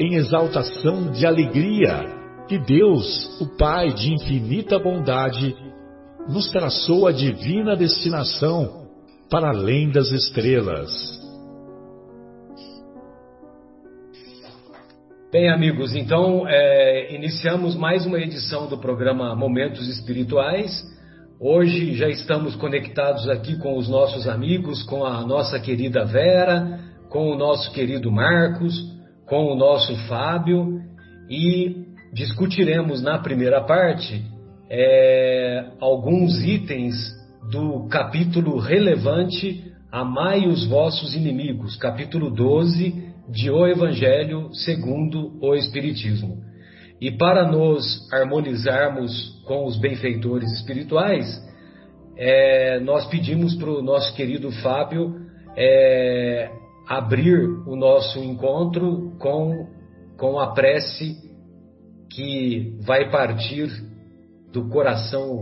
em 0.00 0.14
exaltação 0.14 1.10
de 1.12 1.26
alegria 1.26 2.06
que 2.48 2.58
Deus, 2.58 3.38
o 3.38 3.54
Pai 3.58 3.92
de 3.92 4.14
infinita 4.14 4.78
bondade, 4.78 5.54
nos 6.26 6.50
traçou 6.50 7.06
a 7.06 7.12
divina 7.12 7.76
destinação 7.76 8.88
para 9.30 9.50
além 9.50 9.90
das 9.90 10.10
estrelas. 10.10 10.90
Bem, 15.30 15.50
amigos, 15.50 15.94
então 15.94 16.48
é, 16.48 17.14
iniciamos 17.14 17.76
mais 17.76 18.06
uma 18.06 18.18
edição 18.18 18.68
do 18.68 18.78
programa 18.78 19.36
Momentos 19.36 19.86
Espirituais. 19.86 20.82
Hoje 21.38 21.94
já 21.94 22.08
estamos 22.08 22.56
conectados 22.56 23.28
aqui 23.28 23.56
com 23.58 23.76
os 23.76 23.88
nossos 23.88 24.26
amigos, 24.26 24.82
com 24.82 25.04
a 25.04 25.24
nossa 25.26 25.60
querida 25.60 26.06
Vera, 26.06 26.80
com 27.10 27.30
o 27.30 27.36
nosso 27.36 27.70
querido 27.72 28.10
Marcos, 28.10 28.98
com 29.30 29.46
o 29.46 29.54
nosso 29.54 29.94
Fábio 30.08 30.82
e 31.30 31.86
discutiremos 32.12 33.00
na 33.00 33.16
primeira 33.20 33.60
parte 33.60 34.24
é, 34.68 35.66
alguns 35.80 36.42
itens 36.42 36.96
do 37.48 37.86
capítulo 37.88 38.58
relevante 38.58 39.70
Amai 39.92 40.46
os 40.46 40.66
vossos 40.66 41.14
inimigos, 41.14 41.76
capítulo 41.76 42.30
12 42.30 43.10
de 43.28 43.50
O 43.50 43.66
Evangelho 43.66 44.52
segundo 44.52 45.36
o 45.40 45.54
Espiritismo. 45.54 46.38
E 47.00 47.10
para 47.12 47.46
nos 47.46 48.12
harmonizarmos 48.12 49.42
com 49.46 49.64
os 49.64 49.76
benfeitores 49.78 50.50
espirituais, 50.52 51.26
é, 52.16 52.80
nós 52.80 53.06
pedimos 53.06 53.54
para 53.54 53.70
o 53.70 53.82
nosso 53.82 54.12
querido 54.14 54.50
Fábio 54.62 55.16
é, 55.56 56.50
abrir 56.90 57.38
o 57.68 57.76
nosso 57.76 58.18
encontro 58.18 59.16
com, 59.20 59.68
com 60.18 60.40
a 60.40 60.52
prece 60.52 61.16
que 62.10 62.76
vai 62.84 63.08
partir 63.08 63.68
do 64.52 64.68
coração, 64.68 65.40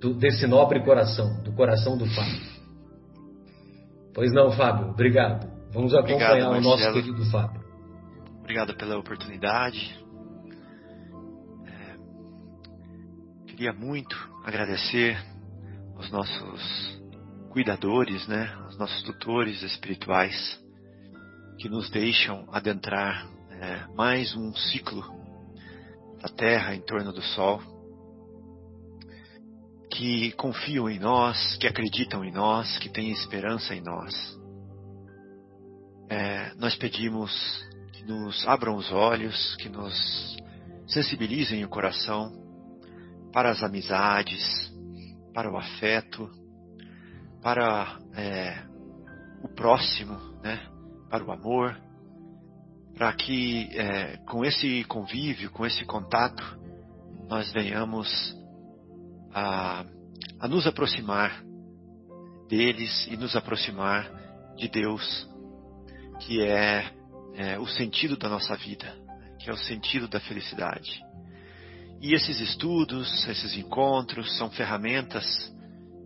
do, 0.00 0.14
desse 0.14 0.46
nobre 0.46 0.82
coração, 0.82 1.42
do 1.42 1.52
coração 1.52 1.98
do 1.98 2.06
Fábio. 2.06 2.56
Pois 4.14 4.32
não, 4.32 4.50
Fábio, 4.52 4.88
obrigado. 4.88 5.46
Vamos 5.74 5.94
acompanhar 5.94 6.48
obrigado, 6.48 6.56
o 6.56 6.60
nosso 6.62 6.92
querido 6.94 7.26
Fábio. 7.26 7.60
Obrigado 8.40 8.74
pela 8.76 8.96
oportunidade. 8.96 9.94
É, 11.66 11.96
queria 13.46 13.74
muito 13.74 14.16
agradecer 14.42 15.18
aos 15.96 16.10
nossos 16.10 16.95
cuidadores, 17.56 18.28
né, 18.28 18.54
os 18.68 18.76
nossos 18.76 19.02
tutores 19.02 19.62
espirituais, 19.62 20.62
que 21.58 21.70
nos 21.70 21.88
deixam 21.88 22.46
adentrar 22.52 23.26
é, 23.50 23.86
mais 23.94 24.36
um 24.36 24.54
ciclo 24.54 25.02
da 26.20 26.28
Terra 26.28 26.74
em 26.74 26.82
torno 26.82 27.14
do 27.14 27.22
Sol, 27.22 27.62
que 29.90 30.32
confiam 30.32 30.86
em 30.90 30.98
nós, 30.98 31.56
que 31.56 31.66
acreditam 31.66 32.22
em 32.22 32.30
nós, 32.30 32.78
que 32.78 32.90
têm 32.90 33.10
esperança 33.10 33.74
em 33.74 33.80
nós. 33.80 34.38
É, 36.10 36.52
nós 36.56 36.76
pedimos 36.76 37.32
que 37.94 38.04
nos 38.04 38.46
abram 38.46 38.76
os 38.76 38.92
olhos, 38.92 39.56
que 39.56 39.70
nos 39.70 40.36
sensibilizem 40.86 41.64
o 41.64 41.70
coração 41.70 42.30
para 43.32 43.48
as 43.48 43.62
amizades, 43.62 44.70
para 45.32 45.50
o 45.50 45.56
afeto, 45.56 46.30
para 47.46 48.00
é, 48.16 48.58
o 49.40 49.46
próximo, 49.46 50.18
né? 50.42 50.68
para 51.08 51.24
o 51.24 51.30
amor, 51.30 51.80
para 52.92 53.12
que 53.12 53.68
é, 53.72 54.16
com 54.26 54.44
esse 54.44 54.82
convívio, 54.88 55.52
com 55.52 55.64
esse 55.64 55.84
contato, 55.84 56.42
nós 57.28 57.52
venhamos 57.52 58.36
a, 59.32 59.84
a 60.40 60.48
nos 60.48 60.66
aproximar 60.66 61.40
deles 62.48 63.06
e 63.06 63.16
nos 63.16 63.36
aproximar 63.36 64.10
de 64.56 64.66
Deus, 64.68 65.30
que 66.22 66.42
é, 66.42 66.92
é 67.36 67.58
o 67.60 67.66
sentido 67.68 68.16
da 68.16 68.28
nossa 68.28 68.56
vida, 68.56 68.92
que 69.38 69.48
é 69.48 69.52
o 69.52 69.56
sentido 69.56 70.08
da 70.08 70.18
felicidade. 70.18 71.00
E 72.02 72.12
esses 72.12 72.40
estudos, 72.40 73.24
esses 73.28 73.56
encontros 73.56 74.36
são 74.36 74.50
ferramentas 74.50 75.55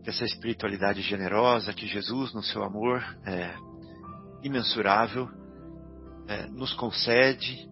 dessa 0.02 0.24
espiritualidade 0.24 1.02
generosa 1.02 1.72
que 1.72 1.86
Jesus, 1.86 2.32
no 2.32 2.42
seu 2.42 2.62
amor 2.62 3.02
é, 3.26 3.54
imensurável, 4.42 5.28
é, 6.26 6.46
nos 6.46 6.72
concede 6.74 7.68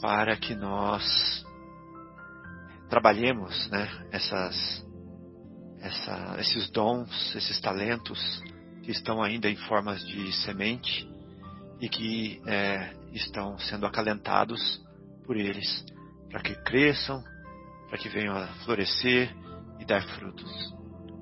para 0.00 0.36
que 0.36 0.54
nós 0.54 1.44
trabalhemos 2.88 3.68
né, 3.68 3.88
essas, 4.10 4.86
essa, 5.80 6.36
esses 6.40 6.70
dons, 6.70 7.34
esses 7.34 7.60
talentos 7.60 8.42
que 8.82 8.90
estão 8.90 9.22
ainda 9.22 9.48
em 9.48 9.56
formas 9.56 10.04
de 10.06 10.32
semente 10.44 11.08
e 11.80 11.88
que 11.88 12.40
é, 12.46 12.94
estão 13.12 13.58
sendo 13.58 13.86
acalentados 13.86 14.82
por 15.24 15.36
eles, 15.36 15.84
para 16.30 16.40
que 16.40 16.54
cresçam, 16.62 17.22
para 17.88 17.98
que 17.98 18.08
venham 18.08 18.34
a 18.34 18.46
florescer 18.64 19.34
e 19.78 19.84
dar 19.84 20.02
frutos. 20.16 20.77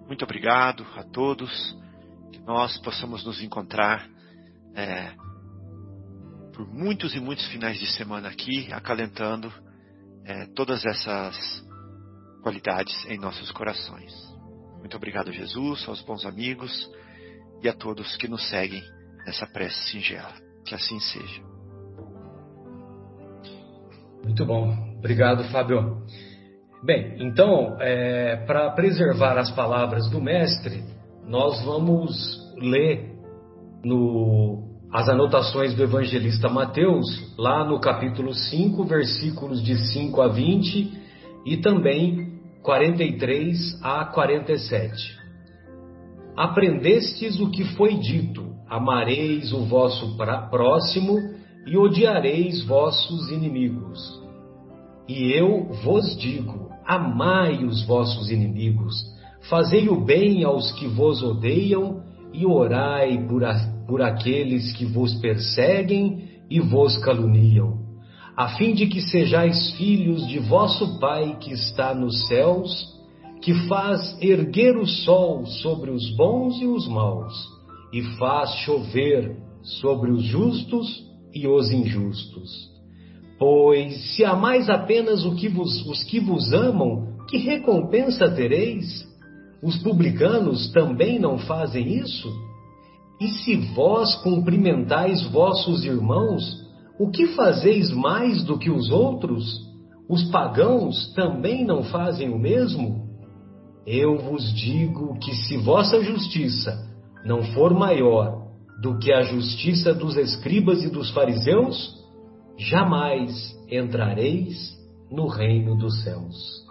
Muito 0.06 0.24
obrigado 0.24 0.86
a 0.96 1.02
todos, 1.02 1.76
que 2.32 2.38
nós 2.40 2.78
possamos 2.78 3.24
nos 3.24 3.42
encontrar 3.42 4.08
é, 4.74 5.12
por 6.54 6.66
muitos 6.66 7.14
e 7.14 7.20
muitos 7.20 7.46
finais 7.48 7.78
de 7.78 7.86
semana 7.88 8.28
aqui, 8.28 8.72
acalentando 8.72 9.52
é, 10.24 10.46
todas 10.54 10.84
essas 10.84 11.66
qualidades 12.42 12.94
em 13.06 13.18
nossos 13.18 13.50
corações. 13.50 14.12
Muito 14.78 14.96
obrigado, 14.96 15.32
Jesus, 15.32 15.86
aos 15.88 16.00
bons 16.02 16.24
amigos 16.24 16.88
e 17.62 17.68
a 17.68 17.72
todos 17.72 18.16
que 18.16 18.28
nos 18.28 18.48
seguem 18.48 18.82
nessa 19.26 19.46
prece 19.46 19.90
singela. 19.90 20.32
Que 20.64 20.74
assim 20.74 21.00
seja. 21.00 21.42
Muito 24.22 24.44
bom. 24.44 24.72
Obrigado, 24.98 25.44
Fábio. 25.50 26.04
Bem, 26.86 27.16
então, 27.18 27.76
é, 27.80 28.44
para 28.46 28.70
preservar 28.70 29.36
as 29.38 29.50
palavras 29.50 30.08
do 30.08 30.20
Mestre, 30.20 30.84
nós 31.26 31.60
vamos 31.64 32.14
ler 32.56 33.10
no, 33.84 34.62
as 34.92 35.08
anotações 35.08 35.74
do 35.74 35.82
evangelista 35.82 36.48
Mateus, 36.48 37.34
lá 37.36 37.64
no 37.64 37.80
capítulo 37.80 38.32
5, 38.32 38.84
versículos 38.84 39.64
de 39.64 39.76
5 39.76 40.22
a 40.22 40.28
20 40.28 40.92
e 41.44 41.56
também 41.56 42.38
43 42.62 43.82
a 43.82 44.04
47. 44.04 45.18
Aprendestes 46.36 47.40
o 47.40 47.50
que 47.50 47.64
foi 47.74 47.96
dito: 47.96 48.46
amareis 48.68 49.52
o 49.52 49.64
vosso 49.64 50.16
próximo 50.50 51.18
e 51.66 51.76
odiareis 51.76 52.64
vossos 52.64 53.28
inimigos. 53.32 53.98
E 55.08 55.32
eu 55.32 55.64
vos 55.82 56.16
digo: 56.16 56.65
amai 56.86 57.64
os 57.64 57.84
vossos 57.84 58.30
inimigos, 58.30 58.94
fazei 59.48 59.88
o 59.88 60.04
bem 60.04 60.44
aos 60.44 60.72
que 60.72 60.86
vos 60.86 61.22
odeiam 61.22 62.02
e 62.32 62.46
orai 62.46 63.26
por, 63.26 63.44
a, 63.44 63.54
por 63.86 64.02
aqueles 64.02 64.72
que 64.72 64.84
vos 64.84 65.14
perseguem 65.14 66.28
e 66.50 66.60
vos 66.60 66.96
caluniam. 66.98 67.84
a 68.36 68.48
fim 68.50 68.74
de 68.74 68.86
que 68.86 69.00
sejais 69.00 69.72
filhos 69.72 70.26
de 70.28 70.38
vosso 70.38 71.00
Pai 71.00 71.38
que 71.40 71.52
está 71.52 71.94
nos 71.94 72.26
céus, 72.28 72.94
que 73.40 73.54
faz 73.66 74.20
erguer 74.20 74.76
o 74.76 74.86
sol 74.86 75.46
sobre 75.46 75.90
os 75.90 76.14
bons 76.16 76.60
e 76.60 76.66
os 76.66 76.86
maus, 76.86 77.32
e 77.92 78.02
faz 78.18 78.50
chover 78.56 79.36
sobre 79.62 80.10
os 80.10 80.22
justos 80.22 81.02
e 81.34 81.48
os 81.48 81.70
injustos. 81.70 82.75
Pois 83.38 84.14
se 84.14 84.24
amais 84.24 84.68
apenas 84.70 85.22
que 85.34 85.48
vos, 85.48 85.84
os 85.86 86.02
que 86.04 86.18
vos 86.20 86.52
amam, 86.52 87.16
que 87.28 87.36
recompensa 87.36 88.30
tereis? 88.30 89.06
Os 89.62 89.76
publicanos 89.78 90.70
também 90.72 91.18
não 91.18 91.38
fazem 91.38 91.98
isso? 91.98 92.28
E 93.20 93.28
se 93.28 93.56
vós 93.74 94.14
cumprimentais 94.16 95.22
vossos 95.24 95.84
irmãos, 95.84 96.64
o 96.98 97.10
que 97.10 97.28
fazeis 97.28 97.90
mais 97.90 98.44
do 98.44 98.58
que 98.58 98.70
os 98.70 98.90
outros? 98.90 99.44
Os 100.08 100.24
pagãos 100.24 101.12
também 101.14 101.64
não 101.64 101.82
fazem 101.82 102.28
o 102.28 102.38
mesmo? 102.38 103.06
Eu 103.86 104.18
vos 104.18 104.52
digo 104.54 105.18
que 105.18 105.34
se 105.34 105.56
vossa 105.58 106.02
justiça 106.02 106.86
não 107.24 107.42
for 107.42 107.74
maior 107.74 108.46
do 108.80 108.98
que 108.98 109.12
a 109.12 109.22
justiça 109.22 109.94
dos 109.94 110.16
escribas 110.16 110.84
e 110.84 110.90
dos 110.90 111.10
fariseus, 111.10 111.95
jamais 112.58 113.54
entrareis 113.70 114.76
no 115.10 115.26
reino 115.26 115.76
dos 115.76 116.02
céus. 116.02 116.66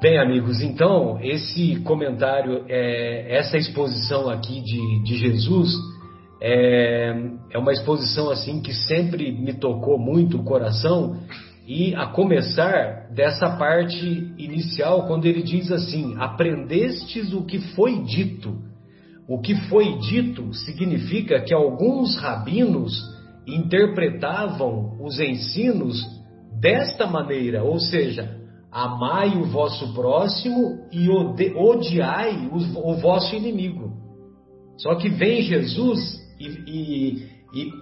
Bem, 0.00 0.18
amigos, 0.18 0.60
então 0.60 1.18
esse 1.22 1.80
comentário, 1.80 2.64
é, 2.68 3.36
essa 3.38 3.56
exposição 3.56 4.28
aqui 4.28 4.60
de, 4.60 5.02
de 5.02 5.16
Jesus 5.16 5.72
é, 6.40 7.14
é 7.50 7.58
uma 7.58 7.72
exposição 7.72 8.30
assim 8.30 8.60
que 8.60 8.74
sempre 8.74 9.32
me 9.32 9.54
tocou 9.54 9.98
muito 9.98 10.36
o 10.36 10.44
coração 10.44 11.18
e 11.66 11.94
a 11.94 12.06
começar 12.06 13.08
dessa 13.12 13.56
parte 13.56 14.06
inicial 14.38 15.06
quando 15.06 15.24
ele 15.24 15.42
diz 15.42 15.72
assim: 15.72 16.14
aprendestes 16.18 17.32
o 17.32 17.44
que 17.44 17.58
foi 17.74 18.02
dito. 18.04 18.54
O 19.26 19.40
que 19.40 19.54
foi 19.68 19.98
dito 19.98 20.52
significa 20.52 21.40
que 21.40 21.52
alguns 21.52 22.16
rabinos 22.16 23.15
interpretavam 23.46 24.96
os 25.00 25.18
ensinos 25.20 26.02
desta 26.60 27.06
maneira, 27.06 27.62
ou 27.62 27.78
seja, 27.78 28.36
Amai 28.76 29.38
o 29.38 29.46
vosso 29.46 29.94
próximo 29.94 30.86
e 30.92 31.08
odiai 31.08 32.46
o, 32.52 32.94
vosso 32.96 33.34
inimigo. 33.34 33.90
Só 34.76 34.96
que 34.96 35.08
vem 35.08 35.40
Jesus 35.40 35.98
e, 36.38 36.46
e, 36.66 37.28
e 37.54 37.72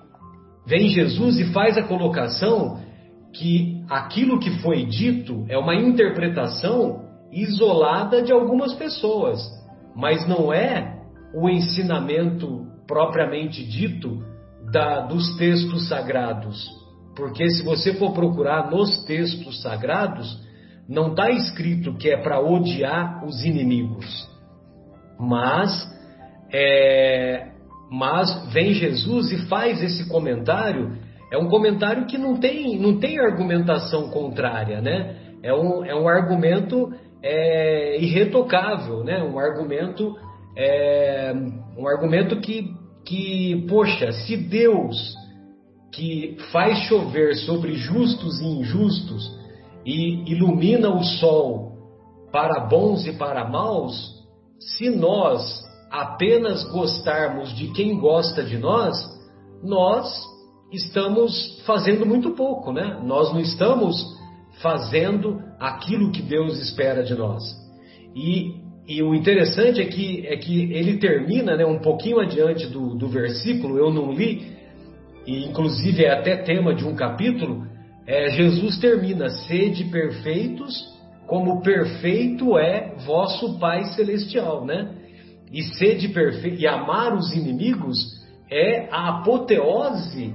vem 0.64 0.88
Jesus 0.90 1.40
e 1.40 1.52
faz 1.52 1.76
a 1.76 1.82
colocação 1.82 2.80
que 3.32 3.82
aquilo 3.90 4.38
que 4.38 4.60
foi 4.60 4.86
dito 4.86 5.44
é 5.48 5.58
uma 5.58 5.74
interpretação 5.74 7.02
isolada 7.32 8.22
de 8.22 8.32
algumas 8.32 8.72
pessoas, 8.74 9.40
mas 9.96 10.28
não 10.28 10.52
é 10.52 11.02
o 11.34 11.48
ensinamento 11.48 12.68
propriamente 12.86 13.66
dito 13.66 14.22
da, 14.74 15.00
dos 15.02 15.36
textos 15.36 15.88
sagrados. 15.88 16.68
Porque 17.16 17.48
se 17.48 17.62
você 17.62 17.94
for 17.94 18.12
procurar 18.12 18.70
nos 18.70 19.04
textos 19.04 19.62
sagrados, 19.62 20.36
não 20.88 21.10
está 21.10 21.30
escrito 21.30 21.94
que 21.94 22.10
é 22.10 22.16
para 22.16 22.40
odiar 22.40 23.24
os 23.24 23.44
inimigos, 23.44 24.28
mas 25.18 25.88
é, 26.52 27.52
mas 27.90 28.52
vem 28.52 28.74
Jesus 28.74 29.30
e 29.30 29.46
faz 29.46 29.80
esse 29.80 30.08
comentário. 30.08 30.98
É 31.32 31.38
um 31.38 31.48
comentário 31.48 32.06
que 32.06 32.18
não 32.18 32.36
tem, 32.38 32.78
não 32.78 32.98
tem 32.98 33.18
argumentação 33.18 34.10
contrária, 34.10 34.80
né? 34.80 35.16
É 35.42 35.54
um, 35.54 35.84
é 35.84 35.94
um 35.94 36.08
argumento 36.08 36.92
é, 37.22 37.96
irretocável, 38.00 39.04
né? 39.04 39.22
Um 39.22 39.38
argumento, 39.38 40.16
é, 40.56 41.32
um 41.78 41.86
argumento 41.86 42.40
que, 42.40 42.74
que, 43.04 43.66
poxa, 43.68 44.12
se 44.12 44.36
Deus 44.36 45.14
que 45.92 46.36
faz 46.50 46.78
chover 46.88 47.36
sobre 47.36 47.74
justos 47.74 48.40
e 48.40 48.46
injustos 48.46 49.30
e 49.86 50.32
ilumina 50.32 50.88
o 50.90 51.04
sol 51.04 51.72
para 52.32 52.66
bons 52.66 53.06
e 53.06 53.12
para 53.12 53.48
maus, 53.48 54.12
se 54.58 54.90
nós 54.90 55.62
apenas 55.90 56.64
gostarmos 56.72 57.54
de 57.54 57.68
quem 57.68 58.00
gosta 58.00 58.42
de 58.42 58.58
nós, 58.58 58.96
nós 59.62 60.24
estamos 60.72 61.62
fazendo 61.64 62.04
muito 62.04 62.32
pouco, 62.32 62.72
né? 62.72 63.00
Nós 63.04 63.32
não 63.32 63.40
estamos 63.40 63.96
fazendo 64.60 65.40
aquilo 65.60 66.10
que 66.10 66.22
Deus 66.22 66.58
espera 66.58 67.04
de 67.04 67.14
nós. 67.14 67.44
E, 68.16 68.63
e 68.86 69.02
o 69.02 69.14
interessante 69.14 69.80
é 69.80 69.86
que, 69.86 70.26
é 70.26 70.36
que 70.36 70.72
ele 70.72 70.98
termina 70.98 71.56
né, 71.56 71.64
um 71.64 71.78
pouquinho 71.78 72.20
adiante 72.20 72.66
do, 72.66 72.94
do 72.94 73.08
versículo, 73.08 73.78
eu 73.78 73.90
não 73.90 74.12
li, 74.12 74.52
e 75.26 75.44
inclusive 75.46 76.04
é 76.04 76.12
até 76.12 76.36
tema 76.36 76.74
de 76.74 76.84
um 76.84 76.94
capítulo, 76.94 77.66
é, 78.06 78.28
Jesus 78.30 78.78
termina: 78.78 79.30
sede 79.30 79.84
perfeitos, 79.84 80.74
como 81.26 81.62
perfeito 81.62 82.58
é 82.58 82.94
vosso 83.06 83.58
Pai 83.58 83.84
Celestial, 83.94 84.66
né? 84.66 84.94
E 85.50 85.62
sede 85.62 86.08
perfeito, 86.08 86.60
e 86.60 86.66
amar 86.66 87.16
os 87.16 87.32
inimigos 87.32 87.96
é 88.50 88.88
a 88.90 89.20
apoteose 89.20 90.34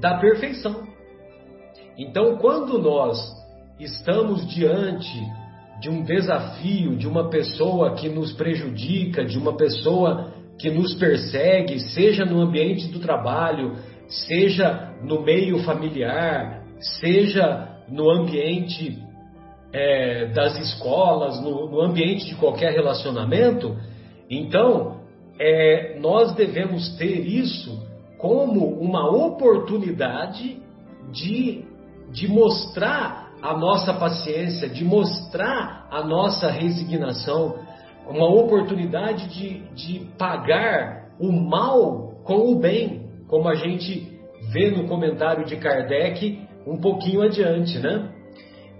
da 0.00 0.18
perfeição. 0.18 0.86
Então, 1.96 2.36
quando 2.36 2.78
nós 2.78 3.18
estamos 3.80 4.46
diante 4.54 5.20
de 5.80 5.88
um 5.88 6.02
desafio, 6.02 6.96
de 6.96 7.06
uma 7.06 7.28
pessoa 7.28 7.94
que 7.94 8.08
nos 8.08 8.32
prejudica, 8.32 9.24
de 9.24 9.38
uma 9.38 9.56
pessoa 9.56 10.32
que 10.58 10.70
nos 10.70 10.94
persegue, 10.94 11.78
seja 11.78 12.24
no 12.24 12.40
ambiente 12.40 12.88
do 12.88 12.98
trabalho, 12.98 13.76
seja 14.08 14.92
no 15.02 15.22
meio 15.22 15.58
familiar, 15.60 16.64
seja 17.00 17.76
no 17.88 18.10
ambiente 18.10 18.98
é, 19.72 20.26
das 20.26 20.58
escolas, 20.58 21.40
no, 21.40 21.70
no, 21.70 21.80
ambiente 21.80 22.26
de 22.26 22.34
qualquer 22.34 22.72
relacionamento, 22.72 23.76
então 24.28 25.00
é, 25.38 25.98
nós 26.00 26.34
devemos 26.34 26.96
ter 26.96 27.26
isso 27.26 27.86
como 28.18 28.66
uma 28.80 29.08
oportunidade 29.08 30.60
de, 31.12 31.64
de 32.10 32.26
mostrar 32.26 33.27
a 33.42 33.56
nossa 33.56 33.94
paciência, 33.94 34.68
de 34.68 34.84
mostrar 34.84 35.86
a 35.90 36.02
nossa 36.02 36.50
resignação, 36.50 37.58
uma 38.08 38.28
oportunidade 38.28 39.28
de, 39.28 39.60
de 39.74 40.06
pagar 40.16 41.08
o 41.20 41.30
mal 41.30 42.22
com 42.24 42.52
o 42.52 42.58
bem, 42.58 43.08
como 43.28 43.48
a 43.48 43.54
gente 43.54 44.18
vê 44.50 44.70
no 44.70 44.88
comentário 44.88 45.44
de 45.44 45.56
Kardec 45.56 46.46
um 46.66 46.80
pouquinho 46.80 47.22
adiante, 47.22 47.78
né? 47.78 48.10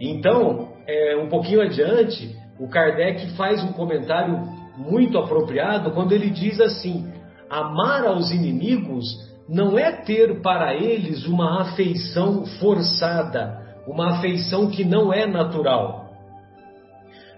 Então, 0.00 0.69
é, 0.87 1.17
um 1.17 1.29
pouquinho 1.29 1.61
adiante, 1.61 2.35
o 2.59 2.69
Kardec 2.69 3.35
faz 3.37 3.62
um 3.62 3.73
comentário 3.73 4.38
muito 4.77 5.19
apropriado 5.19 5.91
quando 5.91 6.12
ele 6.12 6.31
diz 6.31 6.61
assim: 6.61 7.12
amar 7.50 8.07
aos 8.07 8.31
inimigos 8.31 9.05
não 9.49 9.79
é 9.79 9.93
ter 9.93 10.41
para 10.41 10.75
eles 10.75 11.27
uma 11.27 11.62
afeição 11.62 12.45
forçada, 12.61 13.68
uma 13.88 14.18
afeição 14.18 14.71
que 14.71 14.85
não 14.85 15.12
é 15.12 15.26
natural, 15.26 16.11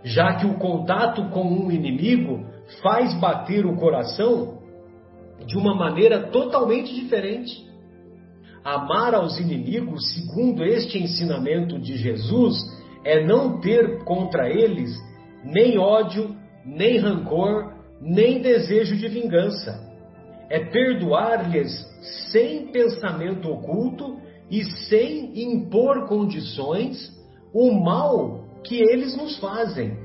já 0.02 0.34
que 0.34 0.46
o 0.46 0.58
contato 0.58 1.28
com 1.30 1.44
um 1.44 1.70
inimigo 1.70 2.44
faz 2.82 3.14
bater 3.20 3.64
o 3.64 3.76
coração 3.76 4.58
de 5.46 5.56
uma 5.56 5.74
maneira 5.76 6.28
totalmente 6.30 6.92
diferente. 6.92 7.68
Amar 8.64 9.14
aos 9.14 9.38
inimigos, 9.38 10.12
segundo 10.12 10.64
este 10.64 10.98
ensinamento 10.98 11.78
de 11.78 11.96
Jesus, 11.96 12.56
é 13.04 13.24
não 13.24 13.60
ter 13.60 14.04
contra 14.04 14.50
eles 14.50 14.90
nem 15.44 15.78
ódio, 15.78 16.36
nem 16.64 16.98
rancor, 16.98 17.72
nem 18.00 18.42
desejo 18.42 18.96
de 18.96 19.08
vingança. 19.08 19.88
É 20.50 20.58
perdoar-lhes 20.58 21.70
sem 22.30 22.66
pensamento 22.66 23.48
oculto 23.48 24.18
e 24.50 24.64
sem 24.88 25.42
impor 25.42 26.08
condições 26.08 27.10
o 27.54 27.72
mal 27.72 28.44
que 28.64 28.76
eles 28.80 29.16
nos 29.16 29.38
fazem. 29.38 29.96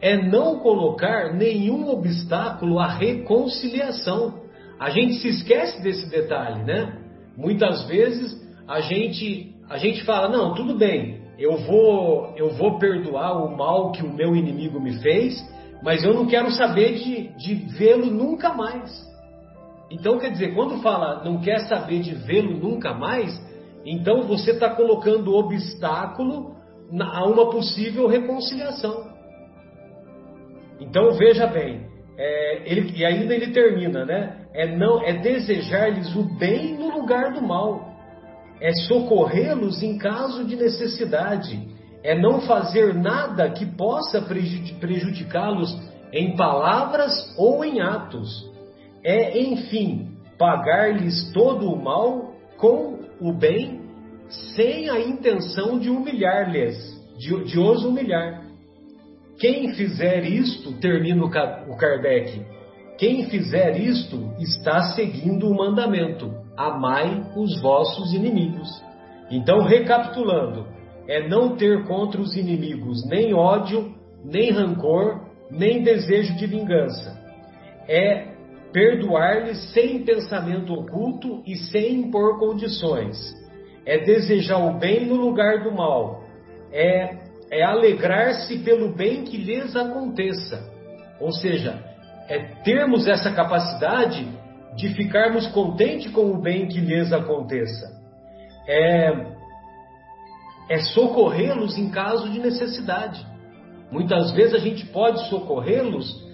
É 0.00 0.16
não 0.16 0.60
colocar 0.60 1.34
nenhum 1.34 1.88
obstáculo 1.88 2.78
à 2.78 2.86
reconciliação. 2.86 4.42
A 4.78 4.90
gente 4.90 5.14
se 5.14 5.28
esquece 5.28 5.82
desse 5.82 6.08
detalhe, 6.08 6.62
né? 6.62 6.98
Muitas 7.36 7.86
vezes 7.86 8.40
a 8.66 8.80
gente 8.80 9.54
a 9.68 9.76
gente 9.76 10.02
fala 10.04 10.28
não, 10.28 10.54
tudo 10.54 10.76
bem, 10.78 11.20
eu 11.38 11.56
vou 11.58 12.32
eu 12.36 12.50
vou 12.50 12.78
perdoar 12.78 13.44
o 13.44 13.56
mal 13.56 13.92
que 13.92 14.04
o 14.04 14.12
meu 14.12 14.36
inimigo 14.36 14.80
me 14.80 14.92
fez, 15.00 15.44
mas 15.82 16.04
eu 16.04 16.14
não 16.14 16.26
quero 16.26 16.50
saber 16.52 16.94
de, 16.94 17.28
de 17.36 17.54
vê-lo 17.76 18.06
nunca 18.06 18.52
mais. 18.52 19.06
Então 19.90 20.18
quer 20.18 20.30
dizer, 20.30 20.54
quando 20.54 20.80
fala 20.80 21.24
não 21.24 21.40
quer 21.40 21.60
saber 21.60 22.00
de 22.00 22.14
vê-lo 22.14 22.56
nunca 22.56 22.94
mais, 22.94 23.40
então 23.90 24.22
você 24.22 24.50
está 24.52 24.70
colocando 24.70 25.34
obstáculo 25.34 26.56
a 27.00 27.24
uma 27.26 27.50
possível 27.50 28.06
reconciliação. 28.06 29.08
Então 30.80 31.12
veja 31.12 31.46
bem, 31.46 31.86
é, 32.16 32.70
ele, 32.70 32.92
e 32.96 33.04
ainda 33.04 33.34
ele 33.34 33.52
termina, 33.52 34.04
né? 34.04 34.46
É 34.52 34.66
não 34.76 35.02
é 35.02 35.12
desejar-lhes 35.14 36.14
o 36.14 36.24
bem 36.36 36.76
no 36.76 36.90
lugar 36.90 37.32
do 37.32 37.42
mal, 37.42 37.88
é 38.60 38.72
socorrê-los 38.86 39.82
em 39.82 39.96
caso 39.98 40.44
de 40.44 40.56
necessidade, 40.56 41.68
é 42.02 42.18
não 42.18 42.40
fazer 42.42 42.94
nada 42.94 43.48
que 43.50 43.64
possa 43.64 44.20
prejudicá-los 44.20 45.78
em 46.12 46.36
palavras 46.36 47.12
ou 47.36 47.64
em 47.64 47.80
atos, 47.80 48.50
é 49.04 49.38
enfim 49.38 50.16
pagar-lhes 50.38 51.32
todo 51.32 51.70
o 51.70 51.82
mal 51.82 52.32
com 52.56 52.98
o 53.20 53.32
bem, 53.32 53.77
sem 54.28 54.88
a 54.90 55.00
intenção 55.00 55.78
de 55.78 55.88
humilhar-lhes, 55.88 56.76
de, 57.18 57.44
de 57.44 57.58
os 57.58 57.84
humilhar. 57.84 58.46
Quem 59.38 59.72
fizer 59.74 60.26
isto, 60.26 60.72
termina 60.80 61.24
o 61.24 61.76
Kardec, 61.76 62.44
quem 62.98 63.30
fizer 63.30 63.78
isto 63.80 64.34
está 64.40 64.82
seguindo 64.94 65.48
o 65.48 65.56
mandamento: 65.56 66.34
amai 66.56 67.24
os 67.36 67.60
vossos 67.60 68.12
inimigos. 68.12 68.68
Então, 69.30 69.60
recapitulando, 69.60 70.66
é 71.06 71.26
não 71.28 71.56
ter 71.56 71.86
contra 71.86 72.20
os 72.20 72.36
inimigos 72.36 73.06
nem 73.08 73.32
ódio, 73.32 73.94
nem 74.24 74.50
rancor, 74.50 75.28
nem 75.50 75.82
desejo 75.82 76.36
de 76.36 76.46
vingança. 76.46 77.16
É 77.88 78.34
perdoar-lhes 78.72 79.72
sem 79.72 80.04
pensamento 80.04 80.72
oculto 80.72 81.42
e 81.46 81.56
sem 81.56 82.00
impor 82.00 82.38
condições. 82.38 83.16
É 83.88 84.04
desejar 84.04 84.58
o 84.58 84.78
bem 84.78 85.06
no 85.06 85.14
lugar 85.14 85.64
do 85.64 85.72
mal. 85.72 86.22
É, 86.70 87.16
é 87.50 87.62
alegrar-se 87.62 88.58
pelo 88.58 88.94
bem 88.94 89.24
que 89.24 89.38
lhes 89.38 89.74
aconteça. 89.74 90.70
Ou 91.18 91.32
seja, 91.32 91.82
é 92.28 92.38
termos 92.62 93.08
essa 93.08 93.32
capacidade 93.32 94.28
de 94.76 94.90
ficarmos 94.90 95.46
contentes 95.48 96.12
com 96.12 96.30
o 96.30 96.40
bem 96.40 96.68
que 96.68 96.78
lhes 96.78 97.12
aconteça. 97.12 97.98
É, 98.68 99.12
é 100.68 100.78
socorrê-los 100.80 101.78
em 101.78 101.88
caso 101.90 102.28
de 102.28 102.38
necessidade. 102.38 103.26
Muitas 103.90 104.32
vezes 104.32 104.54
a 104.54 104.58
gente 104.58 104.84
pode 104.86 105.26
socorrê-los 105.30 106.28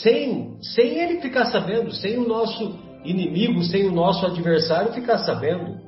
sem, 0.00 0.56
sem 0.62 0.98
ele 0.98 1.20
ficar 1.20 1.44
sabendo, 1.46 1.92
sem 1.92 2.16
o 2.16 2.26
nosso 2.26 2.78
inimigo, 3.04 3.62
sem 3.64 3.86
o 3.86 3.92
nosso 3.92 4.24
adversário 4.24 4.92
ficar 4.92 5.18
sabendo. 5.18 5.81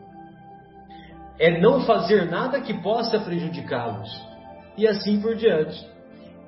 É 1.38 1.60
não 1.60 1.80
fazer 1.80 2.30
nada 2.30 2.60
que 2.60 2.74
possa 2.82 3.18
prejudicá-los. 3.18 4.08
E 4.76 4.86
assim 4.86 5.20
por 5.20 5.34
diante. 5.34 5.84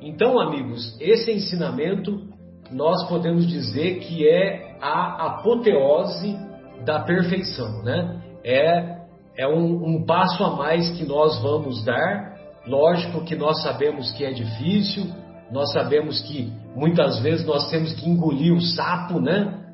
Então, 0.00 0.38
amigos, 0.38 0.96
esse 1.00 1.32
ensinamento 1.32 2.34
nós 2.70 3.08
podemos 3.08 3.46
dizer 3.46 4.00
que 4.00 4.28
é 4.28 4.76
a 4.80 5.26
apoteose 5.26 6.36
da 6.84 7.00
perfeição, 7.00 7.82
né? 7.82 8.20
É, 8.44 8.96
é 9.38 9.48
um, 9.48 9.96
um 9.96 10.04
passo 10.04 10.42
a 10.44 10.50
mais 10.56 10.90
que 10.90 11.04
nós 11.04 11.40
vamos 11.42 11.84
dar. 11.84 12.36
Lógico 12.66 13.24
que 13.24 13.36
nós 13.36 13.62
sabemos 13.62 14.10
que 14.12 14.24
é 14.24 14.32
difícil, 14.32 15.06
nós 15.50 15.72
sabemos 15.72 16.20
que 16.22 16.52
muitas 16.74 17.20
vezes 17.20 17.46
nós 17.46 17.70
temos 17.70 17.92
que 17.94 18.08
engolir 18.08 18.52
o 18.52 18.60
sapo, 18.60 19.20
né? 19.20 19.64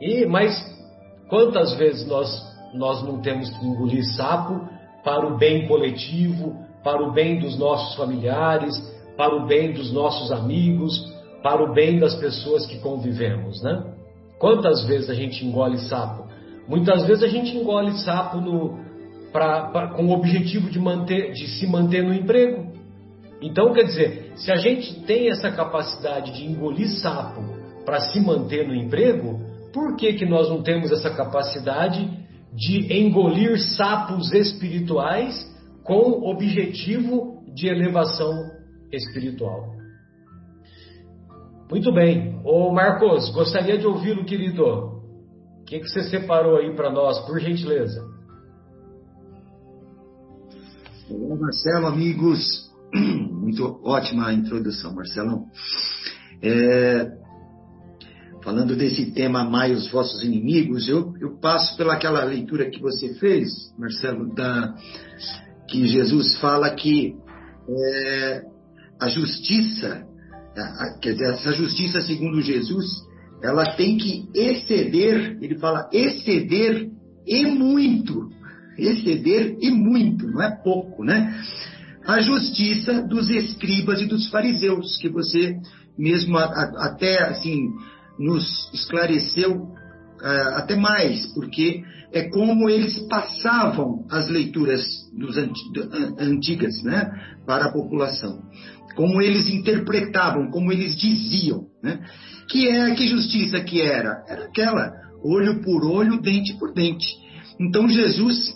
E 0.00 0.26
mas 0.26 0.52
quantas 1.28 1.74
vezes 1.76 2.06
nós 2.06 2.28
nós 2.76 3.02
não 3.02 3.20
temos 3.20 3.48
que 3.50 3.66
engolir 3.66 4.04
sapo 4.14 4.68
para 5.04 5.26
o 5.26 5.36
bem 5.36 5.66
coletivo, 5.68 6.56
para 6.82 7.02
o 7.02 7.12
bem 7.12 7.38
dos 7.38 7.58
nossos 7.58 7.94
familiares, 7.96 8.74
para 9.16 9.34
o 9.34 9.46
bem 9.46 9.72
dos 9.72 9.92
nossos 9.92 10.32
amigos, 10.32 11.12
para 11.42 11.62
o 11.62 11.72
bem 11.72 11.98
das 11.98 12.14
pessoas 12.16 12.66
que 12.66 12.78
convivemos, 12.78 13.62
né? 13.62 13.94
Quantas 14.38 14.84
vezes 14.84 15.08
a 15.08 15.14
gente 15.14 15.44
engole 15.46 15.78
sapo? 15.78 16.24
Muitas 16.68 17.06
vezes 17.06 17.22
a 17.22 17.28
gente 17.28 17.56
engole 17.56 17.92
sapo 17.98 18.38
no, 18.40 18.78
pra, 19.32 19.68
pra, 19.68 19.88
com 19.88 20.06
o 20.06 20.12
objetivo 20.12 20.70
de, 20.70 20.78
manter, 20.78 21.32
de 21.32 21.46
se 21.48 21.66
manter 21.66 22.02
no 22.02 22.14
emprego. 22.14 22.72
Então, 23.40 23.72
quer 23.72 23.84
dizer, 23.84 24.32
se 24.36 24.50
a 24.50 24.56
gente 24.56 25.00
tem 25.02 25.30
essa 25.30 25.50
capacidade 25.50 26.32
de 26.32 26.46
engolir 26.46 26.88
sapo 27.00 27.42
para 27.84 28.00
se 28.00 28.20
manter 28.20 28.66
no 28.66 28.74
emprego, 28.74 29.40
por 29.72 29.96
que, 29.96 30.14
que 30.14 30.24
nós 30.24 30.48
não 30.48 30.62
temos 30.62 30.90
essa 30.90 31.10
capacidade 31.10 32.23
de 32.54 32.92
engolir 32.92 33.58
sapos 33.76 34.32
espirituais 34.32 35.34
com 35.82 36.30
objetivo 36.30 37.42
de 37.54 37.66
elevação 37.66 38.32
espiritual? 38.92 39.74
Muito 41.70 41.92
bem. 41.92 42.40
Ô 42.44 42.70
Marcos, 42.72 43.30
gostaria 43.32 43.76
de 43.76 43.86
ouvi-lo, 43.86 44.24
querido. 44.24 44.64
O 44.64 45.64
que, 45.66 45.80
que 45.80 45.88
você 45.88 46.04
separou 46.04 46.58
aí 46.58 46.74
para 46.76 46.92
nós, 46.92 47.18
por 47.26 47.40
gentileza? 47.40 48.00
Olá, 51.10 51.36
Marcelo, 51.36 51.86
amigos. 51.86 52.70
Muito 52.94 53.80
ótima 53.82 54.32
introdução, 54.32 54.94
Marcelão. 54.94 55.46
É, 56.42 57.23
falando 58.44 58.76
desse 58.76 59.10
tema 59.12 59.40
Amai 59.40 59.72
os 59.72 59.90
vossos 59.90 60.22
inimigos, 60.22 60.86
eu, 60.86 61.14
eu 61.18 61.38
passo 61.40 61.76
pelaquela 61.78 62.22
leitura 62.22 62.68
que 62.68 62.78
você 62.78 63.14
fez, 63.14 63.48
Marcelo, 63.78 64.34
da, 64.34 64.74
que 65.68 65.88
Jesus 65.88 66.36
fala 66.36 66.70
que 66.74 67.14
é, 67.66 68.42
a 69.00 69.08
justiça, 69.08 70.04
a, 70.56 70.98
quer 71.00 71.12
dizer, 71.12 71.32
essa 71.32 71.54
justiça 71.54 72.02
segundo 72.02 72.42
Jesus, 72.42 72.84
ela 73.42 73.74
tem 73.76 73.96
que 73.96 74.28
exceder, 74.34 75.38
ele 75.40 75.58
fala 75.58 75.88
exceder 75.90 76.90
e 77.26 77.46
muito, 77.46 78.28
exceder 78.78 79.56
e 79.60 79.70
muito, 79.70 80.26
não 80.26 80.42
é 80.42 80.54
pouco, 80.62 81.02
né? 81.02 81.34
a 82.06 82.20
justiça 82.20 83.00
dos 83.02 83.30
escribas 83.30 84.02
e 84.02 84.06
dos 84.06 84.28
fariseus, 84.28 84.98
que 84.98 85.08
você 85.08 85.56
mesmo 85.96 86.36
a, 86.36 86.44
a, 86.44 86.86
até 86.88 87.22
assim 87.24 87.70
nos 88.18 88.70
esclareceu 88.72 89.52
uh, 89.54 90.54
até 90.56 90.76
mais, 90.76 91.26
porque 91.34 91.82
é 92.12 92.28
como 92.28 92.68
eles 92.68 92.98
passavam 93.08 94.06
as 94.10 94.28
leituras 94.28 94.84
dos 95.12 95.36
antigas, 95.36 96.82
né, 96.84 97.10
para 97.44 97.66
a 97.66 97.72
população, 97.72 98.40
como 98.94 99.20
eles 99.20 99.48
interpretavam, 99.48 100.50
como 100.50 100.70
eles 100.72 100.96
diziam, 100.96 101.66
né, 101.82 102.00
que 102.48 102.68
é 102.68 102.94
que 102.94 103.08
justiça 103.08 103.60
que 103.60 103.80
era, 103.80 104.24
era 104.28 104.44
aquela 104.44 104.92
olho 105.22 105.60
por 105.62 105.84
olho, 105.84 106.20
dente 106.20 106.54
por 106.58 106.72
dente. 106.72 107.06
Então 107.58 107.88
Jesus 107.88 108.54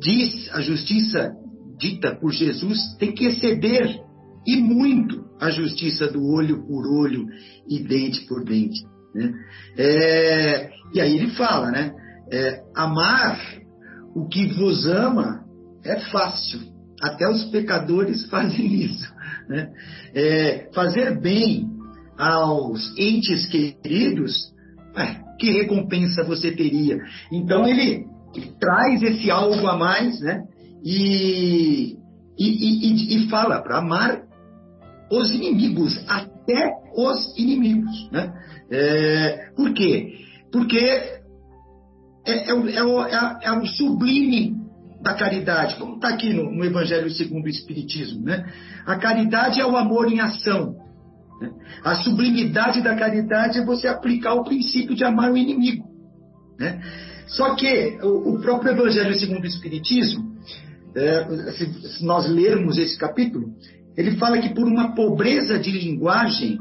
diz 0.00 0.50
a 0.52 0.60
justiça 0.60 1.32
dita 1.78 2.16
por 2.16 2.32
Jesus 2.32 2.96
tem 2.98 3.12
que 3.12 3.26
exceder 3.26 4.00
e 4.48 4.56
muito 4.56 5.26
a 5.38 5.50
justiça 5.50 6.10
do 6.10 6.24
olho 6.24 6.66
por 6.66 6.86
olho 6.86 7.26
e 7.68 7.80
dente 7.80 8.26
por 8.26 8.42
dente. 8.42 8.80
Né? 9.14 9.34
É, 9.76 10.70
e 10.94 11.00
aí 11.02 11.16
ele 11.16 11.32
fala, 11.32 11.70
né? 11.70 11.92
É, 12.32 12.62
amar 12.74 13.38
o 14.14 14.26
que 14.26 14.46
vos 14.46 14.86
ama 14.86 15.44
é 15.84 16.00
fácil. 16.10 16.60
Até 17.02 17.28
os 17.28 17.44
pecadores 17.50 18.24
fazem 18.32 18.84
isso. 18.84 19.12
Né? 19.50 19.70
É, 20.14 20.70
fazer 20.74 21.20
bem 21.20 21.68
aos 22.16 22.96
entes 22.98 23.46
queridos, 23.46 24.34
que 25.38 25.52
recompensa 25.52 26.24
você 26.24 26.52
teria? 26.52 26.98
Então 27.30 27.68
ele 27.68 28.06
traz 28.58 29.02
esse 29.02 29.30
algo 29.30 29.66
a 29.66 29.76
mais, 29.76 30.18
né? 30.20 30.42
e, 30.82 31.96
e, 32.38 32.46
e, 32.46 33.16
e 33.16 33.28
fala 33.28 33.60
para 33.62 33.78
amar 33.78 34.27
os 35.10 35.30
inimigos, 35.30 35.98
até 36.08 36.72
os 36.94 37.36
inimigos. 37.38 38.10
Né? 38.10 38.32
É, 38.70 39.50
por 39.56 39.72
quê? 39.72 40.18
Porque 40.52 40.78
é, 40.78 41.20
é, 42.26 42.50
é, 42.50 42.54
o, 42.84 43.00
é, 43.02 43.52
o, 43.52 43.66
sublime 43.66 44.56
da 45.02 45.14
caridade, 45.14 45.76
como 45.76 45.94
está 45.94 46.08
aqui 46.08 46.32
no, 46.32 46.50
no, 46.50 46.64
Evangelho 46.64 47.10
segundo 47.10 47.46
o 47.46 47.48
Espiritismo. 47.48 48.24
Né? 48.24 48.44
A 48.86 48.96
caridade 48.96 49.60
é 49.60 49.66
o 49.66 49.76
amor 49.76 50.12
em 50.12 50.20
ação. 50.20 50.76
Né? 51.40 51.50
A 51.84 51.94
sublimidade 51.96 52.82
da 52.82 52.94
caridade 52.96 53.58
é 53.58 53.64
você 53.64 53.88
aplicar 53.88 54.34
o 54.34 54.44
princípio 54.44 54.94
de 54.94 55.04
amar 55.04 55.30
o 55.30 55.36
inimigo. 55.36 55.86
Né? 56.58 56.80
Só 57.28 57.54
que 57.54 57.98
o, 58.02 58.34
o 58.34 58.40
próprio 58.40 58.72
Evangelho 58.72 59.14
segundo 59.14 59.44
o 59.44 59.46
Espiritismo 59.46 60.28
é, 60.94 61.52
se, 61.52 61.96
se 61.96 62.04
nós 62.04 62.28
lermos 62.28 62.78
esse 62.78 62.98
capítulo, 62.98 63.54
ele 63.98 64.16
fala 64.16 64.38
que 64.38 64.54
por 64.54 64.64
uma 64.64 64.94
pobreza 64.94 65.58
de 65.58 65.72
linguagem, 65.72 66.56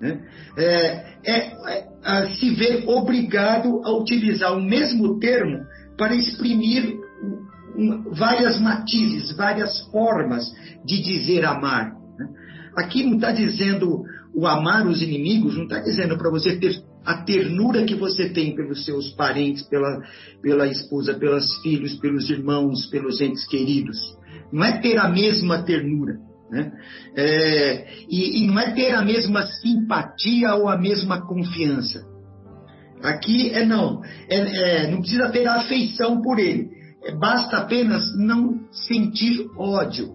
né, 0.00 0.20
é, 0.56 0.64
é, 1.24 1.86
é, 2.04 2.26
se 2.34 2.50
vê 2.56 2.82
obrigado 2.88 3.80
a 3.84 3.96
utilizar 3.96 4.52
o 4.52 4.60
mesmo 4.60 5.20
termo 5.20 5.64
para 5.96 6.16
exprimir 6.16 6.98
várias 8.10 8.60
matizes, 8.60 9.34
várias 9.36 9.78
formas 9.92 10.44
de 10.84 11.00
dizer 11.00 11.44
amar. 11.44 11.92
Né? 12.18 12.26
Aqui 12.76 13.04
não 13.04 13.14
está 13.14 13.30
dizendo 13.30 14.02
o 14.34 14.44
amar 14.44 14.88
os 14.88 15.00
inimigos, 15.00 15.56
não 15.56 15.64
está 15.64 15.78
dizendo 15.78 16.18
para 16.18 16.30
você 16.30 16.56
ter 16.56 16.82
a 17.04 17.22
ternura 17.22 17.84
que 17.84 17.94
você 17.94 18.28
tem 18.30 18.56
pelos 18.56 18.84
seus 18.84 19.10
parentes, 19.10 19.62
pela, 19.62 20.00
pela 20.42 20.66
esposa, 20.66 21.14
pelos 21.14 21.62
filhos, 21.62 21.94
pelos 22.00 22.28
irmãos, 22.28 22.86
pelos 22.86 23.20
entes 23.20 23.46
queridos. 23.46 23.96
Não 24.52 24.64
é 24.64 24.80
ter 24.80 24.98
a 24.98 25.08
mesma 25.08 25.62
ternura. 25.62 26.25
Né? 26.50 26.72
É, 27.16 27.86
e, 28.08 28.42
e 28.42 28.46
não 28.46 28.58
é 28.58 28.70
ter 28.72 28.92
a 28.92 29.02
mesma 29.02 29.46
simpatia 29.46 30.54
ou 30.54 30.68
a 30.68 30.78
mesma 30.78 31.26
confiança. 31.26 32.04
Aqui 33.02 33.50
é 33.50 33.64
não. 33.64 34.00
É, 34.28 34.36
é, 34.84 34.90
não 34.90 35.00
precisa 35.00 35.28
ter 35.30 35.46
afeição 35.46 36.22
por 36.22 36.38
ele. 36.38 36.68
É, 37.04 37.14
basta 37.14 37.58
apenas 37.58 38.02
não 38.16 38.60
sentir 38.70 39.46
ódio. 39.56 40.14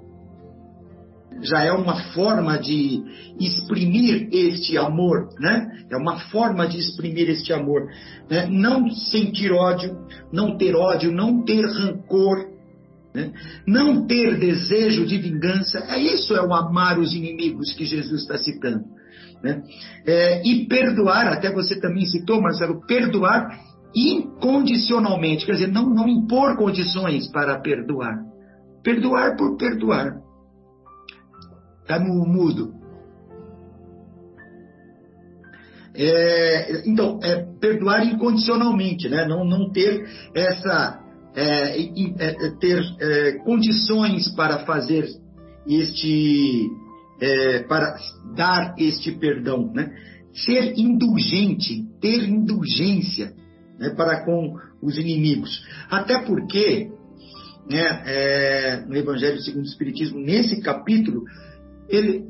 Já 1.41 1.63
é 1.63 1.71
uma 1.71 1.95
forma 2.13 2.59
de 2.59 3.01
exprimir 3.39 4.29
este 4.31 4.77
amor, 4.77 5.29
né? 5.39 5.85
É 5.89 5.97
uma 5.97 6.19
forma 6.29 6.67
de 6.67 6.77
exprimir 6.77 7.29
este 7.29 7.51
amor. 7.51 7.81
Né? 8.29 8.47
Não 8.47 8.89
sentir 8.91 9.51
ódio, 9.51 9.97
não 10.31 10.57
ter 10.57 10.75
ódio, 10.75 11.11
não 11.11 11.43
ter 11.43 11.65
rancor, 11.65 12.51
né? 13.13 13.32
Não 13.68 14.06
ter 14.08 14.39
desejo 14.39 15.06
de 15.06 15.18
vingança, 15.18 15.80
é 15.89 16.00
isso 16.00 16.34
é 16.36 16.41
o 16.41 16.53
amar 16.53 16.98
os 16.98 17.13
inimigos 17.13 17.74
que 17.74 17.86
Jesus 17.86 18.22
está 18.22 18.38
citando. 18.38 18.86
Né? 19.44 19.62
É, 20.06 20.48
e 20.48 20.68
perdoar, 20.68 21.27
até 21.27 21.51
você 21.51 21.80
também 21.80 22.06
citou, 22.06 22.41
Marcelo, 22.41 22.86
perdoar 22.86 23.50
incondicionalmente, 23.94 25.46
quer 25.46 25.53
dizer, 25.53 25.68
não, 25.68 25.89
não 25.89 26.08
impor 26.08 26.56
condições 26.56 27.30
para 27.32 27.60
perdoar. 27.60 28.18
Perdoar 28.84 29.36
por 29.36 29.58
perdoar. 29.58 30.22
Está 31.82 32.00
no 32.00 32.25
mudo. 32.25 32.74
É, 35.94 36.88
então, 36.88 37.20
é, 37.22 37.46
perdoar 37.60 38.06
incondicionalmente, 38.06 39.10
né? 39.10 39.25
não, 39.27 39.44
não 39.44 39.70
ter 39.72 40.08
essa 40.34 41.00
é, 41.35 41.81
é, 41.81 42.51
ter 42.59 42.81
é, 43.00 43.31
condições 43.43 44.27
para 44.35 44.59
fazer 44.65 45.07
este, 45.67 46.69
é, 47.21 47.63
para 47.63 47.95
dar 48.35 48.75
este 48.77 49.11
perdão, 49.13 49.71
né? 49.73 49.91
Ser 50.33 50.73
indulgente, 50.77 51.83
ter 52.01 52.23
indulgência 52.27 53.33
né, 53.79 53.89
para 53.89 54.23
com 54.23 54.55
os 54.81 54.97
inimigos. 54.97 55.61
Até 55.89 56.19
porque, 56.19 56.89
né, 57.69 58.03
é, 58.05 58.85
no 58.88 58.95
Evangelho 58.95 59.41
segundo 59.41 59.63
o 59.63 59.67
Espiritismo, 59.67 60.19
nesse 60.19 60.61
capítulo, 60.61 61.23
ele 61.89 62.23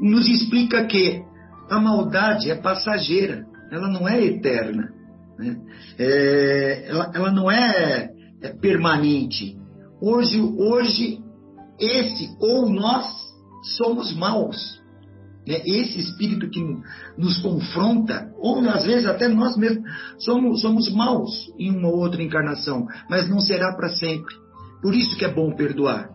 nos 0.00 0.26
explica 0.26 0.86
que 0.86 1.22
a 1.68 1.78
maldade 1.78 2.50
é 2.50 2.54
passageira, 2.54 3.44
ela 3.70 3.88
não 3.88 4.08
é 4.08 4.24
eterna. 4.24 4.90
Né? 5.38 5.56
É, 5.98 6.88
ela, 6.88 7.12
ela 7.14 7.30
não 7.30 7.50
é 7.50 8.11
é 8.11 8.11
permanente. 8.60 9.56
Hoje, 10.00 10.40
hoje, 10.40 11.20
esse 11.78 12.36
ou 12.40 12.68
nós 12.68 13.06
somos 13.76 14.14
maus. 14.14 14.80
Né? 15.46 15.60
Esse 15.64 15.98
espírito 15.98 16.48
que 16.50 16.60
nos 17.16 17.38
confronta, 17.38 18.32
ou 18.38 18.60
às 18.68 18.84
vezes 18.84 19.06
até 19.06 19.28
nós 19.28 19.56
mesmos, 19.56 19.84
somos, 20.18 20.60
somos 20.60 20.92
maus 20.92 21.52
em 21.58 21.70
uma 21.70 21.88
outra 21.88 22.22
encarnação, 22.22 22.86
mas 23.08 23.28
não 23.28 23.40
será 23.40 23.74
para 23.76 23.90
sempre. 23.90 24.34
Por 24.80 24.94
isso 24.94 25.16
que 25.16 25.24
é 25.24 25.32
bom 25.32 25.54
perdoar. 25.54 26.10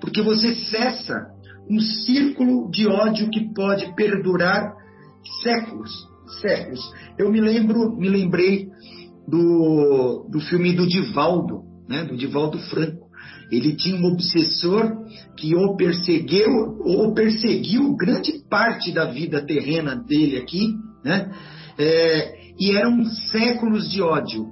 Porque 0.00 0.22
você 0.22 0.54
cessa 0.54 1.26
um 1.68 1.80
círculo 1.80 2.70
de 2.70 2.86
ódio 2.86 3.28
que 3.30 3.52
pode 3.52 3.92
perdurar 3.94 4.72
séculos, 5.42 5.90
séculos. 6.40 6.80
Eu 7.18 7.30
me 7.30 7.40
lembro, 7.40 7.96
me 7.96 8.08
lembrei 8.08 8.68
do, 9.26 10.28
do 10.30 10.40
filme 10.40 10.72
do 10.72 10.86
Divaldo, 10.86 11.62
né, 11.88 12.04
do 12.04 12.16
Divaldo 12.16 12.58
Franco. 12.58 13.06
Ele 13.50 13.76
tinha 13.76 13.96
um 13.96 14.12
obsessor 14.12 15.04
que 15.36 15.54
o 15.54 15.76
perseguiu, 15.76 16.50
ou 16.80 17.14
perseguiu 17.14 17.94
grande 17.96 18.32
parte 18.50 18.92
da 18.92 19.04
vida 19.04 19.44
terrena 19.44 19.94
dele 19.94 20.36
aqui, 20.38 20.74
né? 21.04 21.30
É, 21.78 22.34
e 22.58 22.72
eram 22.72 23.04
séculos 23.04 23.88
de 23.88 24.02
ódio, 24.02 24.46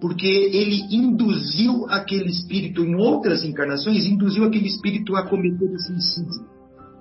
porque 0.00 0.26
ele 0.26 0.82
induziu 0.90 1.86
aquele 1.88 2.28
espírito 2.28 2.82
em 2.82 2.94
outras 2.96 3.44
encarnações, 3.44 4.04
induziu 4.04 4.44
aquele 4.44 4.66
espírito 4.66 5.16
a 5.16 5.26
cometer 5.26 5.64
o 5.64 5.78
suicídio. 5.78 6.44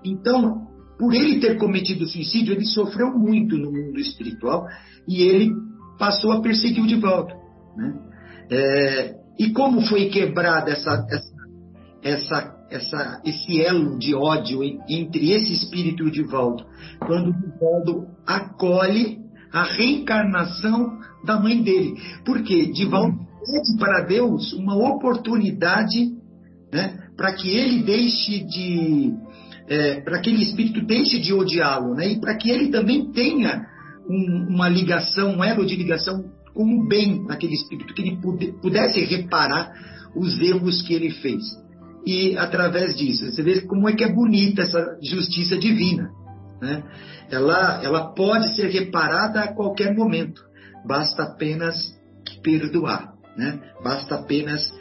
Então, 0.06 0.68
por 0.98 1.14
ele 1.14 1.40
ter 1.40 1.58
cometido 1.58 2.08
suicídio, 2.08 2.54
ele 2.54 2.66
sofreu 2.66 3.08
muito 3.18 3.58
no 3.58 3.72
mundo 3.72 4.00
espiritual 4.00 4.66
e 5.08 5.24
ele 5.24 5.52
passou 6.04 6.34
a 6.34 6.42
perseguir 6.42 6.84
o 6.84 6.88
Divaldo. 6.88 7.34
Né? 7.78 7.94
É, 8.52 9.16
e 9.40 9.52
como 9.52 9.80
foi 9.88 10.10
quebrada 10.10 10.70
essa, 10.70 11.08
essa, 11.10 11.34
essa, 12.04 12.56
essa, 12.70 13.22
esse 13.24 13.62
elo 13.62 13.98
de 13.98 14.14
ódio 14.14 14.62
entre 14.90 15.32
esse 15.32 15.54
espírito 15.54 16.04
e 16.04 16.08
o 16.08 16.12
Divaldo? 16.12 16.66
Quando 17.00 17.30
o 17.30 17.34
Divaldo 17.34 18.08
acolhe 18.28 19.20
a 19.54 19.64
reencarnação 19.64 21.00
da 21.24 21.40
mãe 21.40 21.62
dele. 21.62 21.94
Porque 22.26 22.66
Divaldo 22.74 23.18
pede 23.18 23.78
para 23.80 24.06
Deus 24.06 24.52
uma 24.52 24.76
oportunidade 24.76 26.12
né, 26.74 27.00
para 27.16 27.32
que 27.32 27.50
ele 27.50 27.82
deixe 27.84 28.44
de. 28.44 29.14
É, 29.70 30.02
para 30.02 30.20
que 30.20 30.30
aquele 30.30 30.44
espírito 30.44 30.86
deixe 30.86 31.22
de 31.22 31.34
odiá-lo, 31.34 31.96
né, 31.96 32.10
e 32.10 32.20
para 32.20 32.36
que 32.36 32.50
ele 32.50 32.68
também 32.68 33.10
tenha 33.14 33.66
um, 34.10 34.48
uma 34.50 34.70
ligação, 34.70 35.38
um 35.38 35.44
elo 35.44 35.66
de 35.66 35.76
ligação 35.76 36.32
com 36.54 36.64
o 36.64 36.88
bem 36.88 37.24
naquele 37.26 37.54
espírito, 37.56 37.94
que 37.94 38.02
ele 38.02 38.20
pudesse 38.62 39.04
reparar 39.06 39.74
os 40.16 40.40
erros 40.40 40.82
que 40.84 40.94
ele 40.94 41.10
fez. 41.10 41.44
E 42.06 42.38
através 42.38 42.96
disso, 42.96 43.26
você 43.26 43.42
vê 43.42 43.62
como 43.62 43.88
é 43.90 43.94
que 43.94 44.04
é 44.04 44.12
bonita 44.12 44.62
essa 44.62 44.98
justiça 45.02 45.58
divina. 45.58 46.12
Né? 46.62 46.84
Ela, 47.30 47.82
ela 47.84 48.14
pode 48.14 48.56
ser 48.56 48.70
reparada 48.70 49.42
a 49.42 49.54
qualquer 49.54 49.96
momento, 49.96 50.42
basta 50.86 51.24
apenas 51.24 51.76
perdoar, 52.42 53.14
né? 53.38 53.60
basta 53.84 54.16
apenas 54.16 54.72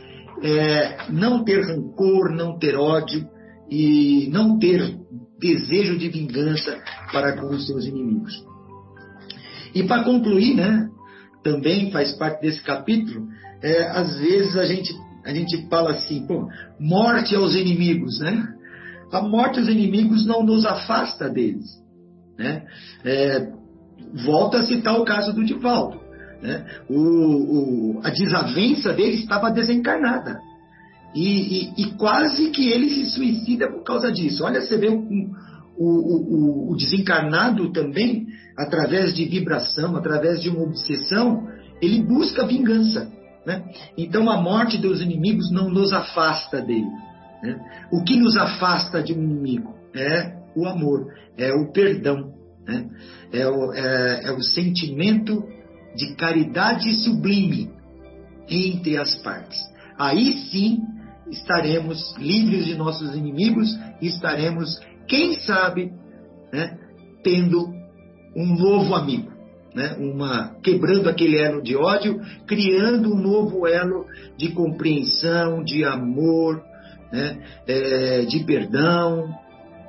é, 0.43 1.11
não 1.11 1.45
ter 1.45 1.65
rancor, 1.65 2.31
não 2.35 2.59
ter 2.59 2.77
ódio 2.77 3.27
e 3.71 4.29
não 4.31 4.59
ter 4.59 4.97
desejo 5.41 5.97
de 5.97 6.09
vingança 6.09 6.79
para 7.13 7.41
com 7.41 7.49
os 7.49 7.67
seus 7.67 7.85
inimigos. 7.87 8.33
E 9.75 9.83
para 9.85 10.05
concluir, 10.05 10.55
né, 10.55 10.89
também 11.43 11.91
faz 11.91 12.13
parte 12.13 12.43
desse 12.43 12.63
capítulo, 12.63 13.27
é, 13.63 13.85
às 13.91 14.19
vezes 14.19 14.57
a 14.57 14.65
gente, 14.65 14.95
a 15.25 15.33
gente 15.33 15.67
fala 15.69 15.93
assim, 15.93 16.27
pô, 16.27 16.49
morte 16.79 17.35
aos 17.35 17.55
inimigos, 17.55 18.21
né? 18.21 18.49
A 19.13 19.23
morte 19.23 19.59
aos 19.59 19.69
inimigos 19.69 20.27
não 20.27 20.43
nos 20.43 20.65
afasta 20.65 21.29
deles, 21.29 21.67
né? 22.39 22.65
É, 23.05 23.49
volta 24.25 24.59
a 24.59 24.67
citar 24.67 24.99
o 24.99 25.05
caso 25.05 25.33
do 25.33 25.45
Divaldo, 25.45 26.01
né? 26.43 26.65
O, 26.89 26.97
o, 26.97 28.01
a 28.03 28.11
desavença 28.11 28.93
dele 28.93 29.17
estava 29.17 29.51
desencarnada. 29.51 30.41
E, 31.15 31.27
e, 31.27 31.73
e, 31.77 31.91
quase 31.99 32.51
que 32.51 32.71
ele 32.71 32.89
se 32.89 33.05
suicida 33.11 33.71
por 33.71 33.83
causa 33.83 34.11
disso. 34.11 34.45
Olha, 34.45 34.63
você 34.63 34.79
vê 34.79 34.89
o, 35.83 36.69
o, 36.69 36.73
o 36.73 36.77
desencarnado 36.77 37.73
também 37.73 38.27
através 38.57 39.15
de 39.15 39.25
vibração, 39.25 39.97
através 39.97 40.41
de 40.41 40.49
uma 40.49 40.63
obsessão, 40.63 41.47
ele 41.81 42.03
busca 42.03 42.47
vingança. 42.47 43.11
Né? 43.47 43.65
Então 43.97 44.31
a 44.31 44.41
morte 44.41 44.79
dos 44.79 45.01
inimigos 45.01 45.51
não 45.51 45.69
nos 45.69 45.93
afasta 45.93 46.61
dele. 46.61 46.91
Né? 47.43 47.59
O 47.93 48.05
que 48.05 48.17
nos 48.17 48.37
afasta 48.37 49.03
de 49.03 49.13
um 49.13 49.23
inimigo 49.23 49.75
é 49.95 50.41
o 50.55 50.67
amor, 50.67 51.07
é 51.37 51.53
o 51.53 51.73
perdão, 51.73 52.33
né? 52.67 52.89
é, 53.33 53.47
o, 53.49 53.73
é, 53.73 54.27
é 54.27 54.33
o 54.33 54.43
sentimento 54.43 55.43
de 55.97 56.15
caridade 56.15 56.93
sublime 56.95 57.71
entre 58.49 58.97
as 58.97 59.17
partes. 59.23 59.59
Aí 59.99 60.35
sim 60.51 60.79
estaremos 61.31 62.15
livres 62.19 62.67
de 62.67 62.75
nossos 62.75 63.15
inimigos 63.17 63.69
e 64.01 64.07
estaremos, 64.07 64.81
quem 65.07 65.35
sabe, 65.35 65.93
né, 66.53 66.79
tendo 67.23 67.73
um 68.37 68.47
novo 68.47 68.95
amigo, 68.95 69.31
né? 69.75 69.97
Uma 69.99 70.55
quebrando 70.63 71.09
aquele 71.09 71.39
elo 71.39 71.63
de 71.63 71.77
ódio, 71.77 72.21
criando 72.47 73.13
um 73.13 73.19
novo 73.19 73.67
elo 73.67 74.07
de 74.37 74.51
compreensão, 74.53 75.63
de 75.63 75.85
amor, 75.85 76.63
né? 77.13 77.39
É, 77.67 78.23
de 78.23 78.45
perdão, 78.45 79.29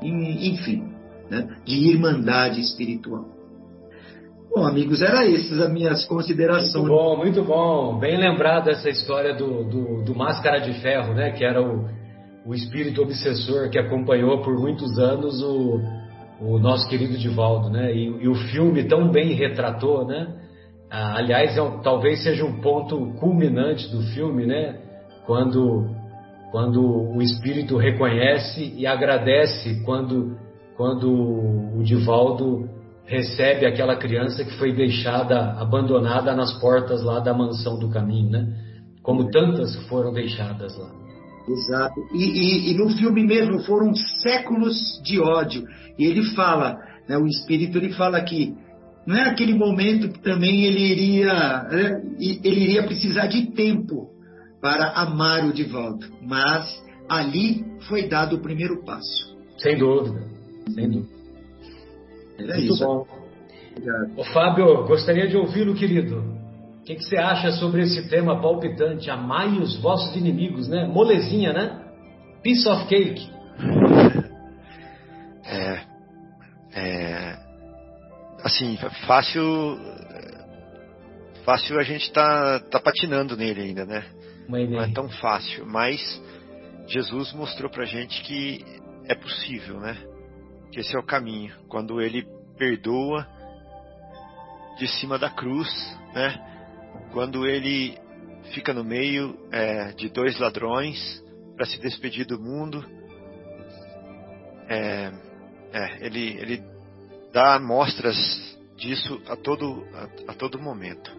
enfim, 0.02 0.90
né? 1.30 1.48
de 1.66 1.90
irmandade 1.90 2.60
espiritual. 2.60 3.26
Bom, 4.54 4.68
amigos, 4.68 5.02
era 5.02 5.28
essas 5.28 5.60
as 5.60 5.72
minhas 5.72 6.06
considerações. 6.06 6.76
Muito 6.76 6.88
bom, 6.88 7.18
muito 7.18 7.44
bom. 7.44 7.98
Bem 7.98 8.18
lembrado 8.20 8.70
essa 8.70 8.88
história 8.88 9.34
do, 9.34 9.64
do, 9.64 10.04
do 10.04 10.16
Máscara 10.16 10.60
de 10.60 10.80
Ferro, 10.80 11.16
né? 11.16 11.32
Que 11.32 11.44
era 11.44 11.60
o, 11.60 11.90
o 12.46 12.54
espírito 12.54 13.02
obsessor 13.02 13.70
que 13.70 13.80
acompanhou 13.80 14.42
por 14.42 14.60
muitos 14.60 14.98
anos 15.00 15.42
o, 15.42 15.80
o 16.42 16.60
nosso 16.60 16.88
querido 16.90 17.18
Divaldo, 17.18 17.70
né? 17.70 17.94
E, 17.96 18.06
e 18.06 18.28
o 18.28 18.36
filme 18.36 18.84
tão 18.84 19.10
bem 19.10 19.34
retratou, 19.34 20.06
né? 20.06 20.28
Ah, 20.92 21.18
aliás, 21.18 21.58
é 21.58 21.62
um, 21.62 21.82
talvez 21.82 22.22
seja 22.22 22.46
um 22.46 22.60
ponto 22.60 23.14
culminante 23.20 23.90
do 23.90 24.02
filme, 24.14 24.46
né? 24.46 24.78
Quando, 25.26 25.90
quando 26.52 27.16
o 27.16 27.22
espírito 27.22 27.78
reconhece 27.78 28.74
e 28.78 28.86
agradece 28.86 29.82
quando, 29.86 30.38
quando 30.76 31.10
o 31.80 31.84
Divaldo 31.84 32.70
recebe 33.06 33.66
aquela 33.66 33.96
criança 33.96 34.44
que 34.44 34.58
foi 34.58 34.74
deixada, 34.74 35.54
abandonada 35.54 36.36
nas 36.36 36.54
portas 36.60 37.04
lá 37.04 37.20
da 37.20 37.34
mansão 37.34 37.80
do 37.80 37.90
caminho, 37.90 38.30
né? 38.30 38.48
Como 39.02 39.30
tantas 39.32 39.76
foram 39.88 40.12
deixadas 40.12 40.78
lá. 40.78 41.03
Exato. 41.48 42.00
E, 42.14 42.24
e, 42.24 42.72
e, 42.72 42.78
no 42.78 42.90
filme 42.90 43.26
mesmo 43.26 43.60
foram 43.64 43.94
séculos 43.96 45.02
de 45.04 45.20
ódio. 45.20 45.64
E 45.98 46.06
ele 46.06 46.24
fala, 46.34 46.80
né, 47.08 47.18
o 47.18 47.28
espírito 47.28 47.78
ele 47.78 47.94
fala 47.94 48.22
que 48.22 48.56
não 49.06 49.18
é 49.18 49.30
aquele 49.30 49.54
momento 49.54 50.10
que 50.10 50.20
também 50.22 50.64
ele 50.64 50.80
iria, 50.80 51.64
né, 51.64 52.02
ele 52.20 52.64
iria 52.64 52.84
precisar 52.84 53.28
de 53.28 53.48
tempo 53.52 54.10
para 54.62 54.92
amar 54.92 55.46
o 55.46 55.54
Divaldo, 55.54 56.06
mas 56.22 56.82
ali 57.10 57.66
foi 57.90 58.08
dado 58.08 58.38
o 58.38 58.42
primeiro 58.42 58.84
passo. 58.86 59.38
Sem 59.58 59.78
dúvida, 59.78 60.26
sem 60.74 60.90
dúvida. 60.90 61.14
Era 62.40 62.56
Muito 62.56 62.74
isso. 62.74 62.86
bom. 62.86 63.06
Ô, 64.16 64.24
Fábio, 64.26 64.86
gostaria 64.86 65.28
de 65.28 65.36
ouvi-lo, 65.36 65.76
querido. 65.76 66.24
O 66.84 66.86
que, 66.86 66.96
que, 66.96 67.04
você 67.06 67.16
acha 67.16 67.50
sobre 67.54 67.84
esse 67.84 68.10
tema 68.10 68.42
palpitante? 68.42 69.10
Amai 69.10 69.58
os 69.58 69.82
vossos 69.82 70.14
inimigos, 70.18 70.68
né? 70.68 70.86
Molezinha, 70.86 71.54
né? 71.54 71.82
Piece 72.44 72.68
of 72.68 72.88
cake. 72.88 73.32
É, 75.46 75.82
é, 76.74 77.38
assim, 78.44 78.78
fácil, 79.08 79.80
fácil 81.46 81.80
a 81.80 81.84
gente 81.84 82.12
tá, 82.12 82.60
tá 82.60 82.82
patinando 82.82 83.38
nele 83.38 83.62
ainda, 83.62 83.86
né? 83.86 84.04
Não 84.50 84.82
é 84.82 84.92
tão 84.92 85.08
fácil, 85.10 85.66
mas 85.66 86.02
Jesus 86.88 87.32
mostrou 87.34 87.70
pra 87.70 87.86
gente 87.86 88.22
que 88.24 88.66
é 89.06 89.16
possível, 89.16 89.80
né? 89.80 89.98
Que 90.70 90.82
esse 90.82 90.94
é 90.94 91.00
o 91.00 91.06
caminho. 91.06 91.54
Quando 91.70 92.02
ele 92.02 92.28
perdoa 92.58 93.26
de 94.78 94.88
cima 94.88 95.18
da 95.18 95.30
cruz, 95.30 95.70
né? 96.14 96.53
Quando 97.14 97.46
ele 97.48 97.96
fica 98.54 98.74
no 98.74 98.84
meio 98.84 99.38
é, 99.52 99.94
de 99.94 100.10
dois 100.10 100.38
ladrões 100.40 101.24
para 101.56 101.66
se 101.66 101.80
despedir 101.80 102.26
do 102.26 102.40
mundo. 102.40 102.84
É, 104.68 105.12
é, 105.72 106.06
ele, 106.06 106.38
ele 106.40 106.64
dá 107.32 107.60
mostras 107.60 108.18
disso 108.76 109.22
a 109.28 109.36
todo, 109.36 109.88
a, 109.94 110.32
a 110.32 110.34
todo 110.34 110.60
momento. 110.60 111.16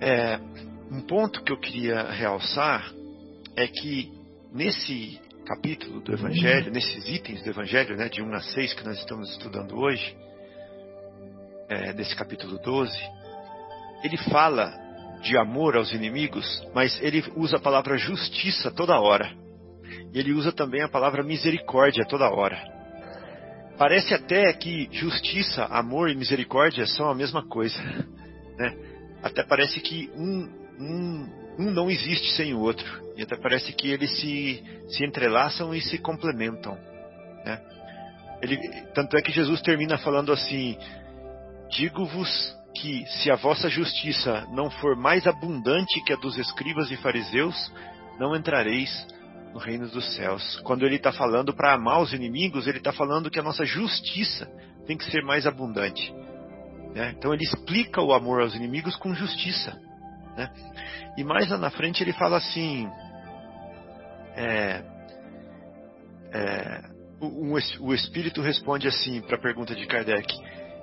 É, 0.00 0.38
um 0.90 1.00
ponto 1.00 1.42
que 1.42 1.52
eu 1.52 1.58
queria 1.58 2.02
realçar 2.10 2.92
é 3.54 3.66
que 3.68 4.12
nesse 4.52 5.20
capítulo 5.46 6.00
do 6.00 6.12
Evangelho, 6.12 6.72
nesses 6.72 7.08
itens 7.08 7.42
do 7.42 7.50
Evangelho, 7.50 7.96
né, 7.96 8.08
de 8.08 8.20
1 8.20 8.34
a 8.34 8.40
6 8.40 8.74
que 8.74 8.84
nós 8.84 8.98
estamos 8.98 9.30
estudando 9.30 9.78
hoje, 9.78 10.16
é, 11.68 11.92
desse 11.92 12.14
capítulo 12.14 12.58
12, 12.58 12.92
ele 14.02 14.16
fala 14.16 14.72
de 15.22 15.36
amor 15.36 15.76
aos 15.76 15.92
inimigos, 15.92 16.46
mas 16.74 17.00
ele 17.02 17.24
usa 17.34 17.56
a 17.56 17.60
palavra 17.60 17.96
justiça 17.96 18.70
toda 18.70 19.00
hora. 19.00 19.30
E 20.12 20.18
ele 20.18 20.32
usa 20.32 20.52
também 20.52 20.82
a 20.82 20.88
palavra 20.88 21.22
misericórdia 21.22 22.04
toda 22.06 22.30
hora. 22.30 22.56
Parece 23.78 24.14
até 24.14 24.52
que 24.54 24.88
justiça, 24.90 25.64
amor 25.66 26.10
e 26.10 26.16
misericórdia 26.16 26.86
são 26.86 27.10
a 27.10 27.14
mesma 27.14 27.46
coisa. 27.46 27.76
Né? 28.56 28.74
Até 29.22 29.42
parece 29.42 29.78
que 29.80 30.10
um, 30.16 30.48
um, 30.80 31.30
um 31.58 31.70
não 31.70 31.90
existe 31.90 32.32
sem 32.32 32.54
o 32.54 32.60
outro. 32.60 32.86
E 33.14 33.22
até 33.22 33.36
parece 33.36 33.70
que 33.74 33.90
eles 33.90 34.18
se, 34.18 34.64
se 34.88 35.04
entrelaçam 35.04 35.74
e 35.74 35.80
se 35.82 35.98
complementam. 35.98 36.72
Né? 37.44 37.60
Ele, 38.40 38.56
tanto 38.94 39.14
é 39.14 39.20
que 39.20 39.30
Jesus 39.30 39.60
termina 39.60 39.98
falando 39.98 40.32
assim: 40.32 40.78
Digo-vos 41.68 42.55
que 42.80 43.06
se 43.06 43.30
a 43.30 43.36
vossa 43.36 43.68
justiça 43.68 44.46
não 44.52 44.70
for 44.70 44.96
mais 44.96 45.26
abundante 45.26 46.02
que 46.04 46.12
a 46.12 46.16
dos 46.16 46.36
escribas 46.36 46.90
e 46.90 46.96
fariseus, 46.96 47.72
não 48.18 48.34
entrareis 48.34 49.06
no 49.52 49.58
reino 49.58 49.88
dos 49.88 50.14
céus. 50.14 50.60
Quando 50.64 50.84
ele 50.84 50.96
está 50.96 51.12
falando 51.12 51.54
para 51.54 51.72
amar 51.72 52.00
os 52.00 52.12
inimigos, 52.12 52.66
ele 52.66 52.78
está 52.78 52.92
falando 52.92 53.30
que 53.30 53.38
a 53.38 53.42
nossa 53.42 53.64
justiça 53.64 54.46
tem 54.86 54.96
que 54.96 55.10
ser 55.10 55.22
mais 55.22 55.46
abundante. 55.46 56.14
Né? 56.94 57.14
Então 57.16 57.32
ele 57.32 57.44
explica 57.44 58.00
o 58.02 58.12
amor 58.12 58.40
aos 58.40 58.54
inimigos 58.54 58.96
com 58.96 59.14
justiça. 59.14 59.78
Né? 60.36 60.50
E 61.16 61.24
mais 61.24 61.48
lá 61.48 61.58
na 61.58 61.70
frente 61.70 62.02
ele 62.02 62.12
fala 62.12 62.36
assim: 62.36 62.88
é, 64.34 64.82
é, 66.32 66.80
o, 67.20 67.54
o 67.80 67.94
Espírito 67.94 68.42
responde 68.42 68.86
assim 68.86 69.22
para 69.22 69.36
a 69.36 69.40
pergunta 69.40 69.74
de 69.74 69.86
Kardec 69.86 70.26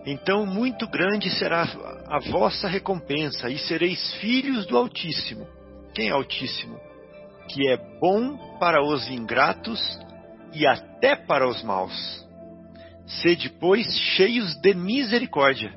então 0.06 0.46
muito 0.46 0.88
grande 0.88 1.30
será 1.30 1.64
a 2.08 2.20
vossa 2.20 2.68
recompensa, 2.68 3.50
e 3.50 3.58
sereis 3.58 4.14
filhos 4.16 4.66
do 4.66 4.78
Altíssimo. 4.78 5.48
Quem 5.94 6.10
é 6.10 6.12
Altíssimo? 6.12 6.80
Que 7.48 7.70
é 7.70 7.78
bom 8.00 8.38
para 8.60 8.84
os 8.84 9.08
ingratos 9.10 9.80
e 10.54 10.68
até 10.68 11.16
para 11.16 11.48
os 11.48 11.64
maus. 11.64 12.24
Sede, 13.06 13.50
pois, 13.50 13.86
cheios 14.16 14.56
de 14.62 14.74
misericórdia, 14.74 15.74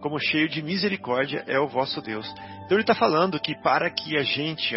como 0.00 0.18
cheio 0.18 0.48
de 0.48 0.62
misericórdia 0.62 1.44
é 1.46 1.58
o 1.58 1.66
vosso 1.66 2.00
Deus. 2.00 2.26
Então 2.64 2.76
ele 2.76 2.82
está 2.82 2.94
falando 2.94 3.40
que 3.40 3.54
para 3.62 3.90
que 3.90 4.16
a 4.16 4.22
gente 4.22 4.74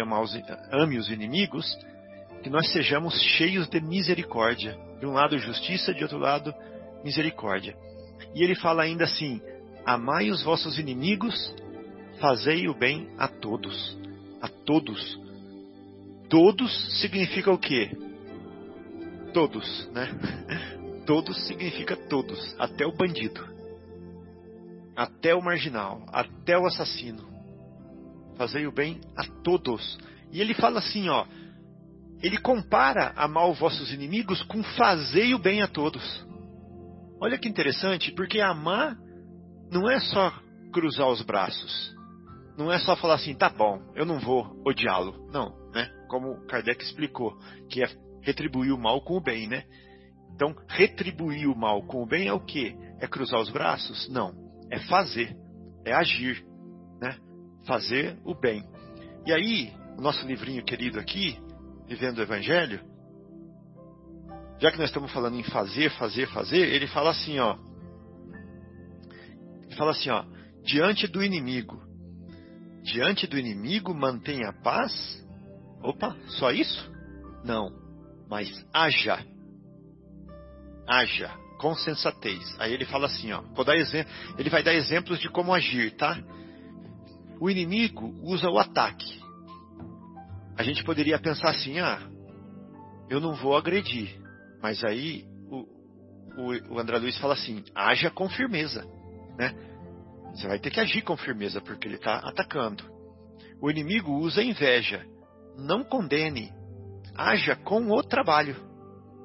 ame 0.72 0.98
os 0.98 1.10
inimigos, 1.10 1.66
que 2.42 2.50
nós 2.50 2.70
sejamos 2.72 3.20
cheios 3.20 3.68
de 3.68 3.80
misericórdia. 3.80 4.76
De 4.98 5.06
um 5.06 5.12
lado 5.12 5.38
justiça, 5.38 5.94
de 5.94 6.02
outro 6.02 6.18
lado 6.18 6.54
misericórdia. 7.04 7.74
E 8.34 8.42
ele 8.42 8.54
fala 8.54 8.82
ainda 8.82 9.04
assim: 9.04 9.40
Amai 9.84 10.30
os 10.30 10.42
vossos 10.42 10.78
inimigos, 10.78 11.54
fazei 12.20 12.68
o 12.68 12.74
bem 12.74 13.08
a 13.18 13.28
todos. 13.28 13.98
A 14.40 14.48
todos. 14.48 15.20
Todos 16.28 17.00
significa 17.00 17.50
o 17.52 17.58
quê? 17.58 17.90
Todos, 19.32 19.88
né? 19.92 20.08
Todos 21.06 21.46
significa 21.46 21.96
todos, 21.96 22.54
até 22.60 22.86
o 22.86 22.92
bandido, 22.92 23.44
até 24.94 25.34
o 25.34 25.42
marginal, 25.42 26.06
até 26.12 26.56
o 26.56 26.64
assassino. 26.64 27.28
Fazei 28.36 28.66
o 28.68 28.72
bem 28.72 29.00
a 29.16 29.24
todos. 29.42 29.98
E 30.30 30.40
ele 30.40 30.54
fala 30.54 30.78
assim, 30.78 31.08
ó, 31.08 31.26
ele 32.22 32.38
compara 32.38 33.12
amar 33.16 33.50
os 33.50 33.58
vossos 33.58 33.92
inimigos 33.92 34.42
com 34.44 34.62
fazei 34.62 35.34
o 35.34 35.38
bem 35.38 35.60
a 35.60 35.66
todos. 35.66 36.24
Olha 37.22 37.38
que 37.38 37.48
interessante, 37.48 38.10
porque 38.10 38.40
amar 38.40 38.98
não 39.70 39.88
é 39.88 40.00
só 40.00 40.32
cruzar 40.72 41.06
os 41.06 41.22
braços. 41.22 41.94
Não 42.58 42.70
é 42.70 42.80
só 42.80 42.96
falar 42.96 43.14
assim, 43.14 43.32
tá 43.32 43.48
bom, 43.48 43.80
eu 43.94 44.04
não 44.04 44.18
vou 44.18 44.60
odiá-lo. 44.66 45.30
Não, 45.30 45.54
né? 45.72 45.88
Como 46.08 46.44
Kardec 46.48 46.82
explicou, 46.82 47.38
que 47.70 47.80
é 47.80 47.86
retribuir 48.22 48.72
o 48.72 48.78
mal 48.78 49.00
com 49.04 49.16
o 49.16 49.20
bem, 49.20 49.46
né? 49.46 49.62
Então, 50.34 50.52
retribuir 50.68 51.48
o 51.48 51.56
mal 51.56 51.86
com 51.86 52.02
o 52.02 52.06
bem 52.06 52.26
é 52.26 52.32
o 52.32 52.44
quê? 52.44 52.76
É 52.98 53.06
cruzar 53.06 53.40
os 53.40 53.50
braços? 53.50 54.08
Não. 54.08 54.34
É 54.68 54.80
fazer. 54.80 55.36
É 55.86 55.94
agir. 55.94 56.44
Né? 57.00 57.16
Fazer 57.68 58.18
o 58.24 58.34
bem. 58.34 58.64
E 59.24 59.32
aí, 59.32 59.72
o 59.96 60.02
nosso 60.02 60.26
livrinho 60.26 60.64
querido 60.64 60.98
aqui, 60.98 61.38
Vivendo 61.86 62.18
o 62.18 62.22
Evangelho, 62.22 62.80
já 64.62 64.70
que 64.70 64.78
nós 64.78 64.90
estamos 64.90 65.10
falando 65.10 65.36
em 65.36 65.42
fazer, 65.42 65.90
fazer, 65.90 66.28
fazer, 66.28 66.68
ele 66.68 66.86
fala 66.86 67.10
assim, 67.10 67.36
ó. 67.40 67.58
Ele 69.64 69.74
fala 69.74 69.90
assim, 69.90 70.08
ó, 70.08 70.24
diante 70.62 71.08
do 71.08 71.20
inimigo. 71.20 71.82
Diante 72.84 73.26
do 73.26 73.36
inimigo 73.36 73.92
mantenha 73.92 74.50
a 74.50 74.52
paz. 74.52 74.92
Opa, 75.82 76.16
só 76.28 76.52
isso? 76.52 76.88
Não, 77.44 77.72
mas 78.30 78.48
haja. 78.72 79.26
Haja 80.86 81.34
com 81.58 81.74
sensatez. 81.74 82.56
Aí 82.60 82.72
ele 82.72 82.84
fala 82.84 83.06
assim, 83.06 83.32
ó, 83.32 83.40
vou 83.56 83.64
dar 83.64 83.76
exemplo, 83.76 84.12
ele 84.38 84.48
vai 84.48 84.62
dar 84.62 84.74
exemplos 84.74 85.18
de 85.18 85.28
como 85.28 85.52
agir, 85.52 85.96
tá? 85.96 86.22
O 87.40 87.50
inimigo 87.50 88.14
usa 88.22 88.48
o 88.48 88.60
ataque. 88.60 89.20
A 90.56 90.62
gente 90.62 90.84
poderia 90.84 91.18
pensar 91.18 91.50
assim, 91.50 91.80
ah, 91.80 91.98
eu 93.10 93.18
não 93.18 93.34
vou 93.34 93.56
agredir. 93.56 94.21
Mas 94.62 94.82
aí 94.84 95.24
o, 95.50 95.66
o, 96.36 96.74
o 96.74 96.78
André 96.78 96.98
Luiz 96.98 97.18
fala 97.18 97.34
assim: 97.34 97.64
haja 97.74 98.10
com 98.10 98.28
firmeza. 98.28 98.84
Né? 99.36 99.52
Você 100.32 100.46
vai 100.46 100.58
ter 100.58 100.70
que 100.70 100.80
agir 100.80 101.02
com 101.02 101.16
firmeza, 101.16 101.60
porque 101.60 101.88
ele 101.88 101.96
está 101.96 102.18
atacando. 102.18 102.84
O 103.60 103.70
inimigo 103.70 104.12
usa 104.12 104.42
inveja. 104.42 105.04
Não 105.58 105.84
condene. 105.84 106.52
Haja 107.14 107.56
com 107.56 107.90
o 107.90 108.02
trabalho. 108.02 108.56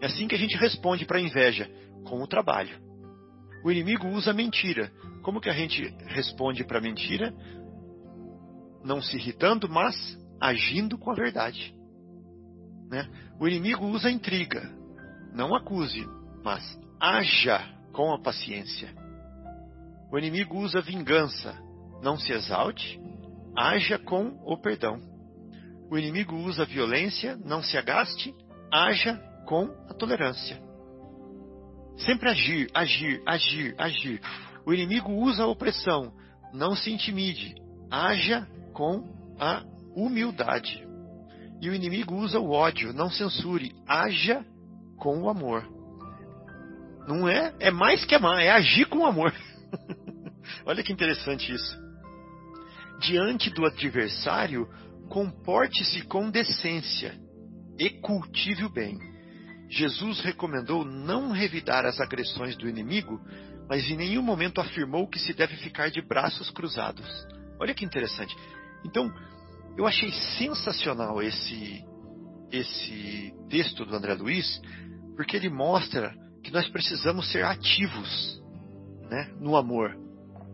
É 0.02 0.08
assim 0.08 0.28
que 0.28 0.36
a 0.36 0.38
gente 0.38 0.58
responde 0.58 1.06
para 1.06 1.17
a 1.17 1.21
inveja, 1.21 1.69
com 2.04 2.21
o 2.21 2.28
trabalho. 2.28 2.78
O 3.63 3.71
inimigo 3.71 4.08
usa 4.10 4.34
mentira. 4.34 4.91
Como 5.23 5.41
que 5.41 5.50
a 5.50 5.54
gente 5.54 5.82
responde 6.08 6.63
para 6.63 6.80
a 6.80 6.82
mentira? 6.82 7.34
Não 8.84 9.02
se 9.02 9.17
irritando, 9.17 9.67
mas 9.69 9.95
agindo 10.39 10.97
com 10.97 11.12
a 11.12 11.15
verdade. 11.15 11.73
Né? 12.89 13.10
O 13.39 13.47
inimigo 13.47 13.86
usa 13.86 14.12
intriga. 14.12 14.77
Não 15.38 15.54
acuse, 15.54 16.04
mas 16.43 16.63
haja 17.00 17.63
com 17.93 18.12
a 18.12 18.19
paciência. 18.19 18.89
O 20.12 20.17
inimigo 20.17 20.58
usa 20.58 20.82
vingança. 20.82 21.56
Não 22.02 22.17
se 22.17 22.32
exalte, 22.32 23.00
haja 23.56 24.00
com 24.00 24.30
o 24.43 24.60
perdão. 24.60 25.00
O 25.91 25.97
inimigo 25.97 26.36
usa 26.36 26.65
violência, 26.65 27.38
não 27.45 27.62
se 27.62 27.78
agaste, 27.78 28.34
haja 28.71 29.15
com 29.45 29.65
a 29.88 29.93
tolerância. 29.93 30.60
Sempre 31.97 32.32
agir, 32.32 32.67
agir, 32.73 33.21
agir, 33.23 33.76
agir. 33.78 34.21
O 34.65 34.73
inimigo 34.73 35.12
usa 35.12 35.43
a 35.43 35.47
opressão, 35.47 36.13
não 36.52 36.76
se 36.76 36.91
intimide, 36.91 37.54
haja 37.91 38.47
com 38.73 39.04
a 39.39 39.63
humildade. 39.95 40.84
E 41.62 41.69
o 41.69 41.76
inimigo 41.76 42.15
usa 42.15 42.39
o 42.39 42.50
ódio, 42.50 42.91
não 42.91 43.12
censure, 43.12 43.76
haja 43.88 44.43
com 44.98 45.22
o 45.22 45.30
amor. 45.30 45.68
Não 47.08 47.28
é? 47.28 47.54
É 47.60 47.72
mais 47.72 48.04
que 48.04 48.16
amar, 48.16 48.42
é 48.42 48.50
agir 48.50 48.86
com 48.86 49.06
amor. 49.06 49.34
Olha 50.66 50.84
que 50.84 50.92
interessante 50.92 51.54
isso. 51.54 51.78
Diante 53.00 53.50
do 53.50 53.66
adversário, 53.66 54.68
comporte-se 55.10 56.02
com 56.04 56.30
decência 56.30 57.18
e 57.80 57.90
cultive 57.90 58.66
o 58.66 58.70
bem. 58.70 58.98
Jesus 59.70 60.22
recomendou 60.22 60.84
não 60.84 61.32
revidar 61.32 61.86
as 61.86 62.00
agressões 62.00 62.56
do 62.58 62.68
inimigo, 62.68 63.22
mas 63.70 63.90
em 63.90 63.98
nenhum 63.98 64.22
momento 64.22 64.62
afirmou 64.62 65.08
que 65.08 65.20
se 65.20 65.34
deve 65.34 65.56
ficar 65.58 65.90
de 65.90 66.02
braços 66.02 66.50
cruzados. 66.50 67.08
Olha 67.60 67.74
que 67.74 67.86
interessante. 67.86 68.36
Então, 68.86 69.12
eu 69.78 69.86
achei 69.86 70.12
sensacional 70.38 71.22
esse 71.22 71.86
esse 72.52 73.34
texto 73.50 73.86
do 73.86 73.94
André 73.94 74.14
Luiz, 74.14 74.62
porque 75.17 75.36
ele 75.36 75.49
mostra 75.49 76.13
que 76.43 76.51
nós 76.51 76.69
precisamos 76.69 77.30
ser 77.32 77.43
ativos, 77.43 78.41
né, 79.10 79.34
no 79.41 79.58
amor. 79.58 79.97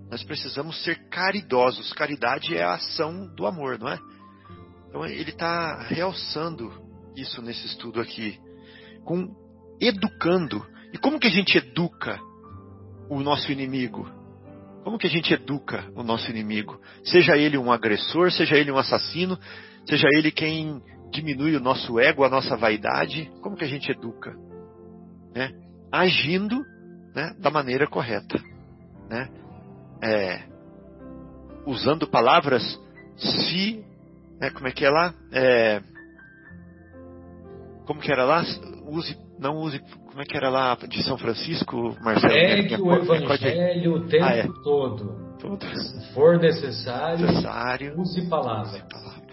Nós 0.09 0.23
precisamos 0.23 0.81
ser 0.83 1.09
caridosos. 1.09 1.91
Caridade 1.91 2.55
é 2.55 2.63
a 2.63 2.75
ação 2.75 3.27
do 3.35 3.45
amor, 3.45 3.77
não 3.77 3.89
é? 3.89 3.99
Então 4.87 5.05
ele 5.05 5.31
está 5.31 5.83
realçando 5.83 6.71
isso 7.15 7.41
nesse 7.41 7.65
estudo 7.67 7.99
aqui, 7.99 8.39
com 9.03 9.35
educando. 9.81 10.65
E 10.93 10.97
como 10.97 11.19
que 11.19 11.27
a 11.27 11.31
gente 11.31 11.57
educa 11.57 12.17
o 13.09 13.19
nosso 13.19 13.51
inimigo? 13.51 14.09
Como 14.83 14.97
que 14.97 15.07
a 15.07 15.09
gente 15.09 15.33
educa 15.33 15.91
o 15.93 16.03
nosso 16.03 16.29
inimigo? 16.29 16.79
Seja 17.03 17.35
ele 17.35 17.57
um 17.57 17.71
agressor, 17.71 18.31
seja 18.31 18.55
ele 18.55 18.71
um 18.71 18.77
assassino, 18.77 19.37
seja 19.85 20.07
ele 20.13 20.31
quem 20.31 20.81
diminui 21.11 21.55
o 21.55 21.59
nosso 21.59 21.99
ego, 21.99 22.23
a 22.23 22.29
nossa 22.29 22.55
vaidade, 22.55 23.29
como 23.41 23.55
que 23.55 23.63
a 23.63 23.67
gente 23.67 23.91
educa? 23.91 24.33
Né? 25.33 25.51
Agindo 25.91 26.63
né, 27.15 27.35
da 27.39 27.49
maneira 27.49 27.87
correta. 27.87 28.39
Né? 29.09 29.29
É, 30.01 30.43
usando 31.65 32.07
palavras 32.07 32.63
se 33.15 33.83
né, 34.39 34.49
como 34.49 34.67
é 34.67 34.71
que 34.71 34.85
é 34.85 34.89
lá? 34.89 35.13
É, 35.31 35.81
como 37.85 38.01
que 38.01 38.11
era 38.11 38.25
lá? 38.25 38.43
Use, 38.87 39.17
não 39.39 39.57
use, 39.57 39.79
como 39.79 40.21
é 40.21 40.25
que 40.25 40.35
era 40.35 40.49
lá 40.49 40.75
de 40.75 41.01
São 41.03 41.17
Francisco, 41.17 41.95
Marcelo? 42.01 42.33
Pregue 42.33 42.81
o 42.81 42.93
evangelho 42.93 43.95
o 43.95 44.07
tempo 44.07 44.25
ah, 44.25 44.35
é. 44.35 44.47
todo. 44.63 45.37
todo. 45.39 45.65
Se 45.65 46.13
for 46.13 46.37
necessário, 46.39 47.25
necessário 47.25 47.99
use 47.99 48.27
palavra. 48.29 48.63
use 48.63 48.83
palavra. 48.89 49.23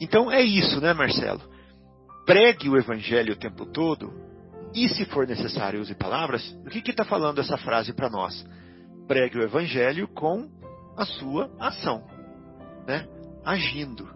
Então 0.00 0.30
é 0.30 0.42
isso, 0.42 0.80
né, 0.80 0.92
Marcelo? 0.92 1.40
Pregue 2.24 2.68
o 2.68 2.76
evangelho 2.76 3.32
o 3.32 3.36
tempo 3.36 3.66
todo 3.66 4.12
e, 4.74 4.88
se 4.88 5.04
for 5.04 5.26
necessário, 5.26 5.80
use 5.80 5.94
palavras. 5.94 6.42
O 6.66 6.68
que 6.68 6.90
está 6.90 7.04
falando 7.04 7.40
essa 7.40 7.56
frase 7.56 7.92
para 7.92 8.10
nós? 8.10 8.44
Pregue 9.06 9.38
o 9.38 9.42
evangelho 9.42 10.08
com 10.08 10.48
a 10.96 11.04
sua 11.04 11.50
ação, 11.60 12.04
né? 12.86 13.06
Agindo. 13.44 14.08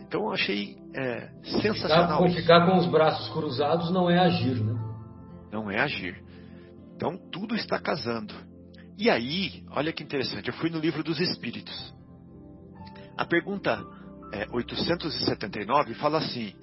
Então 0.00 0.22
eu 0.22 0.32
achei 0.32 0.76
é, 0.94 1.28
sensacional. 1.60 2.26
Ficar, 2.26 2.40
ficar 2.40 2.66
com 2.66 2.78
os 2.78 2.86
braços 2.86 3.28
cruzados 3.32 3.90
não 3.90 4.08
é 4.08 4.18
agir, 4.18 4.62
né? 4.62 4.74
Não 5.50 5.70
é 5.70 5.80
agir. 5.80 6.22
Então 6.96 7.18
tudo 7.30 7.54
está 7.54 7.78
casando. 7.78 8.32
E 8.98 9.10
aí, 9.10 9.64
olha 9.70 9.92
que 9.92 10.02
interessante, 10.02 10.48
eu 10.48 10.54
fui 10.54 10.70
no 10.70 10.78
livro 10.78 11.02
dos 11.02 11.20
Espíritos. 11.20 11.94
A 13.16 13.24
pergunta 13.24 13.84
é, 14.32 14.46
879 14.50 15.94
fala 15.94 16.18
assim: 16.18 16.54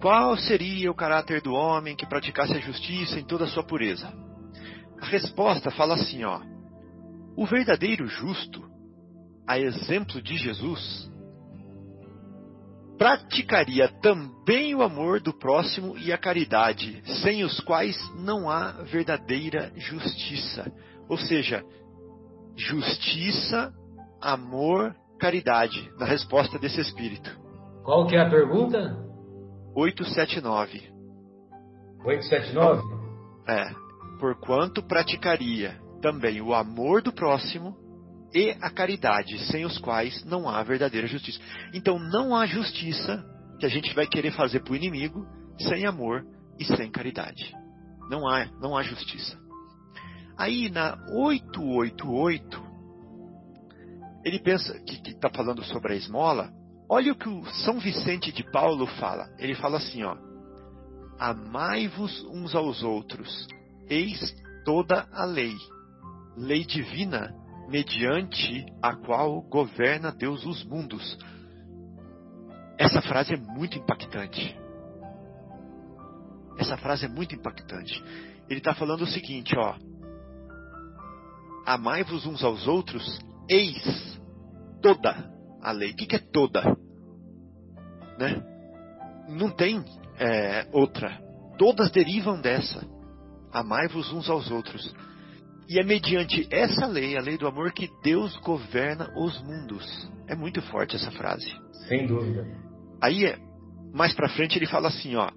Qual 0.00 0.36
seria 0.36 0.90
o 0.90 0.94
caráter 0.94 1.40
do 1.40 1.54
homem 1.54 1.96
que 1.96 2.06
praticasse 2.06 2.52
a 2.52 2.60
justiça 2.60 3.18
em 3.18 3.24
toda 3.24 3.44
a 3.44 3.48
sua 3.48 3.62
pureza? 3.62 4.12
A 5.00 5.06
resposta 5.06 5.70
fala 5.70 5.94
assim, 5.94 6.24
ó: 6.24 6.40
O 7.36 7.46
verdadeiro 7.46 8.06
justo, 8.06 8.62
a 9.46 9.58
exemplo 9.58 10.20
de 10.20 10.36
Jesus, 10.36 11.10
praticaria 12.98 13.88
também 14.00 14.74
o 14.74 14.82
amor 14.82 15.20
do 15.20 15.32
próximo 15.32 15.96
e 15.98 16.12
a 16.12 16.18
caridade, 16.18 17.02
sem 17.22 17.44
os 17.44 17.60
quais 17.60 17.96
não 18.14 18.50
há 18.50 18.72
verdadeira 18.82 19.72
justiça. 19.76 20.70
Ou 21.08 21.18
seja, 21.18 21.64
justiça, 22.54 23.72
amor, 24.20 24.94
caridade, 25.18 25.90
na 25.98 26.06
resposta 26.06 26.58
desse 26.58 26.80
espírito. 26.80 27.30
Qual 27.82 28.06
que 28.06 28.16
é 28.16 28.20
a 28.20 28.28
pergunta? 28.28 29.05
879. 29.76 30.90
879? 32.02 32.82
É. 33.46 33.74
Porquanto 34.18 34.82
praticaria 34.82 35.78
também 36.00 36.40
o 36.40 36.54
amor 36.54 37.02
do 37.02 37.12
próximo 37.12 37.76
e 38.34 38.56
a 38.60 38.70
caridade, 38.70 39.38
sem 39.50 39.66
os 39.66 39.78
quais 39.78 40.24
não 40.24 40.48
há 40.48 40.62
verdadeira 40.62 41.06
justiça. 41.06 41.38
Então 41.74 41.98
não 41.98 42.34
há 42.34 42.46
justiça 42.46 43.22
que 43.60 43.66
a 43.66 43.68
gente 43.68 43.94
vai 43.94 44.06
querer 44.06 44.32
fazer 44.32 44.60
para 44.60 44.72
o 44.72 44.76
inimigo 44.76 45.26
sem 45.58 45.86
amor 45.86 46.24
e 46.58 46.64
sem 46.64 46.90
caridade. 46.90 47.54
Não 48.08 48.26
há, 48.26 48.46
não 48.60 48.74
há 48.76 48.82
justiça. 48.82 49.38
Aí 50.38 50.70
na 50.70 50.96
888, 51.12 52.62
ele 54.24 54.38
pensa 54.38 54.78
que 54.80 55.10
está 55.10 55.28
falando 55.30 55.62
sobre 55.64 55.92
a 55.92 55.96
esmola. 55.96 56.50
Olha 56.88 57.12
o 57.12 57.16
que 57.16 57.28
o 57.28 57.44
São 57.46 57.80
Vicente 57.80 58.30
de 58.30 58.44
Paulo 58.50 58.86
fala. 58.86 59.28
Ele 59.38 59.54
fala 59.54 59.78
assim, 59.78 60.04
ó: 60.04 60.16
Amai-vos 61.18 62.24
uns 62.26 62.54
aos 62.54 62.82
outros, 62.82 63.48
eis 63.88 64.34
toda 64.64 65.08
a 65.12 65.24
lei, 65.24 65.54
lei 66.36 66.64
divina 66.64 67.34
mediante 67.68 68.64
a 68.80 68.94
qual 68.94 69.42
governa 69.42 70.12
Deus 70.12 70.46
os 70.46 70.64
mundos. 70.64 71.18
Essa 72.78 73.02
frase 73.02 73.34
é 73.34 73.36
muito 73.36 73.76
impactante. 73.78 74.56
Essa 76.58 76.76
frase 76.76 77.06
é 77.06 77.08
muito 77.08 77.34
impactante. 77.34 78.02
Ele 78.48 78.60
está 78.60 78.74
falando 78.74 79.02
o 79.02 79.06
seguinte, 79.06 79.56
ó. 79.58 79.74
Amai-vos 81.66 82.26
uns 82.26 82.44
aos 82.44 82.68
outros, 82.68 83.18
eis 83.48 84.20
toda 84.80 85.35
a 85.62 85.72
lei. 85.72 85.92
O 85.92 85.96
que, 85.96 86.06
que 86.06 86.16
é 86.16 86.18
toda? 86.18 86.62
Né? 88.18 88.42
Não 89.28 89.50
tem 89.50 89.84
é, 90.18 90.66
outra. 90.72 91.20
Todas 91.58 91.90
derivam 91.90 92.40
dessa. 92.40 92.86
Amai-vos 93.52 94.12
uns 94.12 94.28
aos 94.28 94.50
outros. 94.50 94.94
E 95.68 95.80
é 95.80 95.84
mediante 95.84 96.46
essa 96.50 96.86
lei, 96.86 97.16
a 97.16 97.20
lei 97.20 97.36
do 97.36 97.46
amor, 97.46 97.72
que 97.72 97.90
Deus 98.02 98.36
governa 98.38 99.10
os 99.16 99.40
mundos. 99.42 100.08
É 100.28 100.36
muito 100.36 100.62
forte 100.62 100.94
essa 100.94 101.10
frase. 101.10 101.52
Sem 101.88 102.06
dúvida. 102.06 102.46
Aí, 103.02 103.34
mais 103.92 104.14
para 104.14 104.28
frente, 104.28 104.58
ele 104.58 104.66
fala 104.66 104.88
assim, 104.88 105.16
ó: 105.16 105.28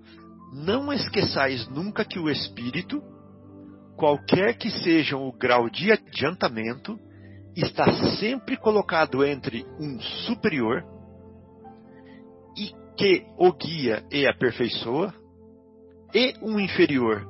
Não 0.53 0.93
esqueçais 0.93 1.67
nunca 1.69 2.05
que 2.05 2.19
o 2.19 2.29
espírito, 2.29 3.01
qualquer 3.95 4.55
que 4.55 4.69
seja 4.69 5.17
o 5.17 5.31
grau 5.31 5.69
de 5.69 5.91
adiantamento, 5.91 6.99
está 7.55 7.91
sempre 8.17 8.57
colocado 8.57 9.23
entre 9.25 9.65
um 9.79 9.99
superior 9.99 10.83
e 12.57 12.71
que 12.95 13.25
o 13.37 13.51
guia 13.53 14.03
e 14.11 14.27
aperfeiçoa, 14.27 15.13
e 16.13 16.33
um 16.41 16.59
inferior 16.59 17.27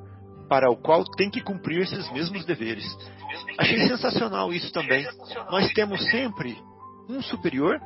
para 0.47 0.69
o 0.71 0.77
qual 0.77 1.03
tem 1.03 1.29
que 1.29 1.41
cumprir 1.41 1.81
esses 1.81 2.11
mesmos 2.11 2.45
deveres. 2.45 2.85
Achei 3.57 3.87
sensacional 3.87 4.51
isso 4.51 4.71
também. 4.71 5.05
Nós 5.51 5.71
temos 5.73 6.03
sempre 6.09 6.57
um 7.07 7.21
superior 7.21 7.79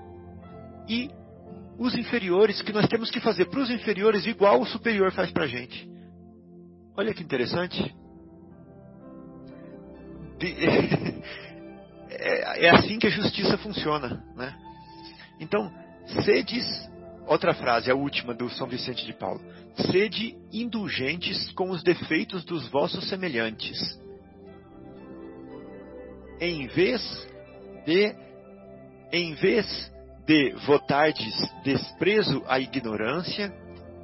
e 0.88 1.10
os 1.78 1.96
inferiores, 1.96 2.62
que 2.62 2.72
nós 2.72 2.88
temos 2.88 3.10
que 3.10 3.19
fazer 3.19 3.46
para 3.46 3.60
os 3.60 3.69
inferiores 3.69 4.26
igual 4.26 4.62
o 4.62 4.65
superior 4.65 5.12
faz 5.12 5.32
para 5.32 5.43
a 5.46 5.48
gente. 5.48 5.89
Olha 6.96 7.13
que 7.13 7.24
interessante. 7.24 7.93
É, 12.26 12.68
é, 12.68 12.70
assim 12.70 12.98
que 12.98 13.08
a 13.08 13.10
justiça 13.10 13.58
funciona. 13.58 14.24
Né? 14.34 14.56
Então, 15.42 15.70
sedes, 16.24 16.66
outra 17.28 17.54
frase, 17.54 17.92
a 17.92 17.96
última 17.96 18.34
do 18.34 18.50
São 18.52 18.66
Vicente 18.66 19.06
de 19.06 19.12
Paulo: 19.12 19.42
sede 19.92 20.34
indulgentes 20.50 21.52
com 21.52 21.70
os 21.70 21.84
defeitos 21.84 22.46
dos 22.46 22.66
vossos 22.70 23.10
semelhantes, 23.10 23.78
em 26.40 26.66
vez 26.68 27.02
de, 27.86 28.16
em 29.12 29.34
vez 29.34 29.92
de 30.26 30.52
votardes 30.66 31.36
desprezo 31.66 32.42
à 32.48 32.58
ignorância 32.58 33.54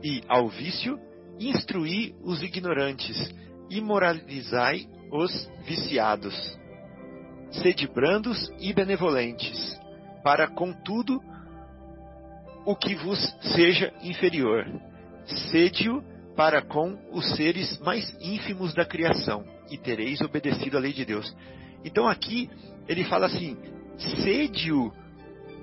e 0.03 0.21
ao 0.27 0.49
vício, 0.49 0.99
instruí 1.39 2.13
os 2.21 2.43
ignorantes 2.43 3.33
e 3.69 3.79
moralizai 3.79 4.89
os 5.09 5.49
viciados. 5.65 6.58
Sede 7.51 7.87
brandos 7.87 8.51
e 8.59 8.71
benevolentes, 8.73 9.79
para 10.23 10.47
com 10.47 10.71
tudo 10.71 11.21
o 12.65 12.75
que 12.75 12.95
vos 12.95 13.19
seja 13.55 13.91
inferior. 14.03 14.65
Sede-o 15.51 16.03
para 16.35 16.61
com 16.61 16.97
os 17.11 17.35
seres 17.35 17.79
mais 17.79 18.15
ínfimos 18.21 18.73
da 18.73 18.85
criação, 18.85 19.43
e 19.69 19.77
tereis 19.77 20.21
obedecido 20.21 20.77
à 20.77 20.79
lei 20.79 20.93
de 20.93 21.05
Deus. 21.05 21.35
Então 21.83 22.07
aqui 22.07 22.49
ele 22.87 23.03
fala 23.03 23.25
assim: 23.25 23.57
sede-o 23.97 24.91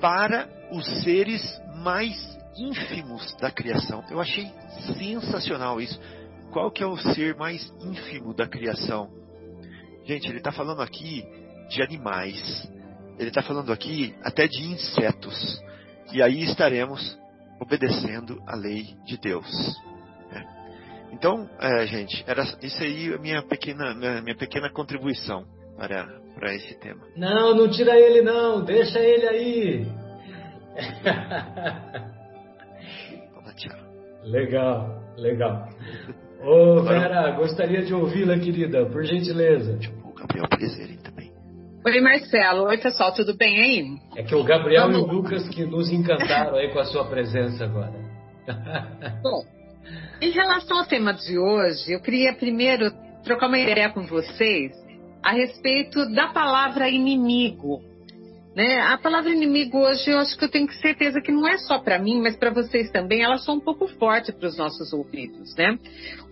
para 0.01 0.49
os 0.73 0.85
seres 1.03 1.43
mais 1.77 2.15
ínfimos 2.57 3.35
da 3.37 3.51
criação. 3.51 4.05
Eu 4.11 4.21
achei 4.21 4.51
sensacional 4.99 5.81
isso. 5.81 6.01
Qual 6.53 6.71
que 6.71 6.83
é 6.83 6.87
o 6.87 6.97
ser 6.97 7.37
mais 7.37 7.73
ínfimo 7.81 8.35
da 8.35 8.47
criação? 8.47 9.11
Gente, 10.05 10.29
ele 10.29 10.39
está 10.39 10.53
falando 10.53 10.81
aqui 10.81 11.25
de 11.69 11.83
animais. 11.83 12.69
Ele 13.19 13.29
está 13.29 13.43
falando 13.43 13.73
aqui 13.73 14.15
até 14.23 14.47
de 14.47 14.63
insetos. 14.63 15.61
E 16.13 16.23
aí 16.23 16.45
estaremos 16.45 17.19
obedecendo 17.61 18.41
a 18.47 18.55
lei 18.55 18.95
de 19.05 19.19
Deus. 19.19 19.51
Né? 20.31 20.45
Então, 21.13 21.49
é, 21.59 21.87
gente, 21.87 22.25
era 22.27 22.43
isso 22.63 22.83
aí 22.83 23.13
a 23.15 23.19
minha 23.19 23.43
pequena, 23.43 23.95
minha, 23.95 24.23
minha 24.23 24.37
pequena 24.37 24.71
contribuição 24.71 25.45
para, 25.77 26.07
para 26.35 26.55
esse 26.55 26.79
tema. 26.79 27.03
Não, 27.17 27.55
não 27.55 27.71
tira 27.71 27.99
ele 27.99 28.23
não, 28.23 28.65
deixa 28.65 29.01
ele 29.01 29.27
aí. 29.27 29.87
tchau. 33.57 33.77
Legal, 34.25 35.03
legal. 35.17 35.69
Ô 36.43 36.83
Vera, 36.83 37.31
gostaria 37.33 37.83
de 37.83 37.95
ouvi-la, 37.95 38.39
querida, 38.39 38.87
por 38.87 39.03
gentileza. 39.05 39.79
O 40.05 40.13
Gabriel 40.13 40.49
Prezeri 40.49 40.97
também. 40.99 41.16
Oi, 41.87 42.01
Marcelo. 42.01 42.65
Oi, 42.65 42.79
pessoal, 42.79 43.15
tudo 43.15 43.37
bem 43.37 43.63
aí? 43.63 43.97
É 44.17 44.25
que 44.25 44.35
o 44.35 44.43
Gabriel 44.43 44.91
Vamos... 44.91 44.99
e 44.99 45.03
o 45.03 45.07
Lucas 45.07 45.49
que 45.49 45.65
nos 45.65 45.89
encantaram 45.89 46.57
aí 46.57 46.73
com 46.73 46.81
a 46.81 46.85
sua 46.85 47.05
presença 47.05 47.63
agora. 47.63 47.95
Bom, 49.23 49.45
em 50.21 50.31
relação 50.33 50.79
ao 50.79 50.87
tema 50.87 51.15
de 51.15 51.39
hoje, 51.39 51.93
eu 51.93 52.01
queria 52.01 52.35
primeiro 52.35 52.91
trocar 53.23 53.47
uma 53.47 53.57
ideia 53.57 53.89
com 53.91 54.05
vocês 54.05 54.73
a 55.23 55.31
respeito 55.31 56.13
da 56.13 56.27
palavra 56.27 56.89
inimigo. 56.89 57.81
Né? 58.57 58.81
A 58.81 58.99
palavra 58.99 59.31
inimigo 59.31 59.79
hoje 59.79 60.11
eu 60.11 60.19
acho 60.19 60.37
que 60.37 60.45
eu 60.45 60.51
tenho 60.51 60.69
certeza 60.73 61.21
que 61.21 61.31
não 61.31 61.47
é 61.47 61.57
só 61.57 61.79
para 61.79 62.01
mim, 62.01 62.21
mas 62.21 62.35
para 62.35 62.51
vocês 62.51 62.91
também, 62.91 63.23
ela 63.23 63.39
só 63.39 63.53
um 63.53 63.61
pouco 63.61 63.87
forte 63.87 64.33
para 64.33 64.49
os 64.49 64.59
nossos 64.59 64.93
ouvidos. 64.93 65.55
Né? 65.55 65.79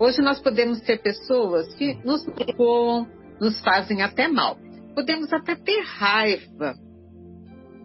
Hoje 0.01 0.21
nós 0.21 0.41
podemos 0.41 0.81
ter 0.81 1.01
pessoas 1.01 1.73
que 1.75 1.97
nos 2.05 2.27
magoam, 2.27 3.07
nos 3.41 3.61
fazem 3.61 4.03
até 4.03 4.27
mal. 4.27 4.59
Podemos 4.95 5.33
até 5.33 5.55
ter 5.57 5.81
raiva, 5.83 6.75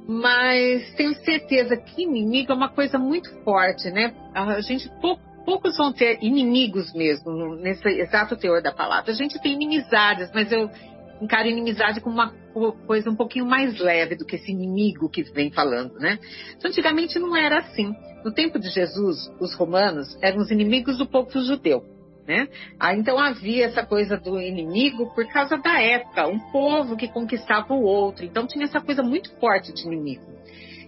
mas 0.08 0.93
tenho 0.95 1.13
certeza 1.24 1.76
que 1.76 2.04
inimigo 2.04 2.52
é 2.52 2.56
uma 2.56 2.69
coisa 2.69 2.98
muito 2.98 3.30
forte, 3.43 3.89
né? 3.89 4.13
A 4.34 4.62
gente 4.62 4.89
pouco 5.02 5.30
poucos 5.50 5.78
vão 5.78 5.91
ter 5.91 6.19
inimigos 6.22 6.93
mesmo, 6.93 7.56
nesse 7.56 7.88
exato 7.88 8.38
teor 8.38 8.62
da 8.62 8.72
palavra. 8.72 9.12
A 9.12 9.15
gente 9.15 9.41
tem 9.41 9.54
inimizades, 9.54 10.30
mas 10.32 10.52
eu 10.52 10.69
encaro 11.19 11.48
inimizade 11.48 12.00
como 12.02 12.15
uma 12.15 12.32
coisa 12.86 13.10
um 13.10 13.15
pouquinho 13.15 13.45
mais 13.45 13.80
leve 13.80 14.15
do 14.15 14.26
que 14.26 14.36
esse 14.36 14.52
inimigo 14.52 15.10
que 15.10 15.24
vem 15.24 15.52
falando, 15.52 15.95
né? 15.95 16.19
Então, 16.56 16.69
antigamente 16.69 17.17
não 17.17 17.36
era 17.36 17.60
assim. 17.60 17.93
No 18.24 18.32
tempo 18.32 18.60
de 18.60 18.69
Jesus, 18.69 19.32
os 19.39 19.56
romanos 19.56 20.17
eram 20.22 20.39
os 20.39 20.52
inimigos 20.52 20.98
do 20.98 21.08
povo 21.08 21.32
judeu. 21.41 21.84
Né? 22.29 22.47
Ah, 22.79 22.93
então 22.93 23.17
havia 23.17 23.65
essa 23.65 23.83
coisa 23.83 24.15
do 24.15 24.39
inimigo 24.39 25.11
por 25.15 25.27
causa 25.33 25.57
da 25.57 25.81
época, 25.81 26.27
um 26.27 26.37
povo 26.51 26.95
que 26.95 27.07
conquistava 27.07 27.73
o 27.73 27.81
outro. 27.81 28.23
Então 28.23 28.45
tinha 28.45 28.65
essa 28.65 28.79
coisa 28.79 29.01
muito 29.01 29.35
forte 29.39 29.73
de 29.73 29.87
inimigo. 29.87 30.21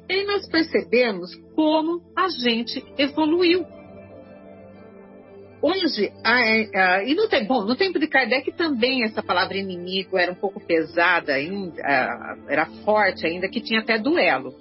E 0.07 0.13
aí 0.13 0.23
nós 0.23 0.47
percebemos 0.47 1.35
como 1.55 2.03
a 2.15 2.29
gente 2.29 2.85
evoluiu 2.95 3.65
Hoje, 5.63 6.11
e 7.05 7.13
no 7.15 7.27
tempo, 7.27 7.47
bom, 7.47 7.65
no 7.65 7.75
tempo 7.75 7.99
de 7.99 8.07
Kardec 8.07 8.51
também 8.53 9.03
essa 9.03 9.21
palavra 9.23 9.57
inimigo 9.57 10.17
era 10.17 10.31
um 10.31 10.35
pouco 10.35 10.59
pesada 10.59 11.33
ainda, 11.33 11.81
era 12.47 12.67
forte 12.83 13.25
ainda, 13.25 13.47
que 13.47 13.61
tinha 13.61 13.79
até 13.79 13.97
duelo. 13.97 14.55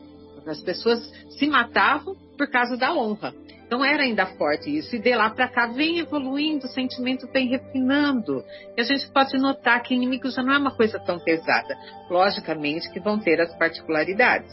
As 0.46 0.62
pessoas 0.62 1.00
se 1.38 1.46
matavam 1.46 2.14
por 2.36 2.50
causa 2.50 2.76
da 2.76 2.94
honra. 2.94 3.34
Então 3.70 3.84
era 3.84 4.02
ainda 4.02 4.26
forte 4.26 4.76
isso. 4.76 4.96
E 4.96 4.98
de 4.98 5.14
lá 5.14 5.30
para 5.30 5.46
cá 5.46 5.68
vem 5.68 6.00
evoluindo, 6.00 6.66
o 6.66 6.68
sentimento 6.68 7.28
vem 7.32 7.46
refinando. 7.46 8.44
E 8.76 8.80
a 8.80 8.82
gente 8.82 9.08
pode 9.12 9.38
notar 9.38 9.80
que 9.80 9.94
inimigo 9.94 10.28
já 10.28 10.42
não 10.42 10.52
é 10.52 10.58
uma 10.58 10.74
coisa 10.74 10.98
tão 10.98 11.20
pesada. 11.20 11.78
Logicamente 12.10 12.90
que 12.90 12.98
vão 12.98 13.20
ter 13.20 13.40
as 13.40 13.56
particularidades 13.56 14.50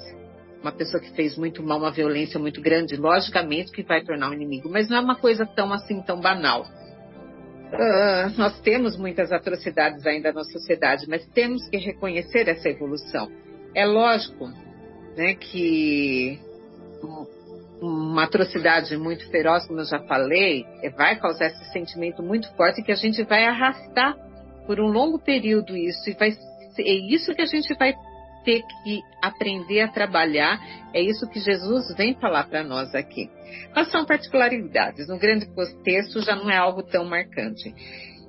uma 0.61 0.71
pessoa 0.71 1.01
que 1.01 1.11
fez 1.11 1.37
muito 1.37 1.63
mal, 1.63 1.77
uma 1.77 1.91
violência 1.91 2.39
muito 2.39 2.59
grande, 2.61 2.95
logicamente 2.97 3.71
que 3.71 3.83
vai 3.83 4.03
tornar 4.03 4.29
um 4.29 4.33
inimigo, 4.33 4.67
mas 4.69 4.89
não 4.89 4.97
é 4.97 4.99
uma 4.99 5.15
coisa 5.15 5.45
tão 5.45 5.71
assim, 5.71 6.01
tão 6.01 6.19
banal. 6.19 6.63
Uh, 7.67 8.37
nós 8.37 8.59
temos 8.61 8.97
muitas 8.97 9.31
atrocidades 9.31 10.05
ainda 10.05 10.33
na 10.33 10.43
sociedade, 10.43 11.05
mas 11.07 11.25
temos 11.27 11.69
que 11.69 11.77
reconhecer 11.77 12.49
essa 12.49 12.69
evolução. 12.69 13.29
É 13.75 13.85
lógico 13.85 14.47
né, 15.15 15.35
que 15.35 16.39
uma 17.81 18.23
atrocidade 18.23 18.97
muito 18.97 19.29
feroz, 19.29 19.67
como 19.67 19.79
eu 19.79 19.85
já 19.85 19.99
falei, 19.99 20.65
vai 20.95 21.15
causar 21.19 21.47
esse 21.47 21.71
sentimento 21.71 22.23
muito 22.23 22.51
forte 22.55 22.81
que 22.81 22.91
a 22.91 22.95
gente 22.95 23.23
vai 23.23 23.45
arrastar 23.45 24.15
por 24.65 24.79
um 24.79 24.87
longo 24.87 25.19
período 25.19 25.75
isso 25.77 26.09
e 26.09 26.13
vai 26.13 26.31
é 26.79 26.93
isso 26.93 27.33
que 27.33 27.41
a 27.41 27.45
gente 27.45 27.73
vai 27.75 27.95
ter 28.43 28.63
que 28.83 29.01
aprender 29.21 29.81
a 29.81 29.87
trabalhar. 29.87 30.59
É 30.93 31.01
isso 31.01 31.27
que 31.27 31.39
Jesus 31.39 31.93
vem 31.95 32.13
falar 32.15 32.47
para 32.47 32.63
nós 32.63 32.93
aqui. 32.95 33.29
Mas 33.75 33.91
são 33.91 34.05
particularidades. 34.05 35.07
No 35.07 35.17
grande 35.17 35.47
contexto 35.47 36.21
já 36.21 36.35
não 36.35 36.49
é 36.49 36.57
algo 36.57 36.83
tão 36.83 37.03
marcante. 37.03 37.73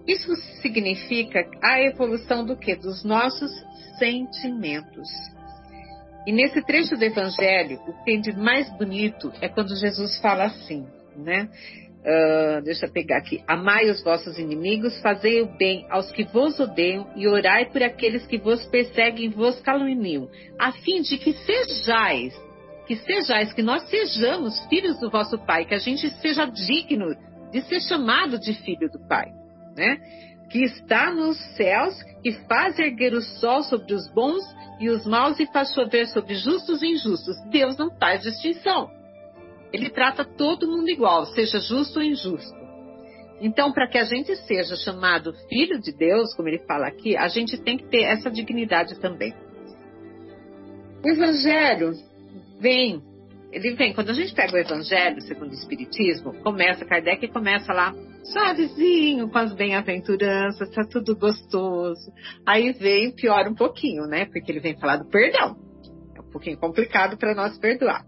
Isso 0.06 0.34
significa 0.60 1.44
a 1.62 1.80
evolução 1.82 2.44
do 2.44 2.56
que? 2.56 2.74
Dos 2.74 3.04
nossos 3.04 3.50
sentimentos. 3.98 5.08
E 6.28 6.32
nesse 6.32 6.60
trecho 6.60 6.94
do 6.94 7.02
Evangelho, 7.02 7.80
o 7.86 7.94
que 7.94 8.04
tem 8.04 8.20
de 8.20 8.36
mais 8.36 8.70
bonito 8.76 9.32
é 9.40 9.48
quando 9.48 9.74
Jesus 9.74 10.18
fala 10.20 10.44
assim, 10.44 10.86
né? 11.16 11.48
Uh, 12.00 12.62
deixa 12.62 12.84
eu 12.84 12.92
pegar 12.92 13.16
aqui. 13.16 13.42
Amai 13.46 13.88
os 13.88 14.04
vossos 14.04 14.38
inimigos, 14.38 15.00
fazei 15.00 15.40
o 15.40 15.46
bem 15.56 15.86
aos 15.88 16.12
que 16.12 16.24
vos 16.24 16.60
odeiam 16.60 17.10
e 17.16 17.26
orai 17.26 17.70
por 17.70 17.82
aqueles 17.82 18.26
que 18.26 18.36
vos 18.36 18.62
perseguem 18.66 19.24
e 19.24 19.28
vos 19.30 19.58
caluniam, 19.60 20.28
a 20.60 20.70
fim 20.70 21.00
de 21.00 21.16
que 21.16 21.32
sejais, 21.32 22.38
que 22.86 22.96
sejais, 22.96 23.54
que 23.54 23.62
nós 23.62 23.88
sejamos 23.88 24.62
filhos 24.66 25.00
do 25.00 25.08
vosso 25.08 25.38
Pai, 25.46 25.64
que 25.64 25.74
a 25.74 25.78
gente 25.78 26.10
seja 26.20 26.44
digno 26.44 27.06
de 27.50 27.62
ser 27.62 27.80
chamado 27.80 28.38
de 28.38 28.52
filho 28.52 28.90
do 28.90 29.00
Pai, 29.08 29.32
né? 29.74 29.96
Que 30.50 30.64
está 30.64 31.12
nos 31.12 31.36
céus, 31.56 32.02
que 32.22 32.32
faz 32.48 32.78
erguer 32.78 33.12
o 33.12 33.20
sol 33.20 33.62
sobre 33.62 33.94
os 33.94 34.08
bons 34.12 34.42
e 34.80 34.88
os 34.88 35.06
maus 35.06 35.38
e 35.38 35.46
faz 35.46 35.72
chover 35.74 36.06
sobre 36.08 36.34
justos 36.34 36.82
e 36.82 36.86
injustos. 36.86 37.36
Deus 37.50 37.76
não 37.76 37.90
faz 37.98 38.22
distinção. 38.22 38.90
Ele 39.72 39.90
trata 39.90 40.24
todo 40.24 40.68
mundo 40.68 40.88
igual, 40.88 41.26
seja 41.26 41.60
justo 41.60 41.98
ou 41.98 42.04
injusto. 42.04 42.56
Então, 43.40 43.72
para 43.72 43.86
que 43.86 43.98
a 43.98 44.04
gente 44.04 44.34
seja 44.34 44.74
chamado 44.76 45.32
filho 45.48 45.80
de 45.80 45.92
Deus, 45.92 46.34
como 46.34 46.48
ele 46.48 46.58
fala 46.60 46.88
aqui, 46.88 47.16
a 47.16 47.28
gente 47.28 47.56
tem 47.58 47.76
que 47.76 47.84
ter 47.84 48.02
essa 48.02 48.30
dignidade 48.30 48.98
também. 48.98 49.34
O 51.04 51.08
Evangelho 51.08 51.92
vem 52.58 53.00
ele 53.50 53.74
vem, 53.76 53.94
quando 53.94 54.10
a 54.10 54.14
gente 54.14 54.34
pega 54.34 54.54
o 54.54 54.58
Evangelho 54.58 55.20
segundo 55.22 55.50
o 55.50 55.54
Espiritismo, 55.54 56.34
começa, 56.42 56.84
Kardec 56.84 57.28
começa 57.28 57.72
lá, 57.72 57.94
suavezinho, 58.24 59.30
com 59.30 59.38
as 59.38 59.54
bem-aventuranças, 59.54 60.70
tá 60.70 60.84
tudo 60.84 61.16
gostoso. 61.16 62.12
Aí 62.46 62.72
vem, 62.72 63.14
piora 63.14 63.48
um 63.48 63.54
pouquinho, 63.54 64.06
né? 64.06 64.26
Porque 64.26 64.52
ele 64.52 64.60
vem 64.60 64.78
falar 64.78 64.96
do 64.96 65.08
perdão. 65.08 65.56
É 66.14 66.20
um 66.20 66.30
pouquinho 66.30 66.58
complicado 66.58 67.16
para 67.16 67.34
nós 67.34 67.58
perdoar. 67.58 68.04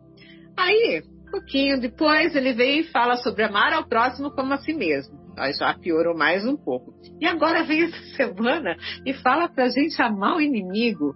Aí, 0.57 1.03
um 1.27 1.31
pouquinho 1.31 1.81
depois, 1.81 2.37
ele 2.37 2.53
vem 2.53 2.81
e 2.81 2.85
fala 2.85 3.17
sobre 3.17 3.45
amar 3.45 3.73
ao 3.73 3.89
próximo 3.89 4.31
como 4.31 4.53
a 4.53 4.59
si 4.59 4.75
mesmo. 4.75 5.19
Aí 5.39 5.55
já 5.55 5.73
piorou 5.73 6.15
mais 6.15 6.45
um 6.45 6.57
pouco. 6.57 6.93
E 7.19 7.27
agora 7.27 7.65
vem 7.65 7.85
essa 7.85 8.03
semana 8.15 8.77
e 9.07 9.15
fala 9.15 9.49
pra 9.49 9.71
gente 9.71 10.01
amar 10.03 10.37
o 10.37 10.41
inimigo 10.41 11.15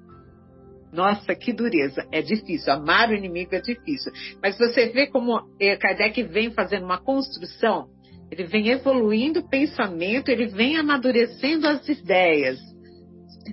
nossa, 0.94 1.34
que 1.34 1.52
dureza. 1.52 2.06
É 2.12 2.22
difícil. 2.22 2.72
Amar 2.72 3.10
o 3.10 3.14
inimigo 3.14 3.54
é 3.54 3.60
difícil. 3.60 4.12
Mas 4.40 4.56
você 4.56 4.88
vê 4.90 5.08
como 5.08 5.40
eh, 5.60 5.76
Kardec 5.76 6.22
vem 6.22 6.52
fazendo 6.52 6.84
uma 6.84 6.98
construção, 6.98 7.88
ele 8.30 8.44
vem 8.44 8.68
evoluindo 8.68 9.40
o 9.40 9.48
pensamento, 9.48 10.28
ele 10.28 10.46
vem 10.46 10.76
amadurecendo 10.76 11.66
as 11.66 11.86
ideias. 11.88 12.58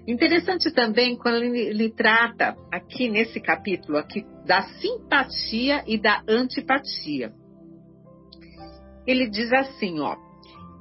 Interessante 0.08 0.72
também 0.72 1.18
quando 1.18 1.44
ele, 1.44 1.60
ele 1.60 1.90
trata 1.90 2.56
aqui 2.72 3.10
nesse 3.10 3.42
capítulo 3.42 3.98
aqui 3.98 4.26
da 4.46 4.62
simpatia 4.80 5.84
e 5.86 6.00
da 6.00 6.24
antipatia. 6.28 7.34
Ele 9.06 9.30
diz 9.30 9.52
assim, 9.52 10.00
ó: 10.00 10.16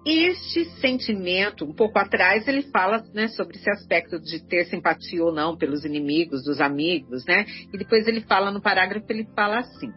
este 0.05 0.65
sentimento, 0.81 1.65
um 1.65 1.75
pouco 1.75 1.99
atrás, 1.99 2.49
ele 2.49 2.63
fala 2.63 3.05
né, 3.13 3.29
sobre 3.29 3.59
esse 3.59 3.71
aspecto 3.71 4.19
de 4.19 4.41
ter 4.47 4.65
simpatia 4.65 5.23
ou 5.23 5.33
não 5.33 5.57
pelos 5.57 5.85
inimigos, 5.85 6.43
dos 6.43 6.61
amigos, 6.61 7.25
né? 7.27 7.45
E 7.73 7.77
depois 7.77 8.07
ele 8.07 8.23
fala 8.23 8.51
no 8.51 8.63
parágrafo, 8.63 9.07
ele 9.11 9.29
fala 9.35 9.59
assim: 9.59 9.93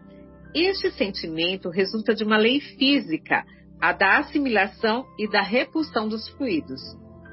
este 0.53 0.91
sentimento 0.91 1.69
resulta 1.69 2.13
de 2.13 2.23
uma 2.23 2.37
lei 2.37 2.59
física, 2.59 3.45
a 3.81 3.93
da 3.93 4.17
assimilação 4.19 5.05
e 5.17 5.29
da 5.29 5.41
repulsão 5.41 6.09
dos 6.09 6.27
fluidos. 6.29 6.81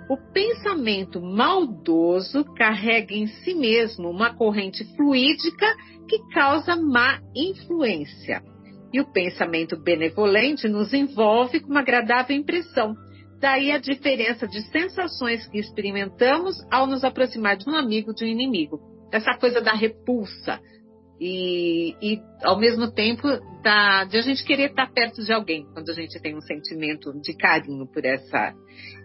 O 0.09 0.17
pensamento 0.33 1.21
maldoso 1.21 2.45
carrega 2.57 3.15
em 3.15 3.27
si 3.27 3.55
mesmo 3.55 4.11
uma 4.11 4.35
corrente 4.35 4.85
fluídica 4.97 5.67
que 6.09 6.19
causa 6.33 6.77
má 6.77 7.21
influência 7.35 8.43
e 8.93 9.01
o 9.01 9.11
pensamento 9.13 9.77
benevolente 9.77 10.69
nos 10.69 10.93
envolve 10.93 11.61
com 11.61 11.71
uma 11.71 11.81
agradável 11.81 12.37
impressão. 12.37 12.95
Daí 13.41 13.73
a 13.73 13.79
diferença 13.79 14.47
de 14.47 14.61
sensações 14.71 15.47
que 15.47 15.59
experimentamos 15.59 16.57
ao 16.71 16.87
nos 16.87 17.05
aproximar 17.05 17.57
de 17.57 17.69
um 17.69 17.75
amigo, 17.75 18.13
de 18.13 18.25
um 18.25 18.29
inimigo. 18.29 18.81
Essa 19.13 19.37
coisa 19.39 19.61
da 19.61 19.73
repulsa. 19.73 20.61
E, 21.19 21.95
e 22.01 22.21
ao 22.43 22.59
mesmo 22.59 22.91
tempo, 22.93 23.29
da, 23.63 24.05
de 24.05 24.17
a 24.17 24.23
gente 24.23 24.45
querer 24.45 24.71
estar 24.71 24.91
perto 24.91 25.23
de 25.23 25.33
alguém, 25.33 25.67
quando 25.73 25.91
a 25.91 25.95
gente 25.95 26.21
tem 26.21 26.37
um 26.37 26.41
sentimento 26.41 27.13
de 27.21 27.37
carinho 27.37 27.87
por 27.87 28.05
essa. 28.05 28.55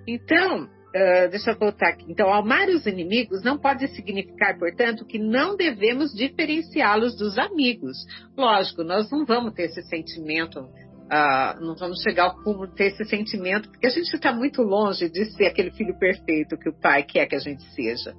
Então, 0.07 0.69
Uh, 0.95 1.29
deixa 1.29 1.51
eu 1.51 1.59
voltar 1.59 1.89
aqui. 1.89 2.05
Então, 2.07 2.33
amar 2.33 2.69
os 2.69 2.85
inimigos 2.85 3.43
não 3.43 3.57
pode 3.57 3.85
significar, 3.89 4.57
portanto, 4.57 5.05
que 5.05 5.19
não 5.19 5.57
devemos 5.57 6.13
diferenciá-los 6.13 7.17
dos 7.17 7.37
amigos. 7.37 7.97
Lógico, 8.37 8.81
nós 8.81 9.11
não 9.11 9.25
vamos 9.25 9.53
ter 9.53 9.63
esse 9.63 9.83
sentimento, 9.89 10.61
uh, 10.61 11.59
não 11.59 11.75
vamos 11.75 12.01
chegar 12.01 12.23
ao 12.23 12.41
cúmulo 12.41 12.67
de 12.67 12.75
ter 12.75 12.93
esse 12.93 13.03
sentimento, 13.03 13.69
porque 13.69 13.87
a 13.87 13.89
gente 13.89 14.13
está 14.13 14.31
muito 14.31 14.61
longe 14.61 15.09
de 15.09 15.25
ser 15.35 15.47
aquele 15.47 15.71
filho 15.71 15.99
perfeito 15.99 16.57
que 16.57 16.69
o 16.69 16.79
pai 16.79 17.03
quer 17.03 17.25
que 17.25 17.35
a 17.35 17.39
gente 17.39 17.63
seja. 17.73 18.13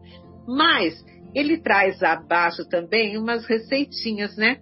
Mas 0.46 1.02
ele 1.34 1.56
traz 1.56 2.02
abaixo 2.02 2.68
também 2.68 3.16
umas 3.16 3.46
receitinhas, 3.46 4.36
né? 4.36 4.58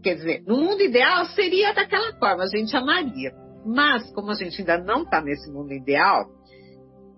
Quer 0.00 0.14
dizer, 0.14 0.44
no 0.46 0.58
mundo 0.58 0.80
ideal 0.80 1.24
seria 1.26 1.72
daquela 1.72 2.16
forma, 2.20 2.44
a 2.44 2.46
gente 2.46 2.76
amaria. 2.76 3.32
Mas, 3.66 4.08
como 4.12 4.30
a 4.30 4.34
gente 4.34 4.60
ainda 4.60 4.78
não 4.78 5.02
está 5.02 5.20
nesse 5.20 5.50
mundo 5.50 5.72
ideal, 5.72 6.37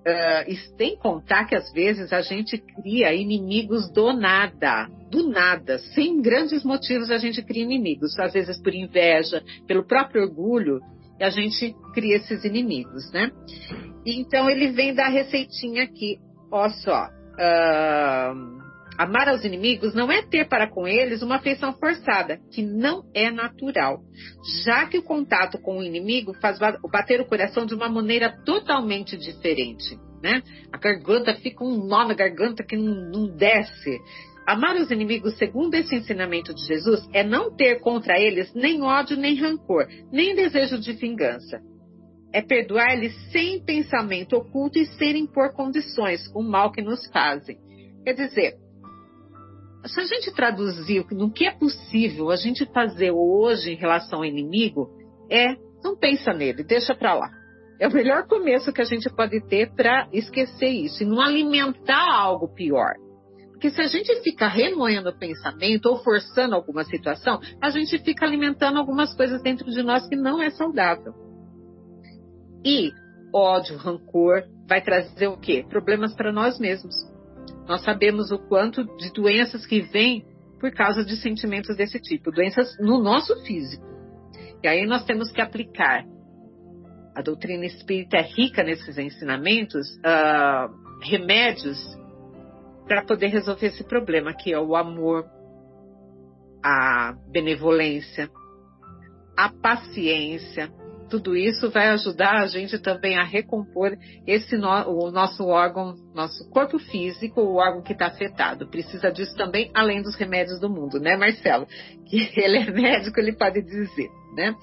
uh, 0.01 0.77
tem 0.77 0.97
que 0.97 1.03
contar 1.03 1.45
que 1.47 1.55
às 1.55 1.73
vezes 1.73 2.13
a 2.13 2.21
gente 2.21 2.59
cria 2.59 3.15
inimigos 3.15 3.91
do 3.91 4.13
nada, 4.13 4.89
do 5.11 5.29
nada, 5.29 5.79
sem 5.95 6.21
grandes 6.21 6.65
motivos 6.65 7.11
a 7.11 7.19
gente 7.19 7.43
cria 7.43 7.65
inimigos, 7.65 8.19
às 8.19 8.33
vezes 8.33 8.61
por 8.61 8.75
inveja, 8.75 9.43
pelo 9.67 9.85
próprio 9.85 10.23
orgulho, 10.23 10.81
a 11.21 11.31
gente 11.31 11.75
cria 11.93 12.17
esses 12.17 12.45
inimigos, 12.45 13.11
né? 13.13 13.31
Então 14.07 14.49
ele 14.49 14.73
vem 14.73 14.95
da 14.95 15.09
receitinha 15.09 15.85
aqui, 15.85 16.19
ó 16.51 16.69
só. 16.71 17.09
Uh, 17.35 18.60
amar 19.01 19.31
aos 19.31 19.47
inimigos 19.47 19.95
não 19.95 20.13
é 20.13 20.21
ter 20.21 20.47
para 20.47 20.69
com 20.69 20.87
eles 20.87 21.23
uma 21.23 21.37
afeição 21.37 21.73
forçada, 21.73 22.39
que 22.53 22.61
não 22.61 23.03
é 23.15 23.31
natural, 23.31 24.03
já 24.63 24.85
que 24.87 24.99
o 24.99 25.03
contato 25.03 25.59
com 25.59 25.79
o 25.79 25.83
inimigo 25.83 26.35
faz 26.35 26.59
bater 26.59 27.19
o 27.19 27.25
coração 27.25 27.65
de 27.65 27.75
uma 27.75 27.89
maneira 27.89 28.31
totalmente 28.45 29.17
diferente. 29.17 29.99
Né? 30.23 30.43
A 30.71 30.77
garganta 30.77 31.35
fica 31.37 31.65
um 31.65 31.87
nó 31.87 32.07
na 32.07 32.13
garganta 32.13 32.63
que 32.63 32.77
não, 32.77 33.11
não 33.11 33.35
desce. 33.35 33.99
Amar 34.47 34.77
os 34.77 34.91
inimigos, 34.91 35.39
segundo 35.39 35.75
esse 35.77 35.97
ensinamento 35.97 36.53
de 36.53 36.63
Jesus, 36.67 37.09
é 37.15 37.25
não 37.25 37.57
ter 37.57 37.81
contra 37.81 38.21
eles 38.21 38.53
nem 38.53 38.83
ódio, 38.83 39.17
nem 39.17 39.35
rancor, 39.35 39.87
nem 40.13 40.35
desejo 40.35 40.79
de 40.79 40.93
vingança. 40.93 41.59
É 42.35 42.43
perdoar 42.43 42.93
eles 42.93 43.15
sem 43.33 43.65
pensamento 43.65 44.37
oculto 44.37 44.79
e 44.79 44.85
sem 44.85 45.21
impor 45.21 45.55
condições, 45.55 46.21
o 46.35 46.43
mal 46.43 46.71
que 46.71 46.83
nos 46.83 47.07
fazem. 47.11 47.57
Quer 48.05 48.13
dizer, 48.13 48.57
se 49.85 50.01
a 50.01 50.05
gente 50.05 50.33
traduzir 50.35 51.07
no 51.13 51.33
que 51.33 51.47
é 51.47 51.53
possível 51.53 52.31
a 52.31 52.37
gente 52.37 52.67
fazer 52.67 53.11
hoje 53.11 53.73
em 53.73 53.77
relação 53.77 54.21
ao 54.21 54.25
inimigo, 54.25 54.91
é 55.31 55.55
não 55.83 55.97
pensa 55.97 56.33
nele, 56.33 56.63
deixa 56.63 56.95
para 56.95 57.15
lá. 57.15 57.31
É 57.79 57.89
o 57.89 57.93
melhor 57.93 58.27
começo 58.27 58.73
que 58.73 58.83
a 58.83 58.85
gente 58.85 59.09
pode 59.09 59.41
ter 59.49 59.73
para 59.75 60.07
esquecer 60.13 60.69
isso 60.69 61.03
e 61.03 61.07
não 61.07 61.21
alimentar 61.21 62.13
algo 62.13 62.53
pior. 62.55 62.93
Porque 63.53 63.71
se 63.71 63.81
a 63.81 63.87
gente 63.87 64.23
fica 64.23 64.49
remoendo 64.49 65.09
o 65.09 65.19
pensamento 65.19 65.87
ou 65.87 66.03
forçando 66.03 66.55
alguma 66.55 66.85
situação, 66.85 67.41
a 67.61 67.71
gente 67.71 67.99
fica 67.99 68.27
alimentando 68.27 68.79
algumas 68.79 69.15
coisas 69.15 69.43
dentro 69.43 69.71
de 69.71 69.83
nós 69.83 70.07
que 70.09 70.17
não 70.17 70.43
é 70.43 70.51
saudável. 70.51 71.15
E 72.65 72.91
ódio, 73.35 73.77
rancor, 73.79 74.45
vai 74.69 74.83
trazer 74.83 75.29
o 75.29 75.39
quê? 75.39 75.65
Problemas 75.69 76.15
para 76.15 76.33
nós 76.33 76.59
mesmos. 76.59 76.95
Nós 77.71 77.85
sabemos 77.85 78.33
o 78.33 78.39
quanto 78.49 78.83
de 78.97 79.13
doenças 79.13 79.65
que 79.65 79.81
vêm 79.81 80.25
por 80.59 80.73
causa 80.73 81.05
de 81.05 81.15
sentimentos 81.17 81.77
desse 81.77 82.01
tipo, 82.01 82.33
doenças 82.33 82.77
no 82.81 83.01
nosso 83.01 83.33
físico. 83.45 83.87
E 84.61 84.67
aí 84.67 84.85
nós 84.85 85.05
temos 85.05 85.31
que 85.31 85.41
aplicar. 85.41 86.05
A 87.15 87.23
doutrina 87.23 87.65
espírita 87.65 88.17
é 88.17 88.23
rica 88.23 88.65
nesses 88.65 88.99
ensinamentos, 88.99 89.87
uh, 89.99 90.69
remédios 91.01 91.79
para 92.89 93.05
poder 93.05 93.29
resolver 93.29 93.69
esse 93.69 93.85
problema, 93.85 94.35
que 94.35 94.53
é 94.53 94.59
o 94.59 94.75
amor, 94.75 95.25
a 96.65 97.15
benevolência, 97.31 98.29
a 99.37 99.49
paciência, 99.49 100.73
tudo 101.11 101.37
isso 101.37 101.71
vai 101.71 101.89
ajudar 101.89 102.41
a 102.41 102.47
gente 102.47 102.79
também 102.79 103.19
a 103.19 103.25
recompor 103.25 103.99
esse 104.27 104.57
no, 104.57 104.69
o 104.89 105.11
nosso 105.11 105.45
órgão, 105.45 105.95
nosso 106.15 106.49
corpo 106.51 106.79
físico, 106.79 107.41
o 107.41 107.57
órgão 107.57 107.83
que 107.83 107.93
está 107.93 108.07
afetado. 108.07 108.69
Precisa 108.69 109.11
disso 109.11 109.35
também, 109.37 109.71
além 109.75 110.01
dos 110.01 110.15
remédios 110.15 110.61
do 110.61 110.71
mundo, 110.71 111.01
né, 111.01 111.17
Marcelo? 111.17 111.67
Que 112.07 112.31
ele 112.41 112.59
é 112.59 112.71
médico, 112.71 113.19
ele 113.19 113.33
pode 113.33 113.61
dizer, 113.61 114.09
né? 114.35 114.55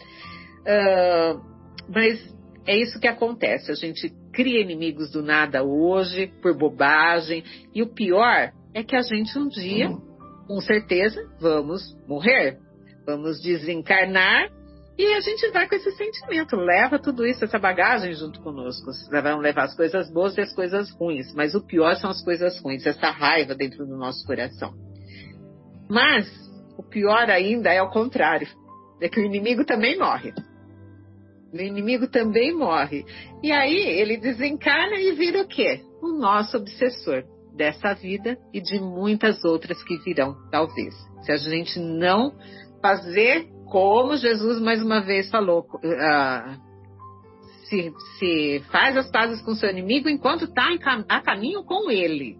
Uh, 0.61 1.41
mas 1.89 2.35
é 2.65 2.75
isso 2.77 2.99
que 2.99 3.07
acontece. 3.07 3.71
A 3.71 3.75
gente 3.75 4.09
cria 4.33 4.61
inimigos 4.61 5.11
do 5.11 5.21
nada 5.21 5.63
hoje, 5.63 6.31
por 6.41 6.57
bobagem, 6.57 7.43
e 7.75 7.83
o 7.83 7.93
pior 7.93 8.51
é 8.73 8.83
que 8.83 8.95
a 8.95 9.01
gente 9.01 9.37
um 9.37 9.47
dia, 9.47 9.89
com 10.47 10.61
certeza, 10.61 11.21
vamos 11.39 11.81
morrer. 12.07 12.57
Vamos 13.05 13.41
desencarnar 13.41 14.56
e 14.97 15.13
a 15.13 15.19
gente 15.19 15.47
vai 15.51 15.67
com 15.69 15.75
esse 15.75 15.91
sentimento, 15.91 16.55
leva 16.55 16.97
tudo 16.97 17.25
isso, 17.25 17.45
essa 17.45 17.59
bagagem 17.59 18.13
junto 18.13 18.41
conosco. 18.41 18.89
Vamos 19.11 19.43
levar 19.43 19.65
as 19.65 19.75
coisas 19.75 20.11
boas 20.11 20.35
e 20.37 20.41
as 20.41 20.53
coisas 20.55 20.89
ruins, 20.91 21.31
mas 21.35 21.53
o 21.53 21.63
pior 21.63 21.95
são 21.97 22.09
as 22.09 22.23
coisas 22.23 22.59
ruins, 22.59 22.85
essa 22.85 23.11
raiva 23.11 23.53
dentro 23.53 23.85
do 23.85 23.95
nosso 23.95 24.25
coração. 24.25 24.73
Mas 25.87 26.27
o 26.77 26.83
pior 26.83 27.29
ainda 27.29 27.71
é 27.71 27.81
o 27.81 27.91
contrário, 27.91 28.47
é 28.99 29.07
que 29.07 29.19
o 29.19 29.23
inimigo 29.23 29.63
também 29.63 29.99
morre. 29.99 30.33
O 31.53 31.57
inimigo 31.57 32.07
também 32.07 32.53
morre. 32.53 33.05
E 33.43 33.51
aí 33.51 33.77
ele 33.77 34.17
desencarna 34.17 34.99
e 34.99 35.13
vira 35.13 35.41
o 35.41 35.47
quê? 35.47 35.81
O 36.01 36.17
nosso 36.17 36.57
obsessor 36.57 37.23
dessa 37.55 37.93
vida 37.93 38.37
e 38.53 38.59
de 38.59 38.79
muitas 38.79 39.43
outras 39.45 39.81
que 39.83 39.97
virão, 39.99 40.35
talvez. 40.51 40.93
Se 41.21 41.31
a 41.31 41.37
gente 41.37 41.79
não 41.79 42.33
fazer 42.81 43.47
como 43.69 44.17
Jesus 44.17 44.59
mais 44.61 44.81
uma 44.81 45.01
vez 45.01 45.29
falou, 45.29 45.67
uh, 45.75 46.67
se, 47.65 47.93
se, 48.17 48.63
faz 48.71 48.95
as 48.97 49.09
pazes 49.11 49.41
com 49.41 49.55
seu 49.55 49.69
inimigo 49.69 50.09
enquanto 50.09 50.45
está 50.45 50.69
a 51.09 51.21
caminho 51.21 51.63
com 51.63 51.91
ele. 51.91 52.37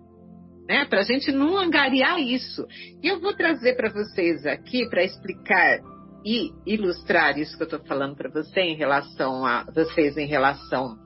né? 0.68 0.86
Para 0.86 1.02
a 1.02 1.04
gente 1.04 1.32
não 1.32 1.58
angariar 1.58 2.20
isso. 2.20 2.66
E 3.02 3.08
eu 3.08 3.20
vou 3.20 3.34
trazer 3.34 3.76
para 3.76 3.90
vocês 3.90 4.46
aqui 4.46 4.88
para 4.90 5.04
explicar 5.04 5.80
e 6.26 6.52
ilustrar 6.66 7.38
isso 7.38 7.56
que 7.56 7.64
eu 7.64 7.68
estou 7.68 7.86
falando 7.86 8.16
para 8.16 8.30
você 8.30 8.60
em 8.60 8.76
relação 8.76 9.46
a 9.46 9.64
vocês 9.74 10.18
em 10.18 10.28
relação 10.28 10.98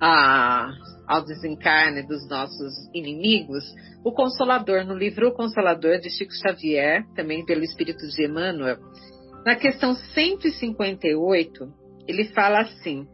a, 0.00 0.70
ao 1.08 1.24
desencarne 1.24 2.02
dos 2.02 2.28
nossos 2.28 2.74
inimigos, 2.94 3.64
o 4.04 4.12
Consolador, 4.12 4.84
no 4.84 4.94
livro 4.94 5.28
O 5.28 5.32
Consolador 5.32 5.98
de 5.98 6.10
Chico 6.10 6.32
Xavier, 6.34 7.02
também 7.16 7.44
pelo 7.46 7.64
Espírito 7.64 8.06
de 8.06 8.26
Emmanuel, 8.26 8.76
na 9.44 9.56
questão 9.56 9.94
158, 9.94 11.72
ele 12.06 12.26
fala 12.26 12.60
assim: 12.60 13.06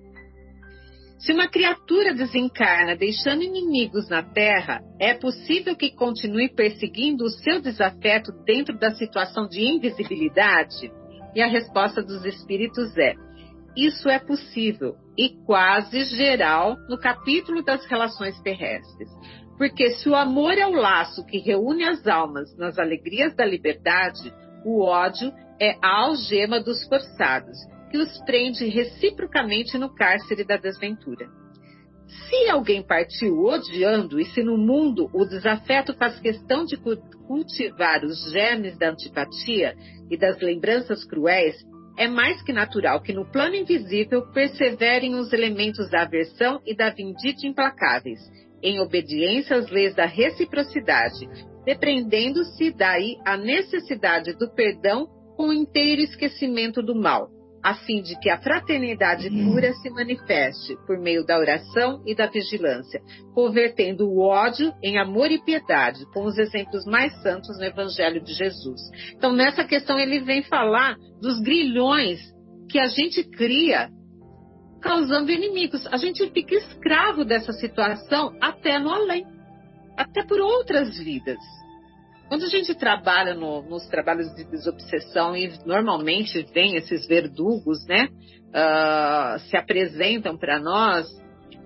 se 1.19 1.33
uma 1.33 1.49
criatura 1.49 2.13
desencarna 2.13 2.97
deixando 2.97 3.45
inimigos 3.45 4.09
na 4.09 4.23
Terra, 4.23 4.83
é 4.99 5.15
possível 5.15 5.77
que 5.77 5.95
continue 5.95 6.53
perseguindo 6.53 7.25
o 7.25 7.31
seu 7.31 7.61
desafeto 7.61 8.33
dentro 8.45 8.77
da 8.77 8.91
situação 8.91 9.47
de 9.47 9.63
invisibilidade? 9.63 10.93
E 11.35 11.41
a 11.41 11.47
resposta 11.47 12.03
dos 12.03 12.25
espíritos 12.25 12.97
é: 12.99 13.15
isso 13.77 14.09
é 14.09 14.19
possível 14.19 14.97
e 15.17 15.31
quase 15.45 16.05
geral 16.17 16.77
no 16.89 16.99
capítulo 16.99 17.63
das 17.63 17.85
relações 17.87 18.41
terrestres. 18.41 19.09
Porque 19.57 19.91
se 19.91 20.09
o 20.09 20.17
amor 20.17 20.55
é 20.59 20.67
o 20.67 20.73
laço 20.75 21.25
que 21.27 21.39
reúne 21.39 21.85
as 21.85 22.07
almas 22.07 22.57
nas 22.57 22.79
alegrias 22.79 23.35
da 23.37 23.45
liberdade, 23.45 24.33
o 24.65 24.83
ódio 24.83 25.33
é 25.61 25.77
a 25.81 26.03
algema 26.03 26.61
dos 26.61 26.85
forçados 26.89 27.57
que 27.91 27.99
os 27.99 28.19
prende 28.25 28.67
reciprocamente 28.67 29.79
no 29.79 29.95
cárcere 29.95 30.43
da 30.43 30.57
desventura. 30.57 31.29
Se 32.29 32.49
alguém 32.51 32.83
partiu 32.83 33.45
odiando 33.45 34.19
e 34.19 34.25
se 34.25 34.43
no 34.43 34.59
mundo 34.59 35.09
o 35.13 35.25
desafeto 35.25 35.95
faz 35.95 36.19
questão 36.19 36.65
de 36.65 36.77
cultivar 36.77 38.05
os 38.05 38.33
germes 38.33 38.77
da 38.77 38.91
antipatia 38.91 39.77
e 40.11 40.17
das 40.17 40.41
lembranças 40.41 41.05
cruéis, 41.05 41.57
é 41.97 42.09
mais 42.09 42.43
que 42.43 42.53
natural 42.53 43.01
que 43.01 43.13
no 43.13 43.25
plano 43.25 43.55
invisível 43.55 44.27
perseverem 44.33 45.15
os 45.15 45.33
elementos 45.33 45.89
da 45.91 46.03
aversão 46.03 46.61
e 46.67 46.75
da 46.75 46.91
vindite 46.91 47.47
implacáveis, 47.47 48.21
em 48.63 48.81
obediência 48.81 49.57
às 49.57 49.71
leis 49.71 49.95
da 49.95 50.07
reciprocidade, 50.07 51.29
depreendendo-se 51.65 52.73
daí 52.73 53.17
a 53.25 53.37
necessidade 53.37 54.33
do 54.35 54.51
perdão 54.55 55.07
com 55.37 55.49
o 55.49 55.53
inteiro 55.53 56.03
esquecimento 56.03 56.83
do 56.83 56.95
mal, 56.95 57.29
a 57.65 57.75
fim 57.75 58.03
de 58.03 58.15
que 58.21 58.29
a 58.29 58.39
fraternidade 58.39 59.29
uhum. 59.29 59.53
pura 59.53 59.73
se 59.73 59.89
manifeste 59.89 60.77
por 60.87 60.99
meio 60.99 61.25
da 61.25 61.39
oração 61.39 62.03
e 62.05 62.15
da 62.15 62.27
vigilância, 62.27 63.01
convertendo 63.33 64.07
o 64.07 64.21
ódio 64.21 64.71
em 64.83 64.99
amor 64.99 65.31
e 65.31 65.43
piedade, 65.43 66.05
com 66.13 66.25
os 66.25 66.37
exemplos 66.37 66.85
mais 66.85 67.15
santos 67.23 67.57
no 67.59 67.65
Evangelho 67.65 68.23
de 68.23 68.35
Jesus. 68.35 68.83
Então, 69.17 69.33
nessa 69.33 69.65
questão, 69.65 69.99
ele 69.99 70.21
vem 70.21 70.43
falar 70.43 70.95
dos 71.23 71.41
grilhões 71.41 72.21
que 72.69 72.79
a 72.79 72.87
gente 72.87 73.25
cria 73.25 73.89
causando 74.83 75.33
inimigos. 75.33 75.87
A 75.87 75.97
gente 75.97 76.31
fica 76.33 76.55
escravo 76.55 77.25
dessa 77.25 77.53
situação 77.55 78.37
até 78.43 78.79
no 78.79 78.91
além, 78.91 79.25
até 79.97 80.23
por 80.23 80.39
outras 80.39 80.99
vidas. 80.99 81.39
Quando 82.35 82.47
a 82.47 82.49
gente 82.49 82.75
trabalha 82.75 83.33
no, 83.33 83.63
nos 83.63 83.87
trabalhos 83.87 84.35
de 84.35 84.43
desobsessão 84.43 85.37
e 85.37 85.53
normalmente 85.65 86.43
vem 86.53 86.75
esses 86.75 87.07
verdugos, 87.07 87.87
né, 87.87 88.09
uh, 88.09 89.39
se 89.49 89.57
apresentam 89.57 90.37
para 90.37 90.59
nós, 90.59 91.07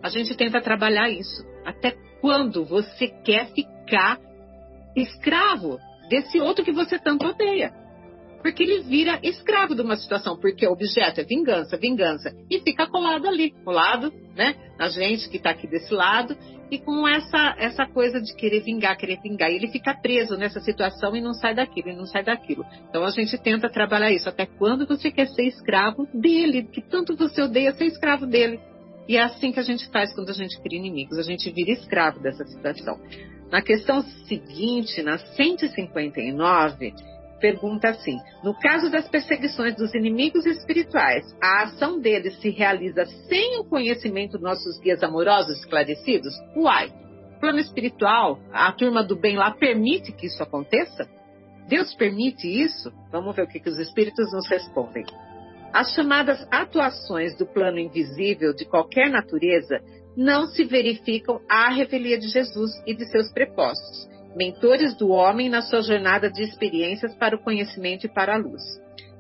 a 0.02 0.10
gente 0.10 0.36
tenta 0.36 0.60
trabalhar 0.60 1.08
isso. 1.08 1.42
Até 1.64 1.96
quando 2.20 2.66
você 2.66 3.08
quer 3.08 3.46
ficar 3.54 4.18
escravo 4.94 5.78
desse 6.10 6.38
outro 6.38 6.62
que 6.62 6.72
você 6.72 6.98
tanto 6.98 7.26
odeia? 7.26 7.72
Porque 8.42 8.62
ele 8.62 8.82
vira 8.82 9.18
escravo 9.22 9.74
de 9.74 9.80
uma 9.80 9.96
situação, 9.96 10.38
porque 10.38 10.66
o 10.66 10.72
objeto 10.72 11.18
é 11.18 11.24
vingança, 11.24 11.78
vingança, 11.78 12.36
e 12.50 12.60
fica 12.60 12.86
colado 12.86 13.26
ali, 13.26 13.52
colado, 13.64 14.12
né, 14.36 14.54
na 14.78 14.90
gente 14.90 15.30
que 15.30 15.38
está 15.38 15.48
aqui 15.48 15.66
desse 15.66 15.94
lado, 15.94 16.36
e 16.70 16.78
com 16.78 17.06
essa, 17.06 17.54
essa 17.58 17.86
coisa 17.86 18.20
de 18.20 18.34
querer 18.34 18.60
vingar, 18.60 18.96
querer 18.96 19.18
vingar. 19.22 19.50
E 19.50 19.56
ele 19.56 19.68
fica 19.68 19.94
preso 19.94 20.36
nessa 20.36 20.60
situação 20.60 21.16
e 21.16 21.20
não 21.20 21.32
sai 21.32 21.54
daquilo, 21.54 21.90
e 21.90 21.96
não 21.96 22.06
sai 22.06 22.22
daquilo. 22.22 22.64
Então 22.88 23.04
a 23.04 23.10
gente 23.10 23.36
tenta 23.38 23.70
trabalhar 23.70 24.10
isso. 24.10 24.28
Até 24.28 24.46
quando 24.46 24.86
você 24.86 25.10
quer 25.10 25.28
ser 25.28 25.44
escravo 25.44 26.06
dele? 26.12 26.64
Que 26.64 26.82
tanto 26.82 27.16
você 27.16 27.42
odeia 27.42 27.72
ser 27.72 27.86
escravo 27.86 28.26
dele. 28.26 28.60
E 29.08 29.16
é 29.16 29.22
assim 29.22 29.50
que 29.50 29.58
a 29.58 29.62
gente 29.62 29.88
faz 29.90 30.14
quando 30.14 30.28
a 30.28 30.34
gente 30.34 30.60
cria 30.60 30.78
inimigos. 30.78 31.18
A 31.18 31.22
gente 31.22 31.50
vira 31.50 31.70
escravo 31.70 32.20
dessa 32.20 32.44
situação. 32.44 33.00
Na 33.50 33.62
questão 33.62 34.02
seguinte, 34.26 35.02
na 35.02 35.16
159, 35.16 36.94
pergunta 37.38 37.88
assim: 37.88 38.18
no 38.42 38.54
caso 38.54 38.90
das 38.90 39.08
perseguições 39.08 39.74
dos 39.76 39.94
inimigos 39.94 40.44
espirituais, 40.46 41.24
a 41.42 41.64
ação 41.64 42.00
deles 42.00 42.38
se 42.40 42.50
realiza 42.50 43.06
sem 43.28 43.58
o 43.58 43.64
conhecimento 43.64 44.32
dos 44.32 44.42
nossos 44.42 44.78
guias 44.80 45.02
amorosos 45.02 45.58
esclarecidos? 45.58 46.32
Uai, 46.56 46.92
plano 47.40 47.58
espiritual, 47.58 48.38
a 48.52 48.70
turma 48.72 49.02
do 49.02 49.16
bem 49.16 49.36
lá 49.36 49.50
permite 49.50 50.12
que 50.12 50.26
isso 50.26 50.42
aconteça? 50.42 51.08
Deus 51.68 51.94
permite 51.94 52.46
isso? 52.48 52.92
Vamos 53.10 53.34
ver 53.36 53.42
o 53.42 53.48
que, 53.48 53.60
que 53.60 53.68
os 53.68 53.78
espíritos 53.78 54.32
nos 54.32 54.48
respondem. 54.48 55.04
As 55.72 55.92
chamadas 55.92 56.46
atuações 56.50 57.36
do 57.36 57.46
plano 57.46 57.78
invisível 57.78 58.54
de 58.54 58.64
qualquer 58.64 59.10
natureza 59.10 59.80
não 60.16 60.46
se 60.46 60.64
verificam 60.64 61.40
à 61.48 61.68
revelia 61.68 62.18
de 62.18 62.28
Jesus 62.28 62.70
e 62.86 62.94
de 62.94 63.04
seus 63.10 63.30
prepostos 63.32 64.08
mentores 64.36 64.96
do 64.96 65.08
homem 65.08 65.48
na 65.48 65.62
sua 65.62 65.82
jornada 65.82 66.30
de 66.30 66.42
experiências 66.42 67.14
para 67.16 67.36
o 67.36 67.42
conhecimento 67.42 68.06
e 68.06 68.12
para 68.12 68.34
a 68.34 68.38
luz. 68.38 68.62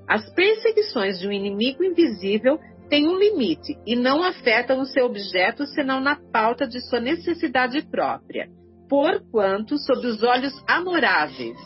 As 0.08 0.28
perseguições 0.32 1.18
de 1.18 1.28
um 1.28 1.32
inimigo 1.32 1.84
invisível 1.84 2.58
têm 2.88 3.06
um 3.08 3.18
limite 3.18 3.76
e 3.86 3.94
não 3.94 4.22
afetam 4.22 4.80
o 4.80 4.86
seu 4.86 5.06
objeto 5.06 5.66
senão 5.66 6.00
na 6.00 6.16
pauta 6.32 6.66
de 6.66 6.80
sua 6.80 7.00
necessidade 7.00 7.82
própria, 7.82 8.48
porquanto, 8.88 9.76
sob 9.78 10.06
os 10.06 10.22
olhos 10.22 10.52
amoráveis 10.66 11.58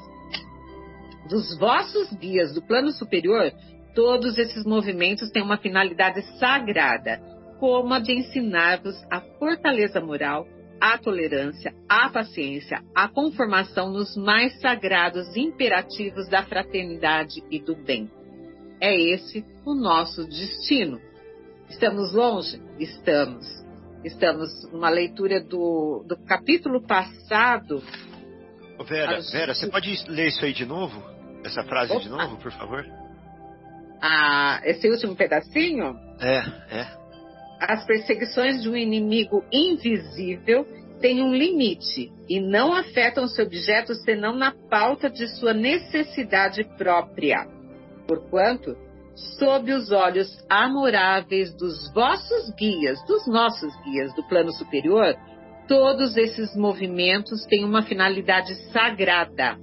dos 1.33 1.57
vossos 1.59 2.13
guias 2.13 2.53
do 2.53 2.61
plano 2.61 2.91
superior, 2.91 3.53
todos 3.95 4.37
esses 4.39 4.65
movimentos 4.65 5.31
têm 5.31 5.43
uma 5.43 5.57
finalidade 5.57 6.23
sagrada, 6.39 7.21
como 7.59 7.95
a 7.95 7.99
de 7.99 8.13
ensinar-vos 8.13 8.95
a 9.11 9.21
fortaleza 9.39 10.01
moral, 10.01 10.47
a 10.83 10.99
tolerância, 10.99 11.73
a 11.89 12.11
paciência, 12.11 12.83
a 12.93 13.07
conformação 13.07 13.93
nos 13.93 14.17
mais 14.17 14.61
sagrados 14.61 15.37
imperativos 15.37 16.29
da 16.29 16.43
fraternidade 16.43 17.41
e 17.49 17.61
do 17.61 17.77
bem. 17.77 18.11
É 18.81 18.93
esse 18.93 19.45
o 19.65 19.77
nosso 19.77 20.27
destino. 20.27 21.01
Estamos 21.71 22.13
longe? 22.13 22.61
Estamos. 22.81 23.47
Estamos 24.05 24.51
numa 24.73 24.91
leitura 24.91 25.41
do, 25.41 26.05
do 26.05 26.17
capítulo 26.27 26.85
passado. 26.85 27.81
Ô 28.77 28.83
Vera, 28.83 29.21
gente... 29.21 29.31
Vera, 29.31 29.55
você 29.55 29.71
pode 29.71 30.05
ler 30.09 30.27
isso 30.27 30.45
aí 30.45 30.53
de 30.53 30.67
novo? 30.67 31.01
Essa 31.45 31.63
frase 31.63 31.93
Opa. 31.93 32.01
de 32.01 32.09
novo, 32.09 32.39
por 32.39 32.51
favor? 32.51 32.85
Ah, 34.03 34.61
esse 34.65 34.91
último 34.91 35.15
pedacinho? 35.15 35.97
É, 36.19 36.39
é 36.77 37.02
as 37.69 37.85
perseguições 37.85 38.63
de 38.63 38.69
um 38.69 38.77
inimigo 38.77 39.45
invisível 39.53 40.67
têm 41.01 41.23
um 41.23 41.35
limite 41.35 42.13
e 42.29 42.41
não 42.41 42.73
afetam 42.73 43.27
seu 43.27 43.45
objeto 43.47 43.95
senão 43.95 44.35
na 44.35 44.53
pauta 44.71 45.09
de 45.09 45.27
sua 45.39 45.53
necessidade 45.53 46.65
própria. 46.77 47.47
Porquanto, 48.07 48.77
sob 49.39 49.73
os 49.73 49.91
olhos 49.93 50.29
amoráveis 50.49 51.55
dos 51.55 51.93
vossos 51.93 52.51
guias, 52.57 53.05
dos 53.07 53.27
nossos 53.27 53.75
guias 53.85 54.15
do 54.15 54.23
plano 54.29 54.53
superior, 54.53 55.15
todos 55.69 56.17
esses 56.17 56.57
movimentos 56.57 57.45
têm 57.47 57.65
uma 57.65 57.83
finalidade 57.83 58.55
sagrada, 58.73 59.57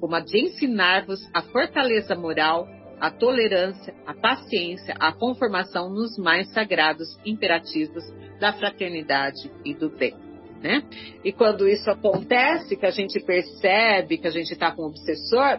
como 0.00 0.14
a 0.14 0.20
de 0.20 0.38
ensinar-vos 0.38 1.20
a 1.34 1.42
fortaleza 1.42 2.14
moral 2.14 2.66
a 3.02 3.10
tolerância, 3.10 3.92
a 4.06 4.14
paciência, 4.14 4.94
a 5.00 5.10
conformação 5.10 5.90
nos 5.90 6.16
mais 6.16 6.48
sagrados 6.52 7.18
imperativos 7.26 8.04
da 8.38 8.52
fraternidade 8.52 9.50
e 9.64 9.74
do 9.74 9.90
bem. 9.90 10.14
Né? 10.62 10.84
E 11.24 11.32
quando 11.32 11.68
isso 11.68 11.90
acontece, 11.90 12.76
que 12.76 12.86
a 12.86 12.92
gente 12.92 13.18
percebe 13.18 14.18
que 14.18 14.28
a 14.28 14.30
gente 14.30 14.52
está 14.52 14.70
com 14.70 14.82
um 14.82 14.86
obsessor, 14.86 15.58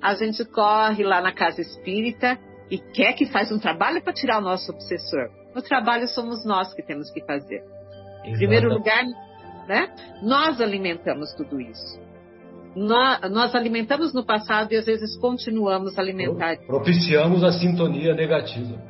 a 0.00 0.14
gente 0.14 0.44
corre 0.44 1.02
lá 1.02 1.20
na 1.20 1.32
casa 1.32 1.62
espírita 1.62 2.38
e 2.70 2.78
quer 2.78 3.14
que 3.14 3.26
faz 3.26 3.50
um 3.50 3.58
trabalho 3.58 4.00
para 4.00 4.12
tirar 4.12 4.38
o 4.38 4.44
nosso 4.44 4.70
obsessor. 4.70 5.30
O 5.52 5.60
trabalho 5.60 6.06
somos 6.06 6.44
nós 6.44 6.72
que 6.74 6.82
temos 6.84 7.10
que 7.10 7.24
fazer. 7.24 7.60
Em 8.24 8.34
primeiro 8.34 8.68
lugar, 8.68 9.04
né? 9.66 9.92
Nós 10.22 10.60
alimentamos 10.60 11.34
tudo 11.34 11.60
isso 11.60 12.03
nós, 12.76 13.54
alimentamos 13.54 14.12
no 14.12 14.24
passado 14.24 14.72
e 14.72 14.76
às 14.76 14.86
vezes 14.86 15.16
continuamos 15.16 15.96
a 15.96 16.02
alimentar. 16.02 16.58
Propiciamos 16.66 17.44
a 17.44 17.52
sintonia 17.52 18.14
negativa. 18.14 18.80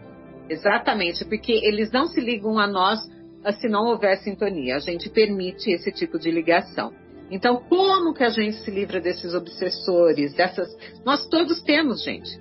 Exatamente, 0.49 1.25
porque 1.25 1.53
eles 1.53 1.91
não 1.91 2.07
se 2.07 2.21
ligam 2.21 2.59
a 2.59 2.67
nós 2.67 3.01
se 3.61 3.69
não 3.69 3.87
houver 3.87 4.17
sintonia. 4.19 4.77
A 4.77 4.81
gente 4.81 5.11
permite 5.11 5.71
esse 5.71 5.93
tipo 5.93 6.19
de 6.19 6.31
ligação. 6.31 6.93
Então, 7.31 7.63
como 7.69 8.15
que 8.15 8.23
a 8.23 8.29
gente 8.29 8.57
se 8.57 8.71
livra 8.71 9.01
desses 9.01 9.35
obsessores, 9.35 10.35
dessas. 10.35 10.69
Nós 11.05 11.27
todos 11.29 11.63
temos, 11.63 12.03
gente. 12.03 12.41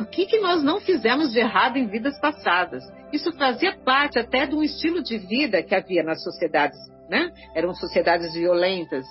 O 0.00 0.04
que, 0.06 0.26
que 0.26 0.38
nós 0.38 0.62
não 0.62 0.80
fizemos 0.80 1.32
de 1.32 1.40
errado 1.40 1.76
em 1.76 1.86
vidas 1.86 2.18
passadas? 2.20 2.82
Isso 3.12 3.32
fazia 3.32 3.76
parte 3.76 4.18
até 4.18 4.46
de 4.46 4.54
um 4.54 4.62
estilo 4.62 5.02
de 5.02 5.18
vida 5.18 5.62
que 5.62 5.74
havia 5.74 6.02
nas 6.02 6.22
sociedades, 6.22 6.78
né? 7.08 7.32
Eram 7.54 7.74
sociedades 7.74 8.32
violentas. 8.34 9.04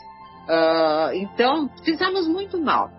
Uh, 0.43 1.13
então, 1.13 1.69
fizemos 1.83 2.27
muito 2.27 2.59
mal. 2.59 2.91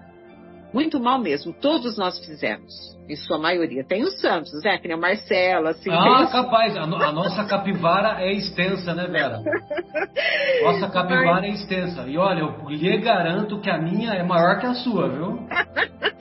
Muito 0.72 0.98
mal 0.98 1.18
mesmo. 1.18 1.52
Todos 1.52 1.96
nós 1.96 2.18
fizemos. 2.24 2.96
Em 3.08 3.16
sua 3.16 3.38
maioria. 3.38 3.84
Tem 3.84 4.02
os 4.02 4.20
santos, 4.20 4.52
né? 4.64 4.78
Que 4.78 4.88
nem 4.88 4.96
o 4.96 5.00
Marcelo, 5.00 5.68
assim. 5.68 5.90
Ah, 5.90 6.26
capaz. 6.30 6.76
A, 6.76 6.86
no, 6.86 6.96
a, 6.96 7.12
nossa 7.12 7.44
capivara 7.44 8.22
é 8.22 8.32
extensa, 8.32 8.94
né, 8.94 9.06
Vera? 9.06 9.40
Nossa 10.62 10.88
capivara 10.88 11.46
é 11.46 11.50
extensa. 11.50 12.04
E 12.06 12.16
olha, 12.16 12.40
eu 12.40 12.68
lhe 12.68 12.98
garanto 12.98 13.60
que 13.60 13.68
a 13.68 13.78
minha 13.78 14.14
é 14.14 14.22
maior 14.22 14.58
que 14.58 14.66
a 14.66 14.74
sua, 14.74 15.08
viu? 15.08 15.46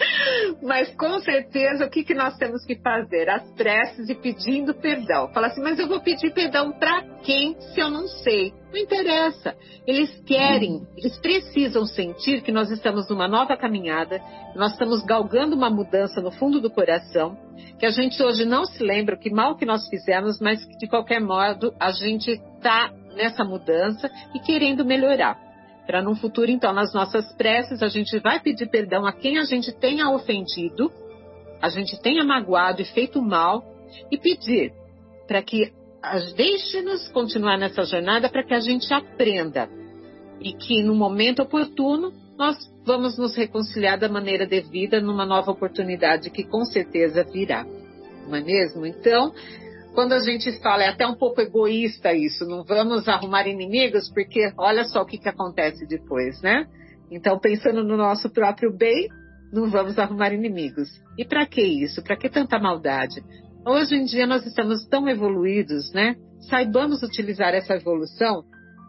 Mas 0.62 0.94
com 0.96 1.20
certeza 1.20 1.86
o 1.86 1.90
que, 1.90 2.04
que 2.04 2.14
nós 2.14 2.38
temos 2.38 2.64
que 2.66 2.76
fazer? 2.76 3.30
As 3.30 3.44
preces 3.52 4.10
e 4.10 4.16
pedindo 4.16 4.74
perdão. 4.74 5.28
Fala 5.34 5.48
assim, 5.48 5.62
mas 5.62 5.78
eu 5.78 5.88
vou 5.88 6.00
pedir 6.00 6.34
perdão 6.34 6.72
para 6.72 7.02
quem 7.24 7.56
se 7.60 7.80
eu 7.80 7.90
não 7.90 8.08
sei? 8.08 8.54
Não 8.72 8.80
interessa. 8.80 9.56
Eles 9.86 10.10
querem, 10.26 10.82
eles 10.98 11.18
precisam 11.20 11.86
sentir 11.86 12.42
que 12.42 12.52
nós 12.52 12.72
estamos 12.72 13.10
numa 13.10 13.28
nova 13.28 13.58
caminhada, 13.58 14.22
nós 14.56 14.72
estamos 14.72 15.04
galgando 15.04 15.56
uma 15.56 15.70
mudança 15.70 16.22
no 16.22 16.32
fundo 16.32 16.62
do 16.62 16.72
coração, 16.74 17.38
que 17.80 17.86
a 17.86 17.90
gente 17.90 18.22
hoje 18.22 18.46
não 18.46 18.66
se 18.66 18.84
lembra 18.84 19.18
que 19.18 19.30
mal 19.30 19.56
que 19.56 19.66
nós 19.66 19.88
fizemos, 19.88 20.40
mas 20.40 20.64
que 20.66 20.78
de 20.78 20.88
qualquer 20.88 21.22
modo 21.22 21.74
a 21.80 21.92
gente 21.92 22.32
está 22.32 22.92
nessa 23.16 23.44
mudança 23.44 24.10
e 24.34 24.40
querendo 24.40 24.86
melhorar. 24.86 25.40
Para 25.86 26.02
no 26.02 26.16
futuro, 26.16 26.50
então, 26.50 26.74
nas 26.74 26.94
nossas 26.94 27.34
preces, 27.36 27.84
a 27.84 27.88
gente 27.88 28.18
vai 28.20 28.40
pedir 28.40 28.70
perdão 28.70 29.06
a 29.06 29.12
quem 29.12 29.38
a 29.38 29.44
gente 29.44 29.72
tenha 29.72 30.10
ofendido, 30.10 30.92
a 31.62 31.70
gente 31.70 32.00
tenha 32.02 32.24
magoado 32.24 32.82
e 32.82 32.86
feito 32.86 33.22
mal, 33.22 33.64
e 34.10 34.18
pedir 34.18 34.74
para 35.28 35.42
que 35.42 35.72
deixe-nos 36.36 37.08
continuar 37.10 37.58
nessa 37.58 37.84
jornada 37.84 38.30
para 38.30 38.44
que 38.44 38.54
a 38.54 38.60
gente 38.60 38.94
aprenda. 38.94 39.70
E 40.40 40.54
que 40.54 40.84
no 40.84 40.96
momento 40.96 41.42
oportuno 41.42 42.12
nós 42.38 42.58
vamos 42.86 43.18
nos 43.18 43.36
reconciliar 43.36 43.98
da 43.98 44.10
maneira 44.10 44.46
devida 44.46 45.00
numa 45.00 45.26
nova 45.26 45.52
oportunidade 45.52 46.30
que 46.30 46.44
com 46.44 46.66
certeza 46.66 47.24
virá. 47.24 47.66
Não 48.28 48.36
é 48.36 48.42
mesmo? 48.42 48.86
Então, 48.86 49.34
quando 49.94 50.14
a 50.14 50.20
gente 50.20 50.52
fala, 50.60 50.84
é 50.84 50.90
até 50.90 51.06
um 51.06 51.16
pouco 51.16 51.42
egoísta 51.42 52.14
isso, 52.14 52.46
não 52.46 52.64
vamos 52.64 53.08
arrumar 53.08 53.48
inimigos, 53.48 54.10
porque 54.12 54.52
olha 54.58 54.84
só 54.86 55.02
o 55.02 55.06
que, 55.06 55.18
que 55.18 55.30
acontece 55.30 55.86
depois, 55.88 56.42
né? 56.42 56.66
Então, 57.12 57.38
pensando 57.40 57.84
no 57.84 57.96
nosso 57.96 58.30
próprio 58.30 58.76
bem, 58.76 59.08
não 59.52 59.70
vamos 59.70 60.00
arrumar 60.00 60.34
inimigos. 60.34 60.90
E 61.18 61.24
para 61.24 61.46
que 61.46 61.62
isso? 61.62 62.02
Para 62.04 62.18
que 62.18 62.28
tanta 62.28 62.58
maldade? 62.58 63.24
Hoje 63.66 63.96
em 63.96 64.04
dia 64.04 64.26
nós 64.26 64.46
estamos 64.46 64.86
tão 64.88 65.08
evoluídos, 65.08 65.94
né? 65.94 66.16
Saibamos 66.50 67.04
utilizar 67.04 67.54
essa 67.54 67.76
evolução 67.76 68.44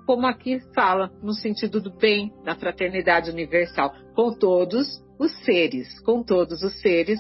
como 0.07 0.27
aqui 0.27 0.61
fala, 0.75 1.11
no 1.23 1.33
sentido 1.33 1.81
do 1.81 1.91
bem, 1.91 2.33
da 2.45 2.55
fraternidade 2.55 3.31
universal, 3.31 3.93
com 4.15 4.33
todos 4.39 4.87
os 5.19 5.33
seres, 5.45 6.01
com 6.01 6.23
todos 6.23 6.63
os 6.63 6.81
seres, 6.81 7.19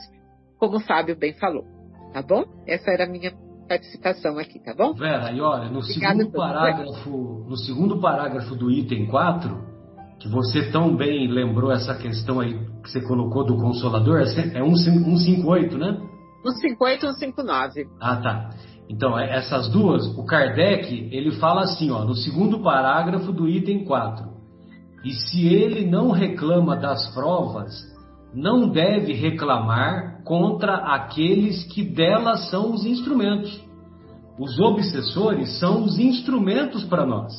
como 0.59 0.77
o 0.77 0.81
Fábio 0.81 1.17
bem 1.17 1.33
falou. 1.35 1.65
Tá 2.13 2.23
bom? 2.23 2.45
Essa 2.67 2.91
era 2.91 3.05
a 3.05 3.09
minha 3.09 3.33
participação 3.69 4.39
aqui, 4.39 4.61
tá 4.61 4.75
bom? 4.75 4.95
Vera, 4.95 5.33
e 5.33 5.41
olha, 5.41 5.71
no 5.71 5.83
segundo 5.83 6.31
parágrafo, 6.31 7.45
no 7.49 7.57
segundo 7.57 8.01
parágrafo 8.01 8.55
do 8.55 8.71
item 8.71 9.07
4, 9.07 9.75
que 10.21 10.29
você 10.29 10.71
tão 10.71 10.95
bem 10.97 11.27
lembrou 11.29 11.73
essa 11.73 11.95
questão 11.95 12.41
aí 12.41 12.55
que 12.83 12.91
você 12.91 13.01
colocou 13.01 13.45
do 13.45 13.57
Consolador, 13.57 14.21
é 14.21 14.27
158, 14.27 15.79
né? 15.79 15.99
158 16.43 17.07
e 17.07 17.09
159. 17.15 17.87
Ah, 18.01 18.17
tá. 18.17 18.51
Então, 18.89 19.19
é, 19.19 19.37
essas 19.37 19.69
duas, 19.71 20.07
o 20.17 20.25
Kardec, 20.25 21.09
ele 21.11 21.33
fala 21.33 21.63
assim, 21.63 21.91
ó, 21.91 22.05
no 22.05 22.15
segundo 22.15 22.61
parágrafo 22.63 23.33
do 23.33 23.49
item 23.49 23.85
4. 23.85 24.35
E 25.05 25.13
se 25.13 25.47
ele 25.47 25.87
não 25.87 26.11
reclama 26.11 26.77
das 26.77 27.13
provas, 27.15 27.73
não 28.35 28.69
deve 28.69 29.13
reclamar 29.13 30.23
contra 30.25 30.77
aqueles 30.77 31.65
que 31.73 31.83
delas 31.83 32.51
são 32.51 32.73
os 32.73 32.85
instrumentos. 32.85 33.63
Os 34.39 34.59
obsessores 34.59 35.59
são 35.61 35.85
os 35.85 35.99
instrumentos 35.99 36.85
para 36.85 37.07
nós. 37.07 37.33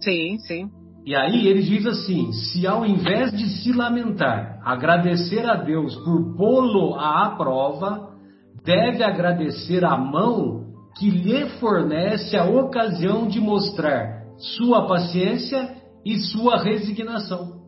Sim, 0.00 0.38
sim. 0.38 0.70
E 1.04 1.14
aí 1.14 1.46
ele 1.46 1.62
diz 1.62 1.84
assim: 1.84 2.32
se 2.32 2.66
ao 2.66 2.86
invés 2.86 3.32
de 3.32 3.44
se 3.62 3.72
lamentar, 3.72 4.60
agradecer 4.64 5.44
a 5.44 5.56
Deus 5.56 5.94
por 5.96 6.36
pô-lo 6.36 6.94
à 6.94 7.34
prova, 7.36 8.10
deve 8.64 9.02
agradecer 9.02 9.84
a 9.84 9.96
mão 9.96 10.71
que 10.96 11.10
lhe 11.10 11.48
fornece 11.58 12.36
a 12.36 12.44
ocasião 12.44 13.26
de 13.26 13.40
mostrar 13.40 14.22
sua 14.38 14.86
paciência 14.86 15.76
e 16.04 16.18
sua 16.18 16.58
resignação. 16.58 17.62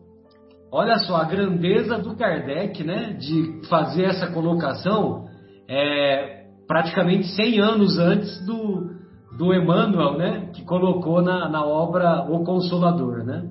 Olha 0.71 0.97
só 0.99 1.15
a 1.17 1.23
grandeza 1.23 1.97
do 1.97 2.15
Kardec, 2.15 2.83
né, 2.83 3.13
de 3.13 3.65
fazer 3.69 4.03
essa 4.03 4.27
colocação 4.27 5.25
é, 5.69 6.43
praticamente 6.67 7.27
100 7.27 7.59
anos 7.61 7.97
antes 7.97 8.45
do, 8.45 8.89
do 9.37 9.53
Emmanuel, 9.53 10.17
né, 10.17 10.49
que 10.53 10.65
colocou 10.65 11.21
na, 11.21 11.47
na 11.47 11.65
obra 11.65 12.25
O 12.29 12.43
Consolador, 12.43 13.23
né. 13.23 13.49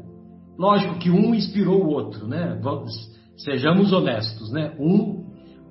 Lógico 0.59 0.99
que 0.99 1.11
um 1.11 1.35
inspirou 1.35 1.83
o 1.83 1.89
outro, 1.89 2.29
né, 2.29 2.59
vamos, 2.63 2.93
sejamos 3.39 3.93
honestos, 3.93 4.53
né, 4.53 4.75
um, 4.79 5.25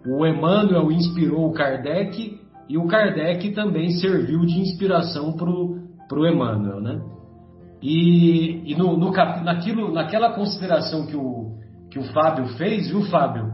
o 0.05 0.25
Emmanuel 0.25 0.91
inspirou 0.91 1.47
o 1.47 1.53
Kardec 1.53 2.42
e 2.69 2.77
o 2.77 2.87
Kardec 2.87 3.51
também 3.51 3.91
serviu 3.91 4.39
de 4.41 4.59
inspiração 4.59 5.33
para 5.33 5.49
o 5.49 6.27
Emmanuel, 6.27 6.79
né. 6.79 7.01
E, 7.81 8.71
e 8.71 8.75
no, 8.75 8.97
no, 8.97 9.11
naquilo, 9.11 9.91
naquela 9.91 10.31
consideração 10.33 11.05
que 11.05 11.17
o, 11.17 11.57
que 11.91 11.99
o 11.99 12.03
Fábio 12.13 12.47
fez, 12.57 12.87
viu, 12.87 13.01
Fábio? 13.03 13.51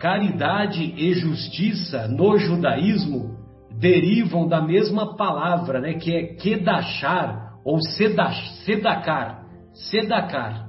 Caridade 0.00 0.94
e 0.96 1.12
justiça 1.14 2.08
no 2.08 2.36
judaísmo 2.36 3.38
derivam 3.78 4.48
da 4.48 4.60
mesma 4.60 5.16
palavra, 5.16 5.80
né, 5.80 5.94
que 5.94 6.14
é 6.14 6.34
kedachar 6.34 7.54
ou 7.64 7.78
sedacar, 7.80 9.46
sedacar. 9.72 10.68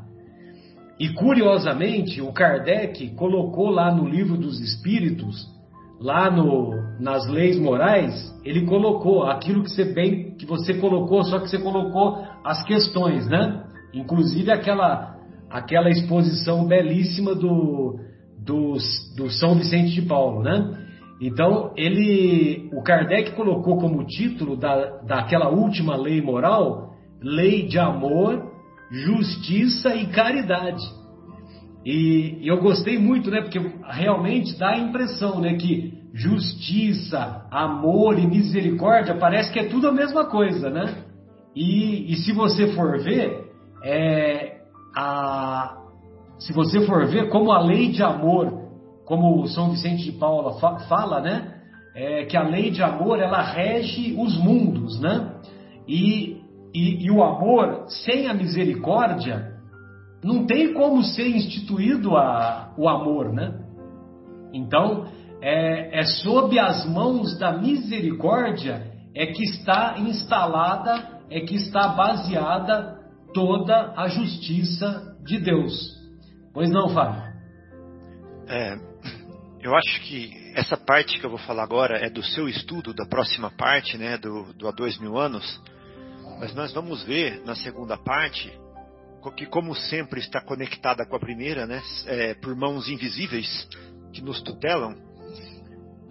E 1.00 1.10
curiosamente, 1.10 2.22
o 2.22 2.32
Kardec 2.32 3.16
colocou 3.16 3.70
lá 3.72 3.92
no 3.92 4.08
livro 4.08 4.38
dos 4.38 4.60
Espíritos, 4.60 5.48
lá 6.00 6.30
no, 6.30 6.72
nas 7.02 7.28
leis 7.28 7.58
morais, 7.60 8.32
ele 8.46 8.66
colocou 8.68 9.24
aquilo 9.24 9.64
que 9.64 9.72
você 9.72 9.84
bem 9.84 10.36
que 10.36 10.46
você 10.46 10.76
colocou, 10.76 11.24
só 11.24 11.40
que 11.40 11.50
você 11.50 11.58
colocou 11.58 12.24
as 12.46 12.64
questões, 12.64 13.28
né? 13.28 13.64
Inclusive 13.92 14.52
aquela 14.52 15.18
aquela 15.50 15.90
exposição 15.90 16.66
belíssima 16.66 17.34
do, 17.34 18.00
do, 18.38 18.78
do 19.18 19.30
São 19.32 19.56
Vicente 19.56 19.92
de 19.94 20.04
Paulo, 20.04 20.44
né? 20.44 20.78
Então 21.20 21.72
ele, 21.76 22.70
o 22.72 22.84
Kardec 22.84 23.32
colocou 23.32 23.78
como 23.78 24.06
título 24.06 24.56
da, 24.56 25.02
daquela 25.02 25.50
última 25.50 25.96
lei 25.96 26.22
moral, 26.22 26.94
lei 27.20 27.68
de 27.68 27.80
amor, 27.80 28.52
justiça 28.92 29.96
e 29.96 30.06
caridade. 30.08 30.84
E, 31.84 32.40
eu 32.44 32.62
gostei 32.62 33.00
muito, 33.00 33.32
né? 33.32 33.42
Porque 33.42 33.60
realmente 33.90 34.58
dá 34.58 34.70
a 34.70 34.80
impressão, 34.80 35.42
né? 35.42 35.56
Que 35.56 36.01
justiça, 36.14 37.46
amor 37.50 38.20
e 38.20 38.28
misericórdia 38.28 39.16
parece 39.16 39.52
que 39.52 39.60
é 39.60 39.70
tudo 39.70 39.88
a 39.88 39.92
mesma 39.92 40.26
coisa, 40.26 40.70
né? 40.70 40.96
E, 41.56 42.12
e 42.12 42.16
se 42.18 42.34
você 42.34 42.68
for 42.74 43.00
ver, 43.00 43.52
é, 43.84 44.62
a, 44.96 45.78
se 46.40 46.54
você 46.54 46.82
for 46.86 47.06
ver 47.08 47.30
como 47.30 47.52
a 47.52 47.62
lei 47.62 47.92
de 47.92 48.04
amor, 48.04 48.62
como 49.06 49.46
São 49.48 49.72
Vicente 49.72 50.04
de 50.04 50.12
Paula 50.14 50.60
fa, 50.60 50.80
fala, 50.88 51.22
né? 51.22 51.56
É, 51.94 52.26
que 52.26 52.38
a 52.38 52.44
lei 52.44 52.72
de 52.72 52.82
amor 52.82 53.20
ela 53.20 53.42
rege 53.42 54.16
os 54.18 54.38
mundos, 54.38 55.00
né? 55.00 55.36
E, 55.88 56.42
e, 56.74 57.06
e 57.06 57.12
o 57.12 57.22
amor 57.24 57.86
sem 57.88 58.28
a 58.28 58.34
misericórdia 58.34 59.52
não 60.24 60.46
tem 60.46 60.74
como 60.74 61.04
ser 61.04 61.28
instituído 61.28 62.16
a, 62.16 62.74
o 62.78 62.88
amor, 62.88 63.34
né? 63.34 63.60
Então, 64.54 65.06
é, 65.42 66.00
é 66.00 66.04
sob 66.04 66.58
as 66.60 66.86
mãos 66.86 67.38
da 67.38 67.58
misericórdia 67.58 68.92
é 69.16 69.28
que 69.28 69.44
está 69.44 69.96
instalada, 69.98 71.22
é 71.30 71.42
que 71.42 71.56
está 71.56 71.90
baseada 71.90 73.00
toda 73.34 73.94
a 73.98 74.08
justiça 74.08 75.18
de 75.26 75.40
Deus. 75.40 75.74
Pois 76.54 76.70
não, 76.70 76.90
Fábio? 76.90 77.24
É, 78.48 78.78
eu 79.62 79.76
acho 79.76 80.02
que 80.02 80.32
essa 80.56 80.78
parte 80.78 81.20
que 81.20 81.26
eu 81.26 81.30
vou 81.30 81.40
falar 81.40 81.64
agora 81.64 81.98
é 81.98 82.10
do 82.10 82.24
seu 82.24 82.48
estudo, 82.48 82.94
da 82.94 83.06
próxima 83.06 83.50
parte, 83.52 83.98
né, 83.98 84.18
do, 84.18 84.54
do 84.54 84.68
há 84.68 84.72
dois 84.72 84.98
mil 85.00 85.18
anos. 85.18 85.62
Mas 86.40 86.54
nós 86.54 86.74
vamos 86.74 87.04
ver 87.04 87.42
na 87.46 87.56
segunda 87.56 87.98
parte 87.98 88.52
que 89.38 89.46
como 89.46 89.76
sempre 89.76 90.20
está 90.20 90.42
conectada 90.42 91.06
com 91.06 91.16
a 91.16 91.20
primeira, 91.20 91.68
né, 91.68 91.82
é, 92.08 92.34
por 92.34 92.56
mãos 92.56 92.90
invisíveis 92.90 93.68
que 94.12 94.22
nos 94.22 94.42
tutelam, 94.42 94.96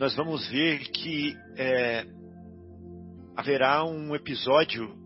nós 0.01 0.17
vamos 0.17 0.49
ver 0.49 0.79
que 0.93 1.37
é, 1.59 2.07
haverá 3.37 3.85
um 3.85 4.15
episódio 4.15 4.97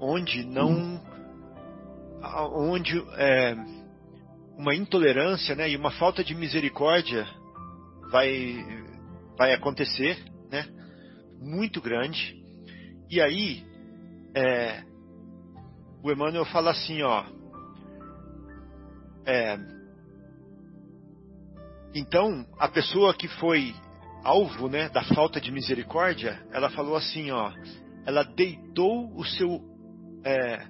onde 0.00 0.46
não, 0.46 0.98
onde 2.54 2.98
é, 3.18 3.54
uma 4.56 4.74
intolerância, 4.74 5.54
né, 5.54 5.68
e 5.68 5.76
uma 5.76 5.90
falta 5.90 6.24
de 6.24 6.34
misericórdia 6.34 7.28
vai 8.10 8.64
vai 9.36 9.52
acontecer, 9.52 10.16
né, 10.50 10.66
muito 11.38 11.78
grande. 11.78 12.42
E 13.10 13.20
aí 13.20 13.62
é, 14.34 14.82
o 16.02 16.10
Emmanuel 16.10 16.46
fala 16.46 16.70
assim, 16.70 17.02
ó, 17.02 17.26
é, 19.26 19.58
então, 21.94 22.46
a 22.58 22.68
pessoa 22.68 23.12
que 23.12 23.28
foi 23.28 23.74
alvo 24.24 24.68
né, 24.68 24.88
da 24.88 25.02
falta 25.02 25.40
de 25.40 25.50
misericórdia, 25.50 26.40
ela 26.52 26.70
falou 26.70 26.96
assim, 26.96 27.30
ó, 27.30 27.52
ela 28.06 28.22
deitou 28.22 29.14
o 29.16 29.24
seu, 29.24 29.60
é, 30.24 30.66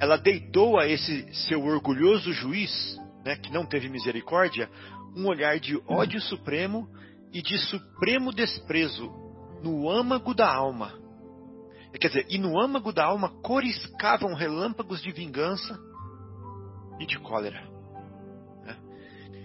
ela 0.00 0.16
deitou 0.16 0.78
a 0.78 0.86
esse 0.86 1.32
seu 1.46 1.62
orgulhoso 1.64 2.32
juiz, 2.32 2.96
né, 3.24 3.36
que 3.36 3.52
não 3.52 3.66
teve 3.66 3.88
misericórdia, 3.88 4.68
um 5.16 5.26
olhar 5.26 5.58
de 5.58 5.80
ódio 5.86 6.20
supremo 6.20 6.88
e 7.32 7.42
de 7.42 7.58
supremo 7.58 8.32
desprezo 8.32 9.10
no 9.62 9.88
âmago 9.88 10.34
da 10.34 10.52
alma. 10.52 11.00
Quer 12.00 12.08
dizer, 12.08 12.26
e 12.30 12.38
no 12.38 12.58
âmago 12.58 12.90
da 12.92 13.04
alma 13.04 13.28
coriscavam 13.42 14.34
relâmpagos 14.34 15.02
de 15.02 15.12
vingança 15.12 15.78
e 16.98 17.06
de 17.06 17.18
cólera. 17.18 17.62
Né? 18.64 18.76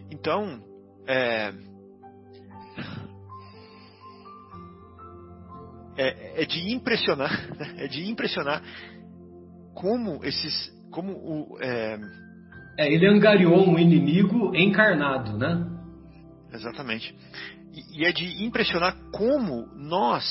Então, 0.09 0.63
é, 1.05 1.53
é, 5.97 6.43
é, 6.43 6.45
de 6.45 6.71
impressionar, 6.73 7.31
né? 7.57 7.75
é 7.77 7.87
de 7.87 8.09
impressionar 8.09 8.61
como 9.73 10.23
esses, 10.23 10.71
como 10.91 11.11
o, 11.11 11.57
é... 11.61 11.99
é... 12.77 12.93
ele 12.93 13.07
angariou 13.07 13.67
um 13.67 13.77
inimigo 13.77 14.55
encarnado, 14.55 15.37
né? 15.37 15.65
Exatamente. 16.53 17.13
E, 17.73 18.01
e 18.01 18.05
é 18.05 18.11
de 18.11 18.43
impressionar 18.43 18.95
como 19.11 19.67
nós 19.75 20.23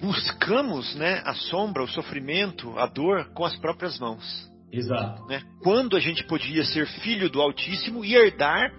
buscamos, 0.00 0.94
né, 0.96 1.22
a 1.24 1.34
sombra, 1.34 1.82
o 1.82 1.88
sofrimento, 1.88 2.78
a 2.78 2.86
dor 2.86 3.32
com 3.32 3.44
as 3.44 3.56
próprias 3.56 3.98
mãos. 3.98 4.46
Exato. 4.70 5.24
Né? 5.26 5.42
Quando 5.62 5.96
a 5.96 6.00
gente 6.00 6.24
podia 6.24 6.64
ser 6.64 6.86
filho 7.00 7.30
do 7.30 7.40
Altíssimo 7.40 8.04
e 8.04 8.14
herdar 8.14 8.70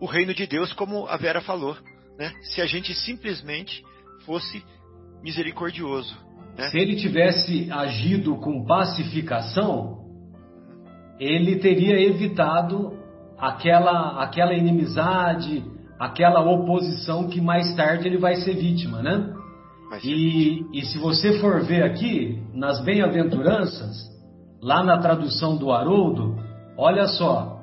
o 0.00 0.06
reino 0.06 0.32
de 0.34 0.46
Deus, 0.46 0.72
como 0.72 1.06
a 1.06 1.16
Vera 1.16 1.40
falou, 1.40 1.76
né? 2.18 2.32
se 2.42 2.60
a 2.60 2.66
gente 2.66 2.94
simplesmente 2.94 3.82
fosse 4.24 4.62
misericordioso. 5.22 6.16
Né? 6.56 6.68
Se 6.70 6.78
ele 6.78 6.96
tivesse 6.96 7.70
agido 7.70 8.36
com 8.36 8.64
pacificação, 8.64 10.02
ele 11.18 11.56
teria 11.56 12.00
evitado 12.00 12.98
aquela, 13.38 14.22
aquela 14.22 14.54
inimizade, 14.54 15.64
aquela 15.98 16.40
oposição 16.40 17.28
que 17.28 17.40
mais 17.40 17.74
tarde 17.74 18.06
ele 18.06 18.18
vai 18.18 18.36
ser 18.36 18.54
vítima, 18.54 19.02
né? 19.02 19.34
E, 20.02 20.64
e 20.72 20.86
se 20.86 20.98
você 20.98 21.38
for 21.38 21.62
ver 21.62 21.82
aqui, 21.82 22.42
nas 22.54 22.82
bem-aventuranças, 22.82 24.10
lá 24.62 24.82
na 24.82 24.98
tradução 24.98 25.56
do 25.56 25.70
Haroldo, 25.70 26.36
olha 26.78 27.06
só, 27.06 27.60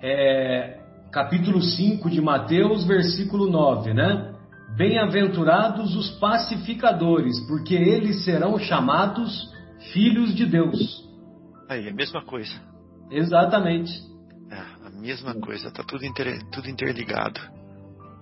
é, 0.00 0.77
capítulo 1.10 1.60
5 1.60 2.10
de 2.10 2.20
Mateus, 2.20 2.84
versículo 2.86 3.50
9, 3.50 3.94
né? 3.94 4.34
Bem-aventurados 4.76 5.96
os 5.96 6.10
pacificadores, 6.18 7.40
porque 7.46 7.74
eles 7.74 8.24
serão 8.24 8.58
chamados 8.58 9.50
filhos 9.92 10.34
de 10.34 10.46
Deus. 10.46 11.04
Aí, 11.68 11.88
a 11.88 11.94
mesma 11.94 12.22
coisa. 12.24 12.52
Exatamente. 13.10 13.90
É, 14.50 14.86
a 14.86 14.90
mesma 14.90 15.34
coisa, 15.34 15.70
tá 15.70 15.82
tudo, 15.82 16.04
inter, 16.04 16.38
tudo 16.52 16.68
interligado. 16.68 17.40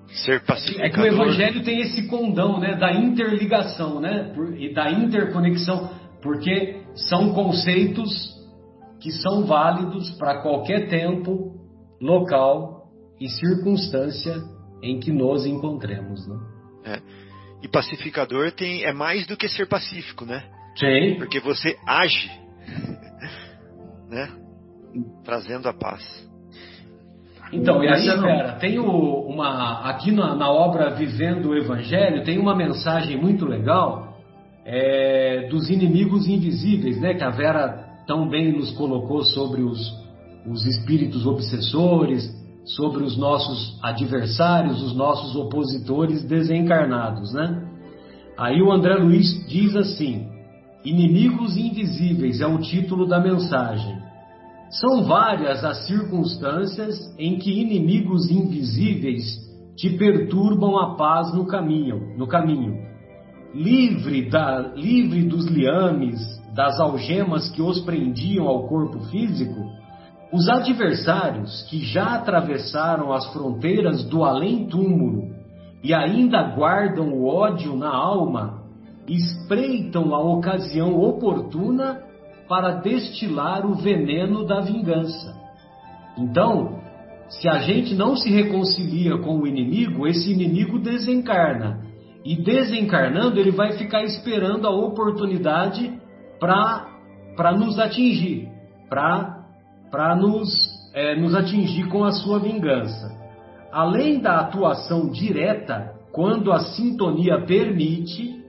Ser 0.09 0.45
pacificador. 0.45 0.87
É 0.87 0.91
que 0.91 1.01
o 1.01 1.07
Evangelho 1.07 1.65
tem 1.65 1.81
esse 1.81 2.07
condão, 2.07 2.61
né, 2.61 2.77
da 2.77 2.93
interligação, 2.93 4.01
né, 4.01 4.33
e 4.57 4.73
da 4.73 4.91
interconexão, 4.91 5.91
porque 6.23 6.83
são 6.95 7.33
conceitos 7.35 8.35
que 9.01 9.11
são 9.11 9.45
válidos 9.45 10.11
para 10.13 10.41
qualquer 10.41 10.89
tempo, 10.89 11.55
local 12.01 12.76
e 13.21 13.29
circunstância 13.29 14.43
em 14.83 15.01
que 15.01 15.11
nos 15.11 15.47
encontremos, 15.47 16.27
né? 16.27 16.37
É. 16.85 17.01
E 17.63 17.69
pacificador 17.69 18.53
tem 18.53 18.85
é 18.85 18.93
mais 18.93 19.27
do 19.27 19.37
que 19.37 19.49
ser 19.49 19.67
pacífico, 19.67 20.25
né? 20.25 20.45
Sim. 20.77 21.17
Porque 21.17 21.41
você 21.41 21.77
age, 21.87 22.31
né? 24.09 24.31
Trazendo 25.25 25.69
a 25.69 25.73
paz. 25.73 26.27
Então, 27.53 27.83
e 27.83 27.89
aí, 27.89 28.05
Vera, 28.05 28.53
tem 28.55 28.79
uma. 28.79 29.89
Aqui 29.89 30.11
na, 30.11 30.35
na, 30.35 30.51
obra 30.51 30.91
Vivendo 30.95 31.51
o 31.51 31.57
Evangelho, 31.57 32.25
tem 32.25 32.39
uma 32.39 32.57
mensagem 32.57 33.17
muito 33.17 33.47
legal 33.47 34.19
é, 34.65 35.47
dos 35.49 35.71
inimigos 35.71 36.27
invisíveis, 36.27 37.01
né? 37.01 37.15
Que 37.15 37.23
a 37.23 37.31
Vera 37.31 37.87
tão 38.07 38.29
bem 38.29 38.53
nos 38.53 38.73
colocou 38.73 39.23
sobre 39.23 39.63
os, 39.63 39.93
os 40.47 40.67
espíritos 40.67 41.25
obsessores, 41.25 42.29
sobre 42.67 43.05
os 43.05 43.17
nossos 43.17 43.79
adversários, 43.83 44.83
os 44.83 44.95
nossos 44.95 45.37
opositores 45.37 46.25
desencarnados, 46.25 47.33
né? 47.33 47.63
Aí 48.37 48.61
o 48.61 48.73
André 48.73 48.97
Luiz 48.97 49.47
diz 49.47 49.77
assim: 49.77 50.27
Inimigos 50.85 51.57
invisíveis 51.57 52.41
é 52.41 52.47
o 52.47 52.59
título 52.59 53.07
da 53.07 53.21
mensagem. 53.21 53.97
São 54.71 55.05
várias 55.05 55.65
as 55.65 55.87
circunstâncias 55.87 57.15
em 57.19 57.39
que 57.39 57.61
inimigos 57.61 58.31
invisíveis 58.31 59.47
te 59.77 59.91
perturbam 59.91 60.77
a 60.77 60.97
paz 60.97 61.33
no 61.33 61.47
caminho, 61.47 62.17
no 62.19 62.27
caminho. 62.27 62.75
Livre, 63.55 64.29
da, 64.29 64.73
livre 64.75 65.23
dos 65.23 65.47
liames, 65.47 66.21
das 66.55 66.81
algemas 66.81 67.49
que 67.51 67.63
os 67.63 67.81
prendiam 67.81 68.47
ao 68.49 68.67
corpo 68.67 69.01
físico, 69.05 69.61
os 70.33 70.49
adversários 70.49 71.63
que 71.71 71.79
já 71.79 72.17
atravessaram 72.17 73.13
as 73.13 73.33
fronteiras 73.33 74.05
do 74.05 74.25
além-túmulo 74.25 75.35
e 75.83 75.95
ainda 75.95 76.43
guardam 76.55 77.13
o 77.13 77.27
ódio 77.27 77.77
na 77.77 77.95
alma, 77.95 78.63
espreitam 79.09 80.15
a 80.15 80.21
ocasião 80.21 80.99
oportuna 80.99 82.03
para 82.49 82.81
destilar 82.81 83.65
o 83.65 83.75
veneno 83.75 84.45
da 84.45 84.61
vingança. 84.61 85.35
Então, 86.19 86.81
se 87.29 87.49
a 87.49 87.59
gente 87.59 87.95
não 87.95 88.17
se 88.17 88.31
reconcilia 88.31 89.19
com 89.19 89.39
o 89.39 89.47
inimigo, 89.47 90.07
esse 90.07 90.33
inimigo 90.33 90.79
desencarna. 90.79 91.85
E 92.25 92.35
desencarnando, 92.35 93.39
ele 93.39 93.53
vai 93.53 93.73
ficar 93.73 94.03
esperando 94.03 94.67
a 94.67 94.71
oportunidade 94.71 95.93
para 96.41 97.53
nos 97.57 97.79
atingir, 97.79 98.49
para 98.89 99.36
nos, 100.15 100.51
é, 100.95 101.15
nos 101.15 101.35
atingir 101.35 101.89
com 101.89 102.05
a 102.05 102.13
sua 102.13 102.39
vingança. 102.39 103.15
Além 103.73 104.21
da 104.21 104.39
atuação 104.41 105.11
direta, 105.11 105.93
quando 106.13 106.53
a 106.53 106.61
sintonia 106.61 107.45
permite, 107.45 108.43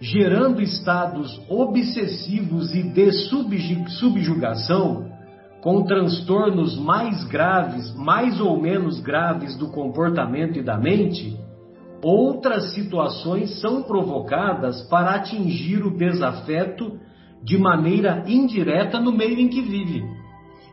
gerando 0.00 0.60
estados 0.60 1.40
obsessivos 1.48 2.74
e 2.74 2.82
de 2.82 3.10
subjugação, 3.12 5.08
com 5.60 5.82
transtornos 5.82 6.78
mais 6.78 7.24
graves, 7.24 7.94
mais 7.96 8.40
ou 8.40 8.60
menos 8.60 9.00
graves 9.00 9.56
do 9.56 9.68
comportamento 9.68 10.58
e 10.58 10.62
da 10.62 10.78
mente, 10.78 11.36
outras 12.02 12.74
situações 12.74 13.60
são 13.60 13.82
provocadas 13.82 14.82
para 14.88 15.16
atingir 15.16 15.84
o 15.84 15.96
desafeto 15.96 16.98
de 17.42 17.58
maneira 17.58 18.24
indireta 18.26 19.00
no 19.00 19.12
meio 19.12 19.38
em 19.38 19.48
que 19.48 19.60
vive. 19.60 20.02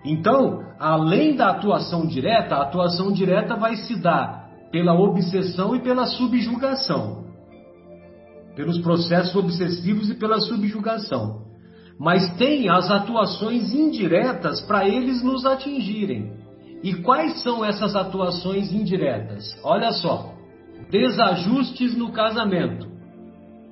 Então, 0.05 0.61
além 0.79 1.35
da 1.35 1.49
atuação 1.49 2.05
direta, 2.05 2.55
a 2.55 2.61
atuação 2.63 3.11
direta 3.11 3.55
vai 3.55 3.75
se 3.75 3.95
dar 3.95 4.49
pela 4.71 4.93
obsessão 4.93 5.75
e 5.75 5.81
pela 5.81 6.05
subjugação 6.05 7.25
pelos 8.55 8.79
processos 8.79 9.35
obsessivos 9.35 10.09
e 10.09 10.15
pela 10.15 10.39
subjugação. 10.39 11.43
Mas 11.99 12.35
tem 12.37 12.69
as 12.69 12.89
atuações 12.89 13.73
indiretas 13.73 14.61
para 14.61 14.87
eles 14.87 15.23
nos 15.23 15.45
atingirem. 15.45 16.33
E 16.83 16.93
quais 16.95 17.41
são 17.41 17.63
essas 17.63 17.95
atuações 17.95 18.71
indiretas? 18.71 19.55
Olha 19.63 19.91
só: 19.91 20.33
desajustes 20.89 21.95
no 21.95 22.11
casamento. 22.11 22.87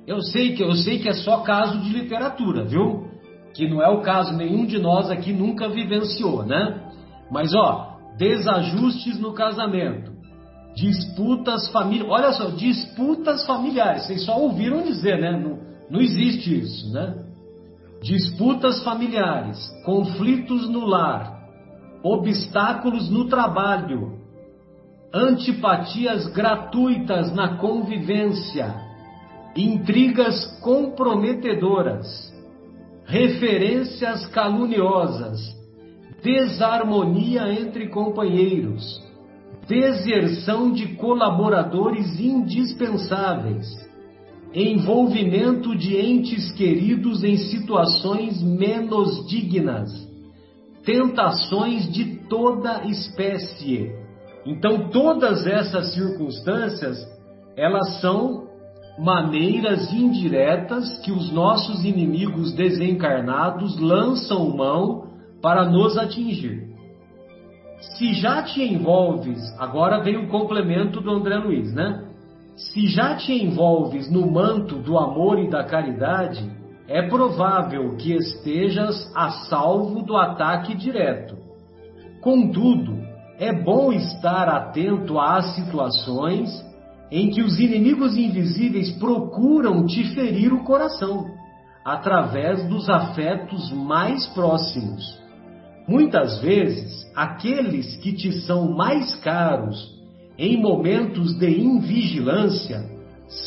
Eu 0.06 0.20
sei 0.20 0.54
que 0.54 0.62
eu 0.62 0.72
sei 0.72 0.98
que 0.98 1.08
é 1.08 1.14
só 1.14 1.38
caso 1.38 1.78
de 1.80 1.90
literatura, 1.90 2.64
viu? 2.64 3.08
Que 3.54 3.68
não 3.68 3.80
é 3.80 3.88
o 3.88 4.02
caso, 4.02 4.36
nenhum 4.36 4.66
de 4.66 4.78
nós 4.78 5.10
aqui 5.10 5.32
nunca 5.32 5.68
vivenciou, 5.68 6.44
né? 6.44 6.90
Mas 7.30 7.54
ó, 7.54 7.98
desajustes 8.18 9.18
no 9.18 9.32
casamento, 9.32 10.12
disputas 10.74 11.68
familiares, 11.68 12.12
olha 12.12 12.32
só, 12.32 12.50
disputas 12.50 13.46
familiares, 13.46 14.06
vocês 14.06 14.24
só 14.24 14.38
ouviram 14.38 14.82
dizer, 14.82 15.20
né? 15.20 15.32
Não, 15.32 15.58
não 15.88 16.00
existe 16.00 16.58
isso, 16.58 16.92
né? 16.92 17.14
Disputas 18.02 18.82
familiares, 18.82 19.58
conflitos 19.84 20.68
no 20.68 20.84
lar, 20.84 21.48
obstáculos 22.02 23.08
no 23.08 23.26
trabalho, 23.26 24.18
antipatias 25.12 26.26
gratuitas 26.26 27.32
na 27.32 27.56
convivência, 27.56 28.74
intrigas 29.56 30.44
comprometedoras, 30.60 32.33
referências 33.06 34.26
caluniosas, 34.26 35.40
desarmonia 36.22 37.52
entre 37.52 37.88
companheiros, 37.88 39.02
deserção 39.68 40.72
de 40.72 40.96
colaboradores 40.96 42.18
indispensáveis, 42.18 43.66
envolvimento 44.54 45.76
de 45.76 45.96
entes 45.96 46.52
queridos 46.52 47.24
em 47.24 47.36
situações 47.36 48.40
menos 48.42 49.26
dignas, 49.28 49.90
tentações 50.84 51.90
de 51.92 52.04
toda 52.28 52.84
espécie. 52.86 53.92
Então, 54.46 54.90
todas 54.90 55.46
essas 55.46 55.94
circunstâncias, 55.94 56.98
elas 57.56 58.00
são 58.00 58.43
maneiras 58.98 59.92
indiretas 59.92 60.98
que 61.00 61.10
os 61.10 61.32
nossos 61.32 61.84
inimigos 61.84 62.52
desencarnados 62.52 63.78
lançam 63.80 64.56
mão 64.56 65.08
para 65.42 65.64
nos 65.64 65.98
atingir. 65.98 66.72
Se 67.96 68.14
já 68.14 68.42
te 68.42 68.62
envolves, 68.62 69.40
agora 69.58 70.02
vem 70.02 70.16
o 70.16 70.28
complemento 70.28 71.00
do 71.00 71.10
André 71.10 71.36
Luiz, 71.36 71.72
né? 71.74 72.08
Se 72.56 72.86
já 72.86 73.16
te 73.16 73.32
envolves 73.32 74.10
no 74.10 74.30
manto 74.30 74.76
do 74.76 74.96
amor 74.96 75.38
e 75.40 75.50
da 75.50 75.64
caridade, 75.64 76.48
é 76.88 77.02
provável 77.02 77.96
que 77.96 78.14
estejas 78.14 79.10
a 79.14 79.30
salvo 79.48 80.02
do 80.02 80.16
ataque 80.16 80.74
direto. 80.74 81.36
Contudo, 82.20 82.96
é 83.38 83.52
bom 83.52 83.92
estar 83.92 84.48
atento 84.48 85.18
às 85.18 85.54
situações 85.56 86.48
em 87.10 87.30
que 87.30 87.42
os 87.42 87.58
inimigos 87.60 88.16
invisíveis 88.16 88.90
procuram 88.92 89.86
te 89.86 90.04
ferir 90.14 90.52
o 90.52 90.64
coração, 90.64 91.26
através 91.84 92.66
dos 92.68 92.88
afetos 92.88 93.70
mais 93.72 94.26
próximos. 94.28 95.22
Muitas 95.86 96.40
vezes, 96.40 97.06
aqueles 97.14 97.96
que 97.96 98.12
te 98.12 98.32
são 98.40 98.72
mais 98.72 99.14
caros 99.16 99.92
em 100.38 100.60
momentos 100.60 101.38
de 101.38 101.60
invigilância 101.60 102.90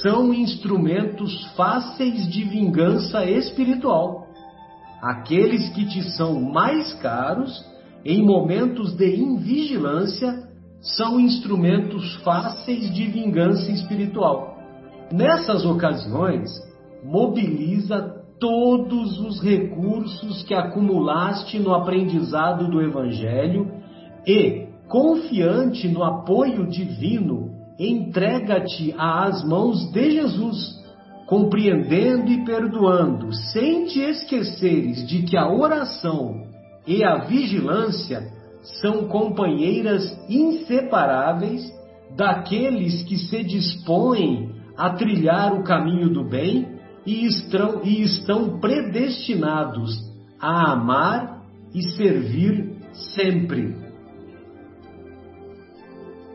são 0.01 0.33
instrumentos 0.33 1.45
fáceis 1.55 2.27
de 2.29 2.43
vingança 2.43 3.25
espiritual. 3.25 4.27
Aqueles 5.01 5.69
que 5.69 5.85
te 5.85 6.03
são 6.11 6.39
mais 6.41 6.93
caros 6.95 7.65
em 8.05 8.23
momentos 8.23 8.95
de 8.95 9.15
invigilância 9.15 10.46
são 10.82 11.19
instrumentos 11.19 12.15
fáceis 12.23 12.93
de 12.93 13.07
vingança 13.07 13.71
espiritual. 13.71 14.57
Nessas 15.11 15.65
ocasiões, 15.65 16.49
mobiliza 17.03 18.15
todos 18.39 19.19
os 19.19 19.41
recursos 19.41 20.43
que 20.43 20.53
acumulaste 20.53 21.57
no 21.59 21.73
aprendizado 21.73 22.69
do 22.69 22.82
Evangelho 22.82 23.71
e, 24.25 24.67
confiante 24.88 25.88
no 25.88 26.03
apoio 26.03 26.67
divino, 26.67 27.51
entrega-te 27.80 28.93
às 28.97 29.43
mãos 29.43 29.91
de 29.91 30.11
Jesus, 30.11 30.78
compreendendo 31.25 32.32
e 32.32 32.45
perdoando, 32.45 33.34
sem 33.34 33.86
te 33.86 33.99
esqueceres 33.99 35.07
de 35.07 35.23
que 35.23 35.38
a 35.38 35.49
oração 35.51 36.45
e 36.86 37.03
a 37.03 37.25
vigilância 37.25 38.36
são 38.81 39.07
companheiras 39.07 40.17
inseparáveis 40.29 41.63
daqueles 42.15 43.03
que 43.03 43.17
se 43.17 43.43
dispõem 43.43 44.51
a 44.75 44.91
trilhar 44.91 45.53
o 45.53 45.63
caminho 45.63 46.09
do 46.13 46.23
bem 46.23 46.67
e 47.05 47.25
estão, 47.25 47.81
e 47.83 48.01
estão 48.01 48.59
predestinados 48.59 49.97
a 50.39 50.73
amar 50.73 51.43
e 51.73 51.81
servir 51.91 52.75
sempre. 53.15 53.75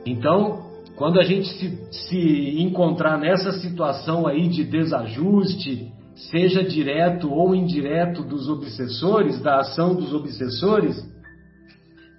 Então, 0.04 0.62
quando 0.96 1.20
a 1.20 1.22
gente 1.22 1.48
se, 1.48 1.78
se 1.90 2.62
encontrar 2.62 3.18
nessa 3.18 3.52
situação 3.52 4.26
aí 4.26 4.48
de 4.48 4.64
desajuste, 4.64 5.92
seja 6.14 6.62
direto 6.62 7.32
ou 7.32 7.54
indireto 7.54 8.22
dos 8.22 8.48
obsessores, 8.48 9.40
da 9.40 9.60
ação 9.60 9.94
dos 9.94 10.12
obsessores, 10.12 10.96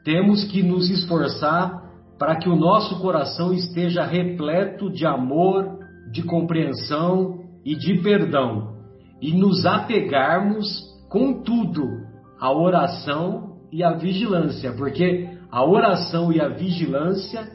temos 0.03 0.43
que 0.45 0.61
nos 0.61 0.89
esforçar 0.89 1.81
para 2.19 2.35
que 2.35 2.47
o 2.47 2.55
nosso 2.55 2.99
coração 2.99 3.53
esteja 3.53 4.03
repleto 4.03 4.91
de 4.91 5.05
amor, 5.05 5.79
de 6.11 6.23
compreensão 6.23 7.39
e 7.65 7.75
de 7.75 8.01
perdão, 8.01 8.75
e 9.21 9.33
nos 9.33 9.65
apegarmos, 9.65 10.67
contudo, 11.09 11.83
à 12.39 12.51
oração 12.51 13.57
e 13.71 13.83
à 13.83 13.93
vigilância, 13.93 14.73
porque 14.73 15.29
a 15.49 15.63
oração 15.65 16.31
e 16.31 16.41
a 16.41 16.49
vigilância 16.49 17.47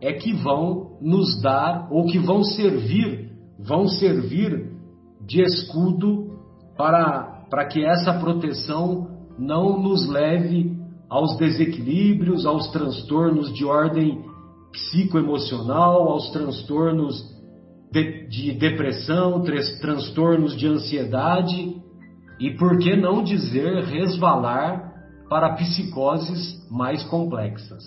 é 0.00 0.12
que 0.12 0.32
vão 0.32 0.98
nos 1.00 1.40
dar 1.40 1.88
ou 1.90 2.04
que 2.06 2.18
vão 2.18 2.42
servir, 2.42 3.30
vão 3.58 3.86
servir 3.86 4.70
de 5.26 5.40
escudo 5.40 6.34
para, 6.76 7.46
para 7.48 7.66
que 7.66 7.84
essa 7.84 8.12
proteção 8.14 9.08
não 9.38 9.80
nos 9.80 10.06
leve 10.08 10.73
aos 11.14 11.36
desequilíbrios, 11.36 12.44
aos 12.44 12.72
transtornos 12.72 13.54
de 13.54 13.64
ordem 13.64 14.24
psicoemocional, 14.72 16.08
aos 16.08 16.28
transtornos 16.32 17.14
de, 17.92 18.26
de 18.26 18.52
depressão, 18.58 19.40
transtornos 19.80 20.56
de 20.56 20.66
ansiedade 20.66 21.76
e, 22.40 22.50
por 22.56 22.78
que 22.78 22.96
não 22.96 23.22
dizer, 23.22 23.84
resvalar 23.84 24.92
para 25.30 25.54
psicoses 25.54 26.68
mais 26.68 27.04
complexas. 27.04 27.84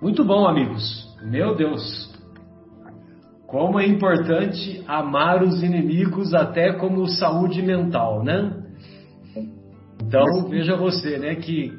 Muito 0.00 0.24
bom, 0.24 0.48
amigos. 0.48 1.06
Meu 1.22 1.54
Deus, 1.54 2.10
como 3.46 3.78
é 3.78 3.86
importante 3.86 4.82
amar 4.88 5.42
os 5.42 5.62
inimigos 5.62 6.32
até 6.32 6.72
como 6.72 7.06
saúde 7.08 7.60
mental, 7.60 8.24
né? 8.24 8.55
Então, 10.06 10.48
veja 10.48 10.76
você, 10.76 11.18
né, 11.18 11.34
que 11.34 11.72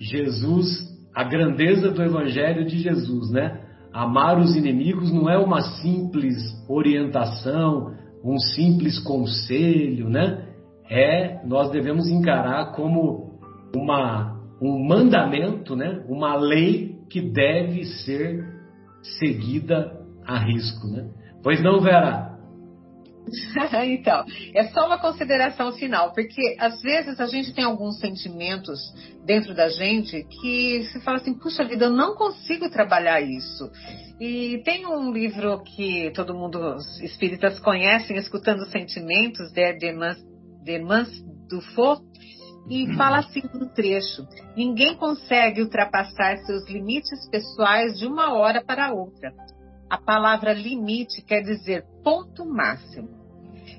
Jesus, 0.00 0.66
a 1.14 1.22
grandeza 1.24 1.90
do 1.90 2.02
evangelho 2.02 2.64
de 2.64 2.78
Jesus, 2.78 3.30
né? 3.30 3.60
Amar 3.92 4.38
os 4.38 4.56
inimigos 4.56 5.12
não 5.12 5.28
é 5.28 5.38
uma 5.38 5.60
simples 5.60 6.36
orientação, 6.68 7.94
um 8.24 8.38
simples 8.38 8.98
conselho, 8.98 10.08
né? 10.08 10.46
É, 10.88 11.44
nós 11.46 11.70
devemos 11.70 12.08
encarar 12.08 12.72
como 12.72 13.38
uma 13.74 14.36
um 14.60 14.86
mandamento, 14.86 15.76
né? 15.76 16.02
Uma 16.08 16.34
lei 16.34 16.96
que 17.10 17.20
deve 17.20 17.84
ser 17.84 18.42
seguida 19.18 20.00
a 20.26 20.38
risco, 20.38 20.86
né? 20.88 21.08
Pois 21.42 21.62
não, 21.62 21.80
Vera? 21.80 22.25
então, 23.86 24.24
é 24.54 24.64
só 24.68 24.86
uma 24.86 24.98
consideração 24.98 25.72
final, 25.72 26.12
porque 26.12 26.56
às 26.58 26.80
vezes 26.80 27.18
a 27.20 27.26
gente 27.26 27.52
tem 27.52 27.64
alguns 27.64 27.98
sentimentos 27.98 28.78
dentro 29.24 29.54
da 29.54 29.68
gente 29.68 30.24
que 30.24 30.84
se 30.92 31.00
fala 31.00 31.18
assim, 31.18 31.34
puxa 31.34 31.64
vida, 31.64 31.86
eu 31.86 31.90
não 31.90 32.14
consigo 32.14 32.70
trabalhar 32.70 33.20
isso. 33.20 33.70
E 34.20 34.62
tem 34.64 34.86
um 34.86 35.12
livro 35.12 35.62
que 35.62 36.10
todo 36.14 36.34
mundo, 36.34 36.58
os 36.76 37.00
espíritas 37.00 37.58
conhecem, 37.60 38.16
Escutando 38.16 38.64
Sentimentos, 38.70 39.52
de 39.52 39.72
Demans 40.64 41.22
Dufault, 41.48 42.02
e 42.68 42.92
fala 42.96 43.18
assim 43.18 43.42
no 43.54 43.68
trecho: 43.68 44.26
ninguém 44.56 44.96
consegue 44.96 45.62
ultrapassar 45.62 46.36
seus 46.38 46.68
limites 46.68 47.28
pessoais 47.28 47.98
de 47.98 48.06
uma 48.06 48.34
hora 48.34 48.64
para 48.64 48.92
outra. 48.92 49.32
A 49.88 49.98
palavra 49.98 50.52
limite 50.52 51.22
quer 51.22 51.42
dizer 51.42 51.84
ponto 52.02 52.44
máximo. 52.44 53.15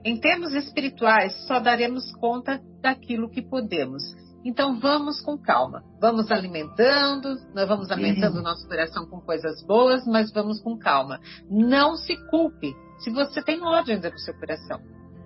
Em 0.08 0.18
termos 0.18 0.54
espirituais, 0.54 1.34
só 1.48 1.60
daremos 1.60 2.10
conta 2.14 2.62
daquilo 2.82 3.30
que 3.30 3.42
podemos. 3.42 4.02
Então 4.46 4.80
vamos 4.80 5.20
com 5.20 5.38
calma. 5.38 5.84
Vamos 6.00 6.32
alimentando, 6.32 7.36
nós 7.54 7.68
vamos 7.68 7.92
alimentando 7.92 8.40
o 8.40 8.42
nosso 8.42 8.66
coração 8.70 9.06
com 9.06 9.20
coisas 9.20 9.62
boas, 9.68 10.08
mas 10.08 10.32
vamos 10.32 10.62
com 10.62 10.78
calma. 10.78 11.20
Não 11.52 11.98
se 11.98 12.16
culpe 12.30 12.74
se 13.00 13.12
você 13.12 13.44
tem 13.44 13.62
ódio 13.62 14.00
dentro 14.00 14.12
do 14.12 14.22
seu 14.22 14.34
coração. 14.36 14.80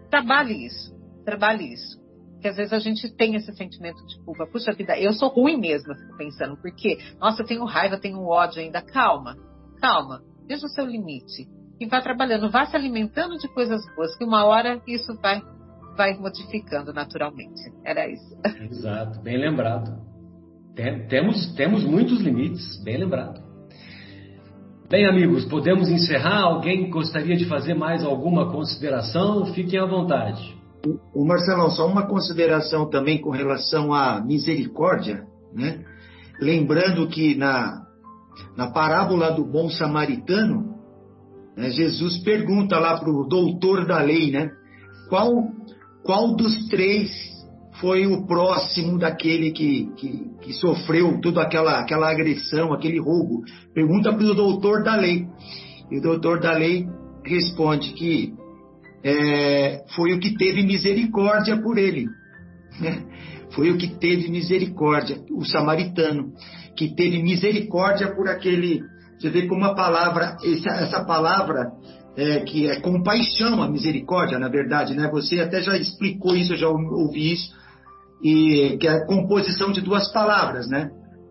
Trabalhe 0.10 0.66
isso. 0.66 0.92
trabalhe 1.24 1.72
isso. 1.72 2.02
Porque 2.32 2.48
às 2.48 2.56
vezes 2.56 2.74
a 2.74 2.80
gente 2.80 3.08
tem 3.16 3.36
esse 3.36 3.56
sentimento 3.56 4.04
de 4.08 4.20
culpa. 4.26 4.48
Puxa 4.48 4.74
vida, 4.74 4.98
eu 4.98 5.14
sou 5.14 5.30
ruim 5.30 5.60
mesmo, 5.60 5.94
eu 5.94 5.96
fico 5.96 6.18
pensando. 6.18 6.58
Porque, 6.58 6.98
nossa, 7.20 7.44
eu 7.44 7.46
tenho 7.46 7.64
raiva, 7.66 7.98
eu 7.98 8.02
tenho 8.02 8.26
ódio 8.26 8.60
ainda. 8.60 8.82
Calma, 8.82 9.38
calma. 9.80 10.24
Veja 10.48 10.66
o 10.66 10.70
seu 10.70 10.88
limite. 10.88 11.48
E 11.82 11.88
vá 11.88 12.00
trabalhando, 12.00 12.52
vá 12.52 12.64
se 12.68 12.76
alimentando 12.76 13.40
de 13.40 13.48
coisas 13.48 13.82
boas, 13.96 14.16
que 14.16 14.24
uma 14.24 14.46
hora 14.46 14.80
isso 14.88 15.18
vai, 15.20 15.42
vai 15.98 16.16
modificando 16.16 16.94
naturalmente. 16.94 17.60
Era 17.84 18.08
isso. 18.08 18.38
Exato, 18.70 19.20
bem 19.22 19.36
lembrado. 19.36 20.00
Tem, 20.76 21.08
temos, 21.08 21.52
temos 21.56 21.84
muitos 21.84 22.22
limites, 22.22 22.80
bem 22.84 22.98
lembrado. 22.98 23.42
Bem, 24.88 25.08
amigos, 25.08 25.46
podemos 25.46 25.90
encerrar? 25.90 26.44
Alguém 26.44 26.88
gostaria 26.92 27.36
de 27.36 27.46
fazer 27.46 27.74
mais 27.74 28.04
alguma 28.04 28.52
consideração? 28.52 29.48
Fiquem 29.48 29.80
à 29.80 29.86
vontade. 29.88 30.56
O 31.16 31.26
Marcelão, 31.26 31.72
só 31.72 31.88
uma 31.88 32.06
consideração 32.06 32.92
também 32.92 33.20
com 33.20 33.32
relação 33.32 33.92
à 33.92 34.22
misericórdia, 34.22 35.26
né? 35.52 35.84
Lembrando 36.40 37.08
que 37.08 37.34
na, 37.34 37.88
na 38.56 38.70
parábola 38.70 39.32
do 39.32 39.44
bom 39.44 39.68
samaritano, 39.68 40.71
Jesus 41.70 42.18
pergunta 42.24 42.80
lá 42.80 43.00
para 43.00 43.10
o 43.10 43.28
doutor 43.28 43.86
da 43.86 44.02
lei, 44.02 44.32
né? 44.32 44.50
Qual, 45.10 45.32
qual 46.04 46.36
dos 46.36 46.68
três 46.70 47.12
foi 47.80 48.06
o 48.06 48.26
próximo 48.26 48.98
daquele 48.98 49.52
que, 49.52 49.90
que, 49.98 50.30
que 50.42 50.54
sofreu 50.54 51.20
toda 51.22 51.42
aquela, 51.42 51.80
aquela 51.80 52.10
agressão, 52.10 52.74
aquele 52.74 53.00
roubo? 53.00 53.44
Pergunta 53.74 54.14
para 54.14 54.26
o 54.26 54.34
doutor 54.34 54.84
da 54.84 54.96
lei. 54.96 55.26
E 55.92 55.98
o 55.98 56.02
doutor 56.02 56.40
da 56.40 56.54
lei 56.54 56.88
responde 57.26 57.94
que 57.94 58.34
é, 59.04 59.84
foi 59.96 60.14
o 60.14 60.20
que 60.20 60.36
teve 60.38 60.64
misericórdia 60.64 61.62
por 61.62 61.78
ele. 61.78 62.08
Né? 62.80 63.04
Foi 63.52 63.70
o 63.70 63.78
que 63.78 63.88
teve 64.00 64.30
misericórdia, 64.30 65.18
o 65.30 65.44
samaritano, 65.44 66.32
que 66.78 66.96
teve 66.96 67.22
misericórdia 67.22 68.16
por 68.16 68.30
aquele. 68.30 68.82
Você 69.22 69.30
vê 69.30 69.48
como 69.48 69.64
a 69.66 69.76
palavra, 69.76 70.36
essa, 70.44 71.06
palavra 71.06 71.72
é, 72.18 72.40
que 72.40 72.68
é 72.68 72.80
compaixão, 72.80 73.62
a 73.62 73.70
misericórdia, 73.70 74.40
na 74.40 74.50
verdade, 74.50 74.96
né? 74.96 75.08
Você 75.12 75.40
até 75.40 75.62
já 75.62 75.78
explicou 75.78 76.36
isso, 76.36 76.54
eu 76.54 76.58
já 76.58 76.68
ouvi 76.68 77.34
isso, 77.34 77.54
e 78.24 78.78
que 78.80 78.88
é 78.88 78.92
a 78.92 79.06
composição 79.06 79.72
de 79.72 79.82
duas 79.82 80.12
palavras, 80.12 80.68
né? 80.68 80.90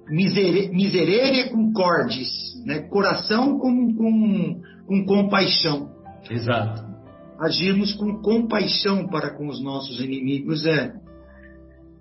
Misere, 0.08 0.70
miserere 0.70 1.50
com 1.50 1.72
cordes, 1.72 2.28
né? 2.64 2.80
Coração 2.88 3.58
com, 3.58 3.94
com, 3.94 4.60
com 4.86 5.04
compaixão. 5.04 5.90
Exato 6.30 6.90
agirmos 7.40 7.94
com 7.94 8.20
compaixão 8.20 9.08
para 9.08 9.30
com 9.30 9.48
os 9.48 9.62
nossos 9.62 9.98
inimigos 10.00 10.66
é. 10.66 10.92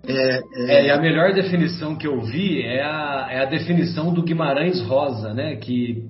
É, 0.06 0.12
é... 0.12 0.42
é, 0.56 0.86
e 0.86 0.90
a 0.90 1.00
melhor 1.00 1.32
definição 1.32 1.96
que 1.96 2.06
eu 2.06 2.20
vi 2.22 2.62
é 2.62 2.82
a, 2.82 3.28
é 3.30 3.42
a 3.42 3.44
definição 3.44 4.12
do 4.12 4.22
Guimarães 4.22 4.80
Rosa, 4.82 5.34
né? 5.34 5.56
Que 5.56 6.04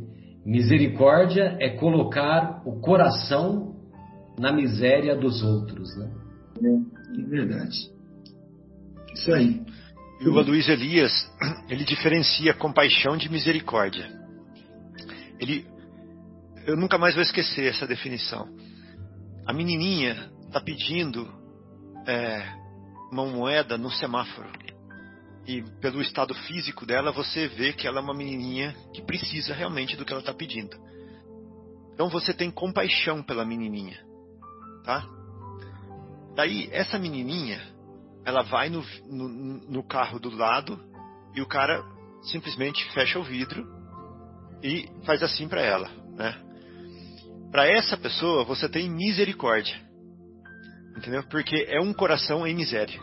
misericórdia 0.44 1.56
é 1.60 1.70
colocar 1.70 2.62
o 2.64 2.80
coração 2.80 3.74
na 4.38 4.52
miséria 4.52 5.14
dos 5.16 5.42
outros, 5.42 5.96
né? 5.96 6.10
É, 6.62 7.20
é 7.20 7.24
verdade. 7.26 7.76
Isso 9.14 9.32
aí. 9.32 9.60
E 10.20 10.28
o 10.28 10.32
Luiz 10.32 10.68
Elias, 10.68 11.12
ele 11.68 11.84
diferencia 11.84 12.54
compaixão 12.54 13.16
de 13.16 13.30
misericórdia. 13.30 14.06
Ele, 15.40 15.66
eu 16.66 16.76
nunca 16.76 16.98
mais 16.98 17.14
vou 17.14 17.22
esquecer 17.22 17.66
essa 17.66 17.86
definição 17.86 18.46
a 19.50 19.52
menininha 19.52 20.30
está 20.46 20.60
pedindo 20.60 21.28
é, 22.06 22.42
uma 23.10 23.26
moeda 23.26 23.76
no 23.76 23.90
semáforo. 23.90 24.48
E 25.46 25.62
pelo 25.80 26.00
estado 26.00 26.34
físico 26.34 26.86
dela, 26.86 27.10
você 27.10 27.48
vê 27.48 27.72
que 27.72 27.86
ela 27.86 27.98
é 27.98 28.02
uma 28.02 28.14
menininha 28.14 28.74
que 28.94 29.02
precisa 29.02 29.54
realmente 29.54 29.96
do 29.96 30.04
que 30.04 30.12
ela 30.12 30.20
está 30.20 30.32
pedindo. 30.32 30.76
Então 31.94 32.08
você 32.08 32.32
tem 32.32 32.50
compaixão 32.50 33.22
pela 33.22 33.44
menininha, 33.44 33.98
tá? 34.84 35.06
Daí 36.34 36.68
essa 36.72 36.98
menininha, 36.98 37.60
ela 38.24 38.42
vai 38.42 38.68
no, 38.68 38.84
no, 39.06 39.28
no 39.28 39.82
carro 39.82 40.18
do 40.18 40.30
lado 40.30 40.78
e 41.34 41.42
o 41.42 41.46
cara 41.46 41.82
simplesmente 42.22 42.88
fecha 42.92 43.18
o 43.18 43.24
vidro 43.24 43.66
e 44.62 44.88
faz 45.04 45.22
assim 45.22 45.48
para 45.48 45.62
ela, 45.62 45.90
né? 46.14 46.50
Para 47.50 47.66
essa 47.66 47.96
pessoa, 47.96 48.44
você 48.44 48.68
tem 48.68 48.88
misericórdia. 48.88 49.89
Entendeu? 51.00 51.22
Porque 51.30 51.66
é 51.66 51.80
um 51.80 51.94
coração 51.94 52.46
em 52.46 52.54
miséria. 52.54 53.00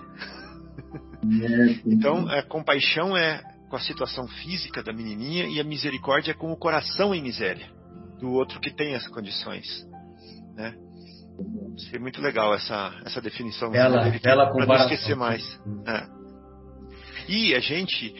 então, 1.84 2.30
a 2.30 2.44
compaixão 2.44 3.18
é 3.18 3.42
com 3.68 3.76
a 3.76 3.80
situação 3.80 4.28
física 4.28 4.84
da 4.84 4.94
menininha 4.94 5.48
e 5.48 5.60
a 5.60 5.64
misericórdia 5.64 6.32
é 6.32 6.36
com 6.36 6.52
o 6.52 6.58
coração 6.58 7.14
em 7.14 7.24
miséria 7.24 7.68
do 8.20 8.32
outro 8.32 8.60
que 8.60 8.72
tem 8.72 8.96
as 8.96 9.08
condições, 9.08 9.66
né? 10.56 10.76
Achei 11.76 12.00
muito 12.00 12.22
legal 12.22 12.54
essa, 12.54 12.96
essa 13.04 13.20
definição. 13.20 13.74
Ela, 13.74 14.08
ela 14.24 14.52
para 14.52 14.66
não 14.66 14.76
esquecer 14.76 15.16
mais. 15.16 15.44
É. 15.86 16.08
E 17.28 17.56
a 17.56 17.60
gente, 17.60 18.16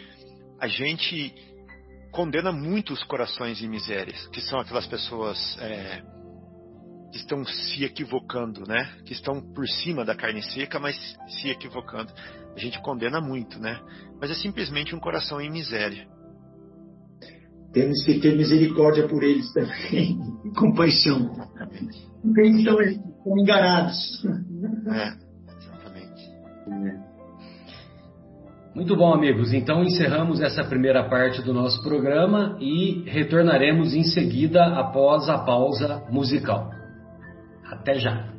a 0.60 0.68
gente 0.68 1.34
condena 2.12 2.52
muito 2.52 2.94
os 2.94 3.04
corações 3.04 3.62
em 3.62 3.68
misérias, 3.68 4.28
que 4.28 4.42
são 4.42 4.60
aquelas 4.60 4.86
pessoas 4.86 5.58
é, 5.60 6.04
que 7.12 7.18
estão 7.18 7.46
se 7.46 7.84
equivocando, 7.84 8.64
né? 8.68 8.90
Que 9.06 9.14
estão 9.14 9.42
por 9.42 9.68
cima 9.68 10.04
da 10.04 10.16
carne 10.16 10.42
seca, 10.42 10.80
mas 10.80 10.96
se 11.28 11.50
equivocando. 11.50 12.12
A 12.56 12.60
gente 12.60 12.82
condena 12.82 13.22
muito, 13.22 13.60
né? 13.60 13.80
Mas 14.20 14.32
é 14.32 14.36
simplesmente 14.36 14.96
um 14.96 15.00
coração 15.00 15.40
em 15.40 15.50
miséria. 15.50 16.08
Temos 17.72 18.04
que 18.06 18.20
ter 18.20 18.36
misericórdia 18.36 19.08
por 19.08 19.24
eles 19.24 19.52
também, 19.54 20.20
compaixão. 20.58 21.34
Porque 22.22 22.42
eles 22.42 22.58
estão, 22.58 22.82
estão 22.82 23.38
enganados. 23.38 24.26
É, 24.88 25.14
exatamente. 25.58 26.24
É. 26.68 27.08
Muito 28.74 28.96
bom, 28.96 29.14
amigos. 29.14 29.54
Então 29.54 29.84
encerramos 29.84 30.42
essa 30.42 30.64
primeira 30.64 31.08
parte 31.10 31.42
do 31.42 31.54
nosso 31.54 31.82
programa 31.84 32.58
e 32.60 33.04
retornaremos 33.10 33.94
em 33.94 34.04
seguida 34.04 34.66
após 34.80 35.28
a 35.30 35.40
pausa 35.40 36.04
musical. 36.12 36.77
Até 37.72 38.00
já! 38.00 38.37